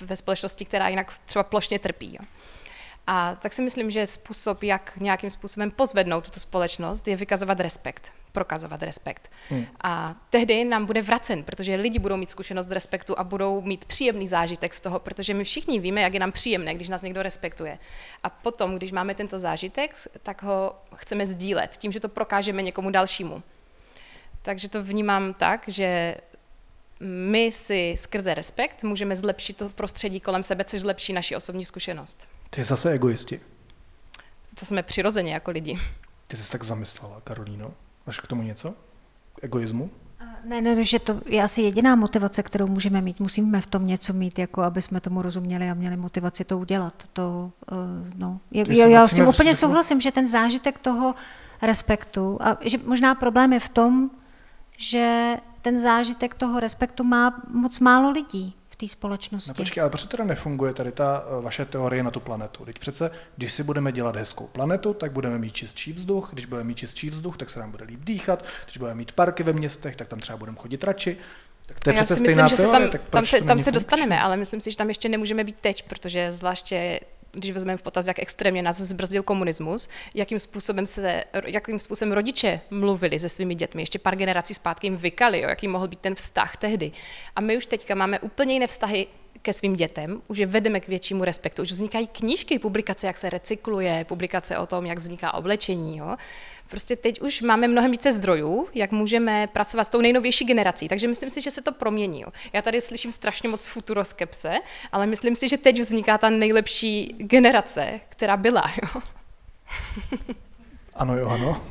[0.00, 2.16] ve společnosti, která jinak třeba plošně trpí.
[2.20, 2.26] Jo.
[3.06, 8.12] A tak si myslím, že způsob, jak nějakým způsobem pozvednout tu společnost, je vykazovat respekt
[8.32, 9.30] prokazovat respekt.
[9.48, 9.66] Hmm.
[9.82, 14.28] A tehdy nám bude vracen, protože lidi budou mít zkušenost respektu a budou mít příjemný
[14.28, 17.78] zážitek z toho, protože my všichni víme, jak je nám příjemné, když nás někdo respektuje.
[18.22, 22.90] A potom, když máme tento zážitek, tak ho chceme sdílet tím, že to prokážeme někomu
[22.90, 23.42] dalšímu.
[24.42, 26.16] Takže to vnímám tak, že
[27.00, 32.28] my si skrze respekt můžeme zlepšit to prostředí kolem sebe, což zlepší naši osobní zkušenost.
[32.54, 33.40] Ty zase egoisti.
[34.60, 35.78] To jsme přirozeně jako lidi.
[36.26, 37.70] Ty jsi tak zamyslela, Karolíno?
[38.06, 38.74] Máš k tomu něco?
[39.42, 39.90] Egoismu?
[40.44, 43.20] Ne, ne, že to je asi jediná motivace, kterou můžeme mít.
[43.20, 46.94] Musíme v tom něco mít, jako aby jsme tomu rozuměli a měli motivaci to udělat.
[47.12, 47.78] To, uh,
[48.16, 48.40] no.
[48.50, 51.14] Já, já, já s tím úplně souhlasím, že ten zážitek toho
[51.62, 54.10] respektu a že možná problém je v tom,
[54.76, 59.50] že ten zážitek toho respektu má moc málo lidí té společnosti.
[59.50, 62.64] No počkej, ale proč teda nefunguje tady ta eh, vaše teorie na tu planetu?
[62.64, 66.68] Teď přece, když si budeme dělat hezkou planetu, tak budeme mít čistší vzduch, když budeme
[66.68, 69.96] mít čistší vzduch, tak se nám bude líp dýchat, když budeme mít parky ve městech,
[69.96, 71.16] tak tam třeba budeme chodit radši.
[71.66, 74.20] Tak to je Já si myslím, že teorie, se tam, tam se, tam se dostaneme,
[74.20, 77.00] ale myslím si, že tam ještě nemůžeme být teď, protože zvláště
[77.32, 82.60] když vezmeme v potaz, jak extrémně nás zbrzdil komunismus, jakým způsobem, se, jakým způsobem rodiče
[82.70, 86.14] mluvili se svými dětmi, ještě pár generací zpátky jim vykali, jo, jaký mohl být ten
[86.14, 86.92] vztah tehdy.
[87.36, 89.06] A my už teďka máme úplně jiné vztahy
[89.42, 93.30] ke svým dětem, už je vedeme k většímu respektu, už vznikají knížky, publikace, jak se
[93.30, 95.98] recykluje, publikace o tom, jak vzniká oblečení.
[95.98, 96.16] Jo.
[96.68, 101.08] Prostě teď už máme mnohem více zdrojů, jak můžeme pracovat s tou nejnovější generací, takže
[101.08, 102.20] myslím si, že se to promění.
[102.20, 102.28] Jo.
[102.52, 104.58] Já tady slyším strašně moc futuroskepse,
[104.92, 108.72] ale myslím si, že teď vzniká ta nejlepší generace, která byla.
[108.82, 109.02] Jo.
[110.94, 111.62] Ano, Johano.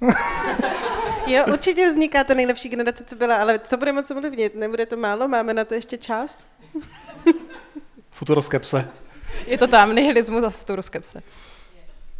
[1.30, 4.54] Jo, určitě vzniká ta nejlepší generace, co byla, ale co bude moc ovlivnit?
[4.54, 5.28] Nebude to málo?
[5.28, 6.46] Máme na to ještě čas?
[8.10, 8.88] Futuroskepse.
[9.46, 11.22] Je to tam, nihilismus a futuroskepse.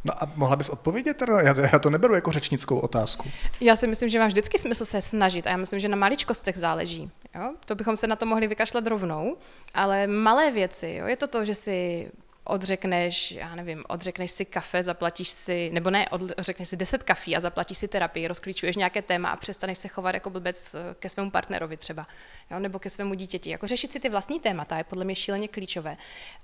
[0.05, 1.17] No a mohla bys odpovědět?
[1.17, 1.41] Teda?
[1.41, 3.29] Já, já to neberu jako řečnickou otázku.
[3.61, 6.57] Já si myslím, že má vždycky smysl se snažit a já myslím, že na maličkostech
[6.57, 7.11] záleží.
[7.35, 7.55] Jo?
[7.67, 9.37] To bychom se na to mohli vykašlat rovnou,
[9.75, 11.07] ale malé věci, jo?
[11.07, 12.09] je to to, že si
[12.45, 17.41] odřekneš, já nevím, odřekneš si kafe, zaplatíš si, nebo ne, odřekneš si 10 kafí a
[17.41, 21.31] zaplatíš si terapii, rozklíčuješ nějaké téma a přestaneš se chovat jako blbec eh, ke svému
[21.31, 22.07] partnerovi třeba,
[22.51, 23.51] jo, nebo ke svému dítěti.
[23.51, 25.97] Jako řešit si ty vlastní témata je podle mě šíleně klíčové.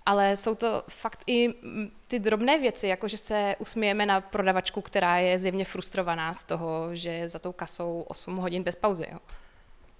[0.06, 4.80] Ale jsou to fakt i mm, ty drobné věci, jako že se usmějeme na prodavačku,
[4.80, 9.06] která je zjevně frustrovaná z toho, že za tou kasou 8 hodin bez pauzy.
[9.12, 9.18] Jo.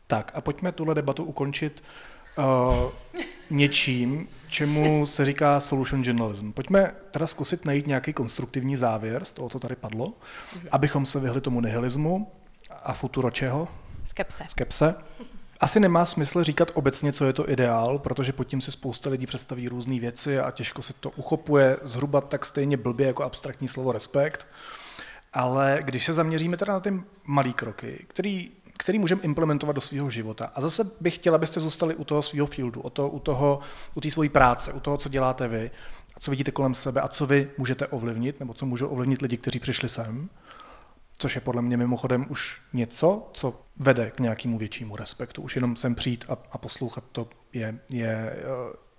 [0.06, 1.85] Tak a pojďme tuhle debatu ukončit
[2.39, 2.90] uh,
[3.51, 6.53] něčím, čemu se říká solution journalism.
[6.53, 10.69] Pojďme teda zkusit najít nějaký konstruktivní závěr z toho, co tady padlo, mm-hmm.
[10.70, 12.33] abychom se vyhli tomu nihilismu
[12.83, 13.69] a futuro čeho?
[14.05, 14.45] Skepse.
[14.49, 14.95] Skepse.
[15.61, 19.27] Asi nemá smysl říkat obecně, co je to ideál, protože pod tím si spousta lidí
[19.27, 23.93] představí různé věci a těžko se to uchopuje zhruba tak stejně blbě jako abstraktní slovo
[23.93, 24.47] respekt.
[25.33, 30.11] Ale když se zaměříme teda na ty malé kroky, který který můžeme implementovat do svého
[30.11, 30.53] života.
[30.55, 33.61] A zase bych chtěl, abyste zůstali u toho svého fieldu, u, to, u, toho,
[33.94, 35.70] u té svojí práce, u toho, co děláte vy,
[36.16, 39.36] a co vidíte kolem sebe a co vy můžete ovlivnit, nebo co můžou ovlivnit lidi,
[39.36, 40.28] kteří přišli sem,
[41.19, 45.43] což je podle mě mimochodem už něco, co vede k nějakému většímu respektu.
[45.43, 48.36] Už jenom sem přijít a, a poslouchat to je, je,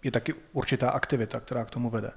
[0.04, 2.12] je taky určitá aktivita, která k tomu vede.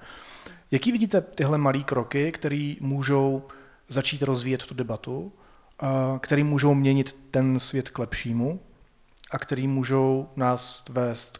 [0.71, 3.49] Jaký vidíte tyhle malé kroky, které můžou
[3.89, 5.33] začít rozvíjet tu debatu
[6.21, 8.61] který můžou měnit ten svět k lepšímu
[9.31, 11.39] a který můžou nás vést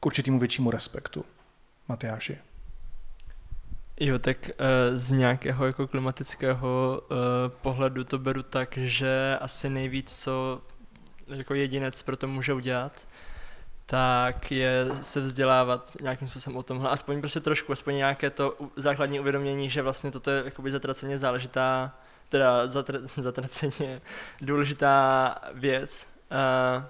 [0.00, 1.24] k určitému většímu respektu.
[1.88, 2.38] Matyáši.
[4.00, 7.16] Jo, tak uh, z nějakého jako klimatického uh,
[7.48, 10.62] pohledu to beru tak, že asi nejvíc, co
[11.28, 12.92] jako jedinec pro to může udělat,
[13.86, 19.20] tak je se vzdělávat nějakým způsobem o tomhle, aspoň prostě trošku, aspoň nějaké to základní
[19.20, 21.94] uvědomění, že vlastně toto je jakoby zatraceně záležitá
[22.28, 24.00] teda zatr- zatraceně
[24.40, 26.08] důležitá věc.
[26.30, 26.84] Uh,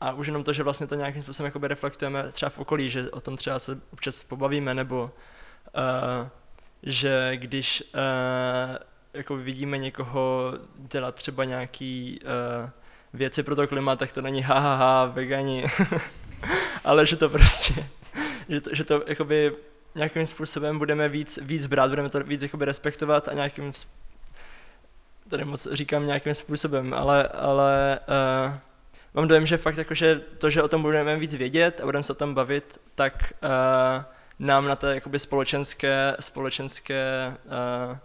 [0.00, 3.10] A už jenom to, že vlastně to nějakým způsobem jakoby reflektujeme třeba v okolí, že
[3.10, 6.28] o tom třeba se občas pobavíme, nebo uh,
[6.82, 8.76] že když uh,
[9.14, 12.70] jako vidíme někoho dělat třeba nějaký uh,
[13.12, 15.64] věci pro to klima, tak to není ha, ha, ha vegani,
[16.84, 17.86] ale že to prostě,
[18.48, 19.52] že to, že to jakoby
[19.94, 23.72] nějakým způsobem budeme víc, víc brát, budeme to víc jakoby respektovat a nějakým
[25.30, 28.00] tady moc říkám nějakým způsobem, ale, ale
[28.48, 28.54] uh,
[29.14, 32.12] mám dojem, že fakt jakože to, že o tom budeme víc vědět a budeme se
[32.12, 34.04] o tom bavit, tak uh,
[34.38, 37.36] nám na té jakoby společenské, společenské
[37.90, 37.96] uh,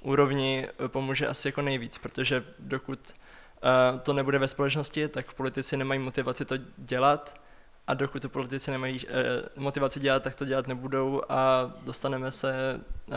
[0.00, 6.00] úrovni pomůže asi jako nejvíc, protože dokud uh, to nebude ve společnosti, tak politici nemají
[6.00, 7.40] motivaci to dělat
[7.86, 9.12] a dokud to politici nemají uh,
[9.56, 13.14] motivaci dělat, tak to dělat nebudou a dostaneme se uh,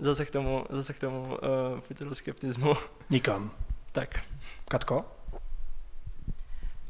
[0.00, 2.74] zase k tomu, zase k tomu uh, futuroskeptismu.
[3.10, 3.50] Nikam.
[3.92, 4.20] Tak.
[4.68, 5.04] Katko?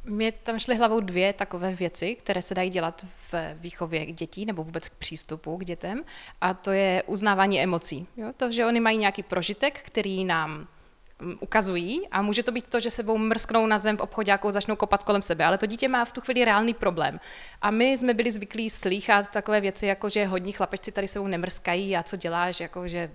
[0.04, 4.46] Mě tam šly hlavou dvě takové věci, které se dají dělat v výchově k dětí
[4.46, 6.04] nebo vůbec k přístupu k dětem.
[6.40, 8.06] A to je uznávání emocí.
[8.16, 8.32] Jo?
[8.36, 10.68] To, že oni mají nějaký prožitek, který nám
[11.40, 14.76] ukazují a může to být to, že sebou mrsknou na zem v obchodě a začnou
[14.76, 17.20] kopat kolem sebe, ale to dítě má v tu chvíli reálný problém.
[17.62, 21.96] A my jsme byli zvyklí slýchat takové věci, jako že hodní chlapečci tady sebou nemrskají
[21.96, 23.10] a co děláš, jako že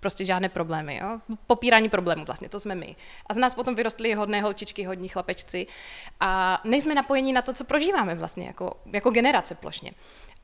[0.00, 0.96] prostě žádné problémy.
[1.02, 1.20] Jo?
[1.46, 2.96] Popírání problémů vlastně, to jsme my.
[3.26, 5.66] A z nás potom vyrostly hodné holčičky, hodní chlapečci
[6.20, 9.92] a nejsme napojeni na to, co prožíváme vlastně jako, jako generace plošně.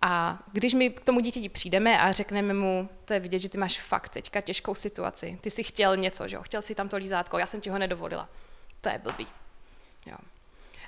[0.03, 3.59] A když my k tomu dítěti přijdeme a řekneme mu, to je vidět, že ty
[3.59, 6.43] máš fakt teďka těžkou situaci, ty si chtěl něco, že jo?
[6.43, 8.29] chtěl si tam to lízátko, já jsem ti ho nedovolila.
[8.81, 9.27] To je blbý.
[10.07, 10.17] Jo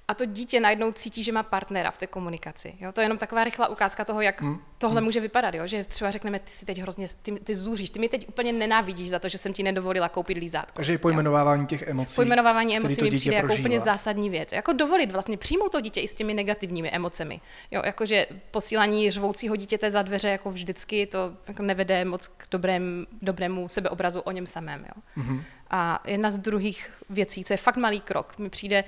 [0.08, 2.74] a to dítě najednou cítí, že má partnera v té komunikaci.
[2.80, 2.92] Jo?
[2.92, 4.58] To je jenom taková rychlá ukázka toho, jak hmm.
[4.78, 5.04] tohle hmm.
[5.04, 5.54] může vypadat.
[5.54, 5.66] Jo?
[5.66, 9.10] Že třeba řekneme, ty si teď hrozně, ty, ty zůříš, ty mi teď úplně nenávidíš
[9.10, 10.76] za to, že jsem ti nedovolila koupit lízátko.
[10.76, 12.16] Takže pojmenovávání těch emocí.
[12.16, 14.52] Pojmenovávání emocí mi přijde jako úplně zásadní věc.
[14.52, 17.40] Jako dovolit vlastně přijmout to dítě i s těmi negativními emocemi.
[17.70, 17.82] Jo?
[17.84, 23.68] Jakože posílání řvoucího dítěte za dveře jako vždycky to jako nevede moc k dobrém, dobrému
[23.68, 24.80] sebeobrazu o něm samém.
[24.80, 25.02] Jo?
[25.14, 25.42] Hmm.
[25.70, 28.84] A jedna z druhých věcí, co je fakt malý krok, mi přijde,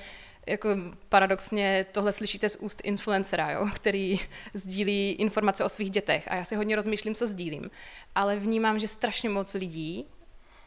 [0.46, 0.68] jako
[1.08, 4.20] paradoxně tohle slyšíte z úst influencera, jo, který
[4.54, 7.70] sdílí informace o svých dětech a já si hodně rozmýšlím, co sdílím,
[8.14, 10.06] ale vnímám, že strašně moc lidí,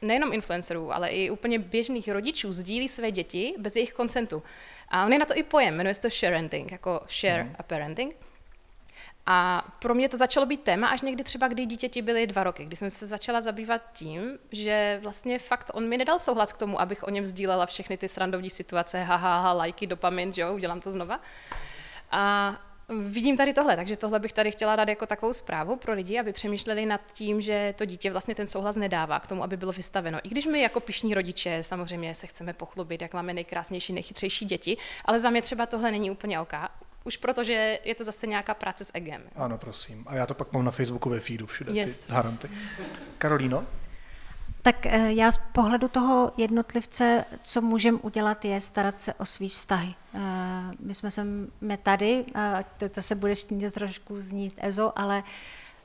[0.02, 4.44] nejenom influencerů, ale i úplně běžných rodičů sdílí své děti bez jejich koncentu.
[4.90, 7.56] A on je na to i pojem, jmenuje se to sharenting, jako share mm.
[7.60, 8.16] a parenting.
[9.30, 12.66] A pro mě to začalo být téma až někdy třeba, kdy dítěti byly dva roky,
[12.66, 16.82] kdy jsem se začala zabývat tím, že vlastně fakt on mi nedal souhlas k tomu,
[16.82, 20.92] abych o něm sdílela všechny ty srandovní situace, haha, ha, lajky, dopamin, jo, udělám to
[20.92, 21.20] znova.
[22.12, 22.54] A
[22.90, 26.34] vidím tady tohle, takže tohle bych tady chtěla dát jako takovou zprávu pro lidi, aby
[26.34, 30.20] přemýšleli nad tím, že to dítě vlastně ten souhlas nedává k tomu, aby bylo vystaveno.
[30.24, 34.78] I když my jako pišní rodiče samozřejmě se chceme pochlubit, jak máme nejkrásnější, nejchytřejší děti,
[35.06, 36.54] ale za mě třeba tohle není úplně OK
[37.08, 39.22] už protože je to zase nějaká práce s egem.
[39.36, 40.04] Ano, prosím.
[40.08, 42.06] A já to pak mám na Facebooku ve feedu všude, yes.
[42.06, 42.50] ty haranty.
[43.18, 43.66] Karolíno?
[44.62, 49.50] Tak eh, já z pohledu toho jednotlivce, co můžeme udělat, je starat se o svý
[49.50, 49.96] vztahy.
[50.14, 50.20] Eh,
[50.80, 52.26] my jsme sem, my tady,
[52.78, 53.34] to, to se bude
[53.74, 55.24] trošku znít EZO, ale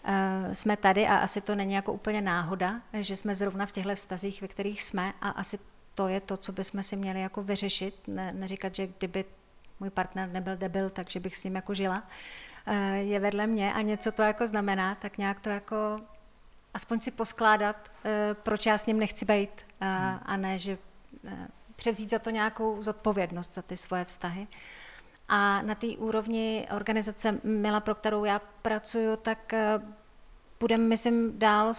[0.05, 3.95] eh, jsme tady a asi to není jako úplně náhoda, že jsme zrovna v těchto
[3.95, 5.59] vztazích, ve kterých jsme a asi
[5.95, 9.25] to je to, co bychom si měli jako vyřešit, ne, neříkat, že kdyby
[9.83, 12.03] můj partner nebyl debil, takže bych s ním jako žila,
[12.67, 16.01] eh, je vedle mě a něco to jako znamená, tak nějak to jako
[16.75, 20.79] aspoň si poskládat, eh, proč já s ním nechci být a, a ne, že
[21.27, 24.47] eh, převzít za to nějakou zodpovědnost za ty svoje vztahy.
[25.29, 29.53] A na té úrovni organizace Mila, pro kterou já pracuji, tak
[30.61, 31.75] budeme, myslím, dál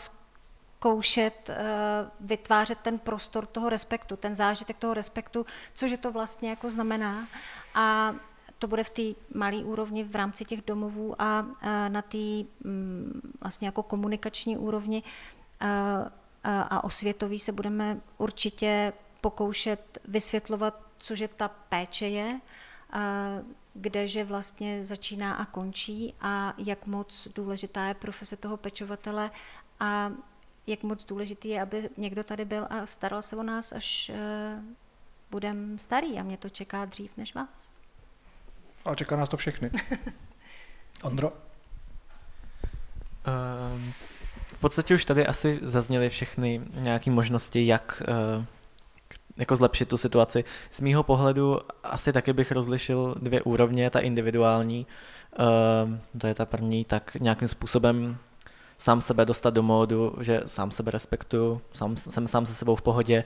[0.84, 1.49] zkoušet
[2.19, 7.27] vytvářet ten prostor toho respektu, ten zážitek toho respektu, což je to vlastně jako znamená.
[7.73, 8.15] A
[8.60, 9.01] to bude v té
[9.35, 11.45] malé úrovni v rámci těch domovů a,
[11.88, 12.18] na té
[12.64, 15.03] mm, vlastně jako komunikační úrovni
[16.43, 22.39] a osvětový se budeme určitě pokoušet vysvětlovat, cože ta péče je,
[23.73, 29.31] kdeže vlastně začíná a končí a jak moc důležitá je profese toho pečovatele
[29.80, 30.11] a
[30.68, 34.11] jak moc důležitý je, aby někdo tady byl a staral se o nás, až
[35.31, 37.72] budem starý a mě to čeká dřív než vás.
[38.85, 39.72] Ale čeká nás to všechny.
[41.03, 41.31] Ondro?
[41.31, 43.94] Um,
[44.53, 48.03] v podstatě už tady asi zazněly všechny nějaké možnosti, jak
[48.38, 48.45] uh,
[49.38, 50.44] jako zlepšit tu situaci.
[50.72, 54.88] Z mýho pohledu asi taky bych rozlišil dvě úrovně, ta individuální,
[55.40, 58.18] uh, to je ta první, tak nějakým způsobem
[58.84, 62.81] sám sebe dostat do módu, že sám sebe respektuju, sám, jsem sám se sebou v
[62.81, 63.23] pohodě,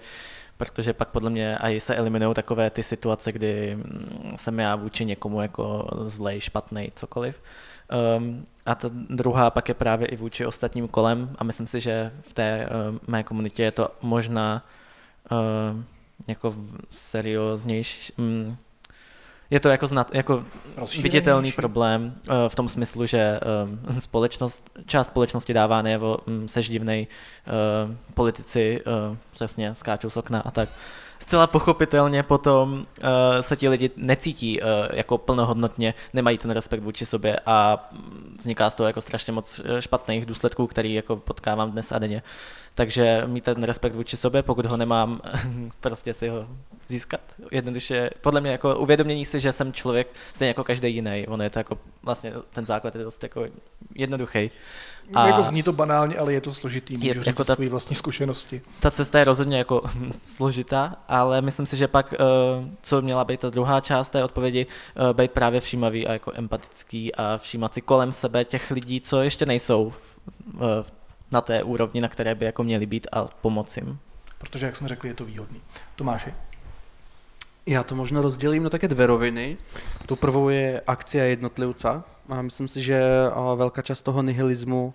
[0.58, 5.06] protože pak podle mě i se eliminují takové ty situace, kdy mm, jsem já vůči
[5.06, 7.42] někomu jako zlej, špatný, cokoliv.
[8.18, 12.12] Um, a ta druhá pak je právě i vůči ostatním kolem a myslím si, že
[12.22, 14.66] v té uh, mé komunitě je to možná
[15.32, 15.38] uh,
[16.28, 16.56] jako
[16.90, 18.58] serióznější, um,
[19.49, 20.44] je to jako, znat, jako
[21.02, 23.40] viditelný problém uh, v tom smyslu, že
[23.90, 27.07] um, společnost, část společnosti dává najevo, um, seš divnej,
[27.88, 28.84] uh, politici
[29.32, 30.69] přesně skáčou z okna a tak.
[31.19, 32.86] Zcela pochopitelně potom
[33.41, 34.60] se ti lidi necítí
[34.94, 37.90] jako plnohodnotně, nemají ten respekt vůči sobě a
[38.40, 42.24] vzniká z toho jako strašně moc špatných důsledků, který jako potkávám dnes a denně.
[42.78, 45.22] Takže mít ten respekt vůči sobě, pokud ho nemám,
[45.80, 46.48] prostě si ho
[46.88, 47.22] získat.
[47.52, 51.26] Jednoduše, podle mě jako uvědomění si, že jsem člověk stejně jako každý jiný.
[51.28, 53.45] Ono je to jako vlastně ten základ je dost jako
[53.95, 54.52] jednoduchý.
[55.14, 57.70] A jako zní to banálně, ale je to složitý, můžu je, říct jako ta, své
[57.70, 58.62] vlastní zkušenosti.
[58.80, 59.84] Ta cesta je rozhodně jako
[60.36, 62.18] složitá, ale myslím si, že pak, eh,
[62.82, 64.68] co měla být ta druhá část té odpovědi,
[65.10, 69.22] eh, být právě všímavý a jako empatický a všímat si kolem sebe těch lidí, co
[69.22, 69.94] ještě nejsou
[70.82, 70.97] v
[71.32, 73.99] na té úrovni, na které by jako měli být a pomoci jim.
[74.38, 75.62] Protože, jak jsme řekli, je to výhodný.
[75.95, 76.34] Tomáši?
[77.66, 79.58] Já to možno rozdělím na také dvě roviny.
[80.06, 82.04] Tu prvou je akcia jednotlivca.
[82.30, 83.02] A myslím si, že
[83.56, 84.94] velká část toho nihilismu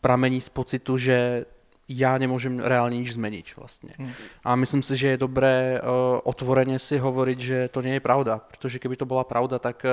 [0.00, 1.44] pramení z pocitu, že
[1.88, 3.90] já nemůžem reálně nič změnit vlastně.
[3.98, 4.12] Hmm.
[4.44, 8.78] A myslím si, že je dobré uh, otvoreně si hovoriť, že to je pravda, protože
[8.78, 9.86] kdyby to byla pravda, tak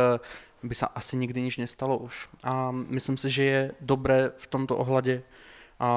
[0.61, 2.29] uh, by se asi nikdy nič nestalo už.
[2.43, 5.21] A myslím si, že je dobré v tomto ohledě
[5.79, 5.89] a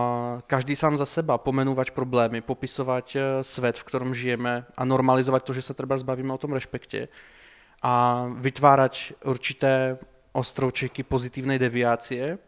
[0.47, 5.53] každý sám za seba pomenúvať problémy, popisovať eh, svet, v ktorom žijeme a normalizovať to,
[5.59, 7.11] že sa treba zbavíme o tom respekte
[7.83, 9.99] a vytvárať určité
[10.33, 12.39] ostrovčeky pozitívnej deviácie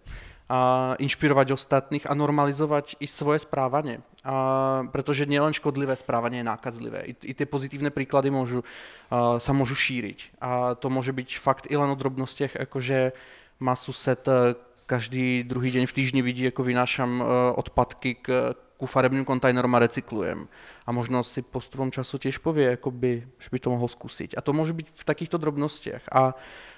[0.47, 3.98] a inšpirovať ostatných a normalizovať i svoje správanie.
[4.23, 7.01] A, pretože nielen škodlivé správanie je nákazlivé.
[7.11, 8.62] I, i tie pozitívne príklady môžu,
[9.11, 10.39] a, sa môžu šíriť.
[10.39, 13.12] A to môže byť fakt i len o drobnostiach, akože
[13.59, 14.55] má sused eh,
[14.86, 19.78] každý druhý den v týždni vidí, jako vynášám eh, odpadky k, ku farebným kontajnerom a
[19.78, 20.48] recyklujem.
[20.86, 24.35] A možno si postupom času těž pově, jako by, že by to mohl zkusit.
[24.39, 26.02] A to může být v takýchto drobnostiach.
[26.12, 26.35] A,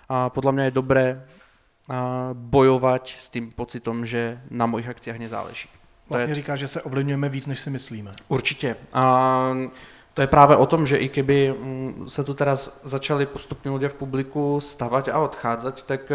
[0.08, 1.26] a podle mě je dobré
[1.88, 5.68] a bojovat s tím pocitom, že na mojich akciách nezáleží.
[6.08, 6.34] Vlastně je...
[6.34, 8.14] říká, že se ovlivňujeme víc, než si myslíme.
[8.28, 8.76] Určitě.
[8.92, 9.56] A
[10.14, 13.88] to je právě o tom, že i kdyby mm, se tu teraz začali postupně lidé
[13.88, 16.12] v publiku stavať a odcházet, tak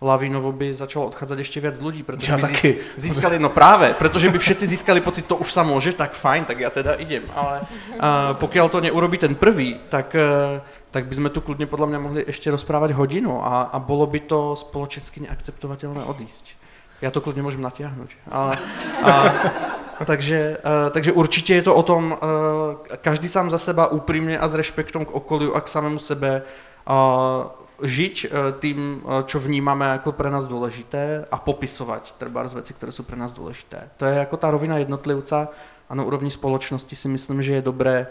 [0.00, 2.76] lavinovo by začalo odchádzať ešte viac ľudí, pretože ja by taky.
[3.00, 6.60] získali, no práve, pretože by všetci získali pocit, to už sa môže, tak fajn, tak
[6.60, 7.24] ja teda idem.
[7.32, 10.60] Ale uh, pokiaľ to neurobí ten prvý, tak, uh,
[10.92, 14.20] tak by sme tu kľudne podľa mňa mohli ešte rozprávať hodinu a, a bolo by
[14.28, 16.68] to spoločensky neakceptovateľné odísť.
[17.02, 18.10] Já to klidně můžem natiahnuť.
[18.30, 18.58] Ale,
[19.04, 19.34] a,
[20.04, 24.48] takže, uh, takže určitě je to o tom, uh, každý sám za seba úprimně a
[24.48, 26.42] s respektom k okoliu a k samému sebe
[26.88, 28.28] uh, žiť eh,
[28.58, 33.02] tým, eh, čo vnímáme jako pre nás důležité a popisovat třeba z věci, které jsou
[33.02, 33.90] pre nás důležité.
[33.96, 35.48] To je jako ta rovina jednotlivca
[35.88, 38.06] a na úrovni společnosti si myslím, že je dobré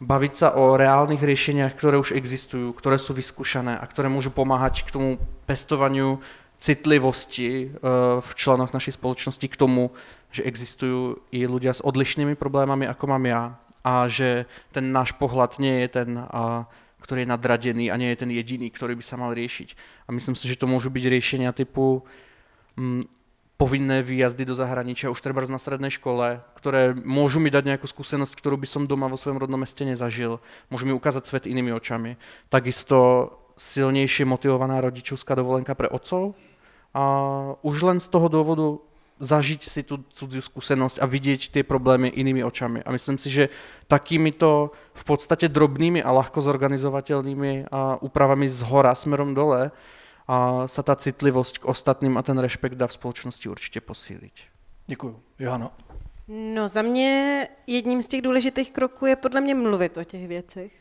[0.00, 4.82] bavit se o reálných řešeniach, které už existují, které jsou vyskúšané a které můžu pomáhat
[4.82, 6.20] k tomu pestovaniu
[6.58, 7.80] citlivosti eh,
[8.20, 9.90] v členoch naší společnosti k tomu,
[10.30, 15.58] že existují i ľudia s odlišnými problémami, jako mám já, a že ten náš pohled
[15.58, 16.26] nie je ten
[17.06, 19.78] ktorý je nadradený a nie je ten jediný, ktorý by sa mal riešiť.
[20.04, 22.02] A myslím si, že to môžu byť riešenia typu
[22.74, 23.06] mm,
[23.56, 28.36] povinné výjazdy do zahraničia už treba na strednej škole, ktoré môžu mi dať nejakú skúsenosť,
[28.36, 30.42] ktorú by som doma vo svojom rodnom meste nezažil.
[30.68, 32.20] Môžu mi ukázať svet inými očami.
[32.52, 36.36] Takisto silnejšie motivovaná rodičovská dovolenka pre otcov.
[36.92, 37.04] A
[37.64, 38.84] už len z toho dôvodu
[39.18, 42.84] zažiť si tu cudziu skúsenosť a vidieť tie problémy inými očami.
[42.84, 43.48] A myslím si, že
[43.88, 49.72] takýmito v podstate drobnými a ľahko zorganizovateľnými úpravami z hora smerom dole
[50.28, 50.36] a
[50.66, 54.32] sa tá citlivosť k ostatným a ten rešpekt dá v společnosti určitě posílit.
[54.86, 55.16] Děkuji.
[55.38, 55.70] Johano.
[56.28, 60.72] No za mě jedním z těch důležitých kroků je podle mě mluvit o těch věcech,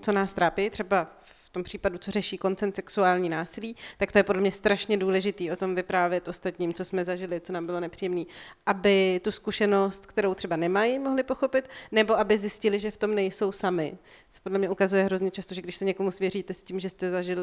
[0.00, 4.22] co nás trápí, třeba v tom případu, co řeší koncent sexuální násilí, tak to je
[4.22, 8.24] podle mě strašně důležitý o tom vyprávět ostatním, co jsme zažili, co nám bylo nepříjemné,
[8.66, 13.52] aby tu zkušenost, kterou třeba nemají, mohli pochopit, nebo aby zjistili, že v tom nejsou
[13.52, 13.98] sami.
[14.32, 17.10] To podle mě ukazuje hrozně často, že když se někomu svěříte s tím, že jste
[17.10, 17.38] zažil,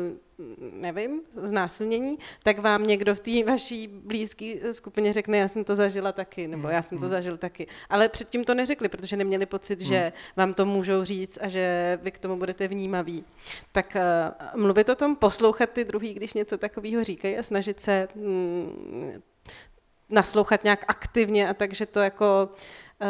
[0.72, 6.12] nevím, znásilnění, tak vám někdo v té vaší blízké skupině řekne, já jsem to zažila
[6.12, 7.12] taky, nebo já jsem to hmm.
[7.12, 7.68] zažil taky.
[7.90, 10.12] Ale předtím to neřekli, protože neměli pocit, že hmm.
[10.36, 13.26] vám to můžou říct a že vy k tomu budete vnímaví.
[13.72, 13.98] Tak
[14.56, 19.22] mluvit o tom, poslouchat ty druhý, když něco takového říkají a snažit se mm,
[20.10, 22.50] naslouchat nějak aktivně a takže to jako
[23.02, 23.08] uh,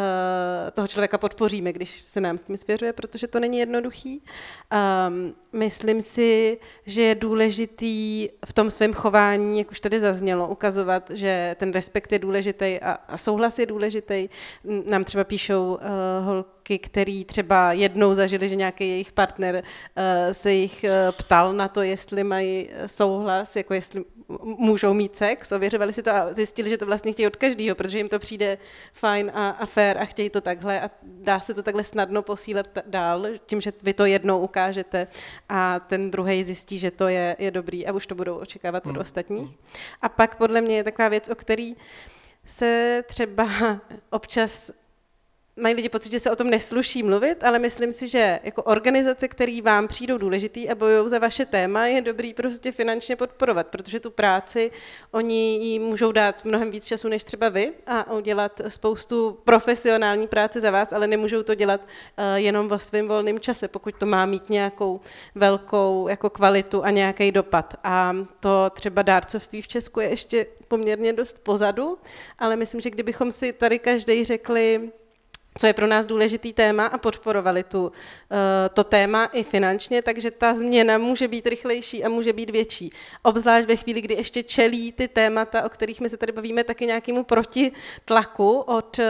[0.73, 4.21] toho člověka podpoříme, když se nám s tím svěřuje, protože to není jednoduchý.
[5.07, 11.11] Um, myslím si, že je důležitý v tom svém chování, jak už tady zaznělo, ukazovat,
[11.13, 14.29] že ten respekt je důležitý a, souhlas je důležitý.
[14.89, 20.51] Nám třeba píšou uh, holky, který třeba jednou zažili, že nějaký jejich partner uh, se
[20.51, 24.03] jich uh, ptal na to, jestli mají souhlas, jako jestli
[24.43, 27.97] můžou mít sex, ověřovali si to a zjistili, že to vlastně chtějí od každého, protože
[27.97, 28.57] jim to přijde
[28.93, 32.67] fajn a, a fair a chtějí to takhle a dá se to takhle snadno posílat
[32.85, 35.07] dál, tím, že vy to jednou ukážete
[35.49, 38.95] a ten druhý zjistí, že to je, je dobrý a už to budou očekávat od
[38.95, 39.01] mm.
[39.01, 39.49] ostatních.
[40.01, 41.75] A pak podle mě je taková věc, o který
[42.45, 43.47] se třeba
[44.09, 44.71] občas
[45.55, 49.27] mají lidi pocit, že se o tom nesluší mluvit, ale myslím si, že jako organizace,
[49.27, 53.99] které vám přijdou důležitý a bojují za vaše téma, je dobrý prostě finančně podporovat, protože
[53.99, 54.71] tu práci
[55.11, 60.61] oni jí můžou dát mnohem víc času než třeba vy a udělat spoustu profesionální práce
[60.61, 64.25] za vás, ale nemůžou to dělat uh, jenom vo svém volném čase, pokud to má
[64.25, 65.01] mít nějakou
[65.35, 67.73] velkou jako kvalitu a nějaký dopad.
[67.83, 71.97] A to třeba dárcovství v Česku je ještě poměrně dost pozadu,
[72.39, 74.91] ale myslím, že kdybychom si tady každý řekli,
[75.57, 77.91] co je pro nás důležitý téma a podporovali tu,
[78.31, 82.89] eh, to téma i finančně, takže ta změna může být rychlejší a může být větší.
[83.23, 86.85] Obzvlášť ve chvíli, kdy ještě čelí ty témata, o kterých my se tady bavíme, taky
[86.85, 89.05] nějakému protitlaku od eh,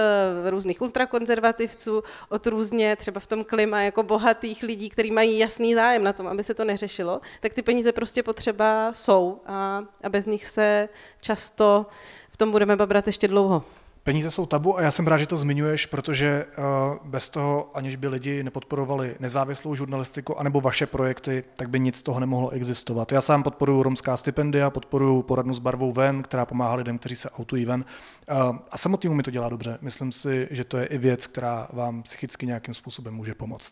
[0.49, 6.03] různých ultrakonzervativců, od různě třeba v tom klima jako bohatých lidí, kteří mají jasný zájem
[6.03, 10.25] na tom, aby se to neřešilo, tak ty peníze prostě potřeba jsou a, a bez
[10.25, 10.89] nich se
[11.21, 11.85] často
[12.29, 13.63] v tom budeme babrat ještě dlouho.
[14.05, 16.63] Peníze jsou tabu a já jsem rád, že to zmiňuješ, protože uh,
[17.03, 22.03] bez toho, aniž by lidi nepodporovali nezávislou žurnalistiku anebo vaše projekty, tak by nic z
[22.03, 23.11] toho nemohlo existovat.
[23.11, 27.29] Já sám podporuji romská stipendia, podporuji poradnu s barvou ven, která pomáhá lidem, kteří se
[27.29, 27.85] autují ven.
[28.31, 29.77] Uh, a samotnému mi to dělá dobře.
[29.81, 33.71] Myslím si, že to je i věc, která vám psychicky nějakým způsobem může pomoct.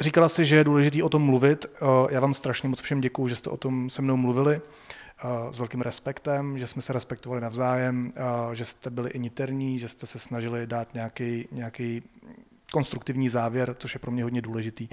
[0.00, 1.66] Říkala si, že je důležité o tom mluvit.
[1.66, 4.60] Uh, já vám strašně moc všem děkuju, že jste o tom se mnou mluvili
[5.50, 8.12] s velkým respektem, že jsme se respektovali navzájem,
[8.52, 12.02] že jste byli i niterní, že jste se snažili dát nějaký, nějaký
[12.72, 14.88] konstruktivní závěr, což je pro mě hodně důležitý.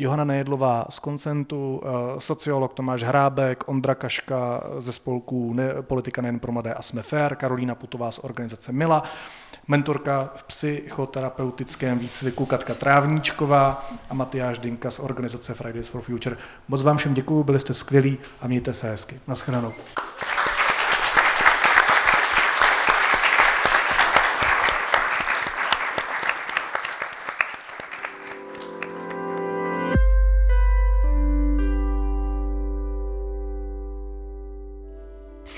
[0.00, 1.82] Johana Nejedlová z Koncentu,
[2.18, 7.34] sociolog Tomáš Hrábek, Ondra Kaška ze spolku ne, Politika nejen pro mladé a jsme fair,
[7.34, 9.02] Karolína Putová z organizace Mila,
[9.68, 16.36] mentorka v psychoterapeutickém výcviku Katka Trávníčková a Matyáš Dinka z organizace Fridays for Future.
[16.68, 19.20] Moc vám všem děkuji, byli jste skvělí a mějte se hezky.
[19.28, 19.72] Naschledanou.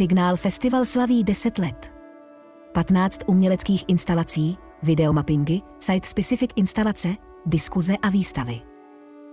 [0.02, 1.92] Signál Festival slaví 10 let.
[2.74, 7.08] 15 uměleckých instalací, videomappingy, site-specific instalace,
[7.46, 8.60] diskuze a výstavy.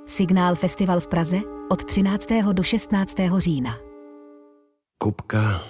[0.06, 1.38] Signál Festival v Praze
[1.70, 2.28] od 13.
[2.52, 3.16] do 16.
[3.38, 3.78] října.
[4.98, 5.64] Kupka,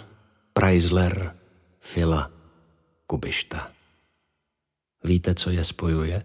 [0.54, 1.36] Preisler,
[1.80, 2.32] Fila,
[3.08, 3.72] Kubišta.
[5.04, 6.24] Víte, co je spojuje?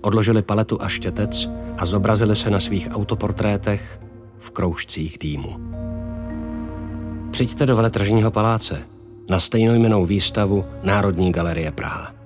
[0.00, 1.48] Odložili paletu a štětec
[1.78, 4.00] a zobrazili se na svých autoportrétech
[4.38, 5.56] v kroužcích dýmu.
[7.30, 8.82] Přijďte do veletržního paláce
[9.30, 12.17] na stejnojmenou výstavu Národní galerie Praha.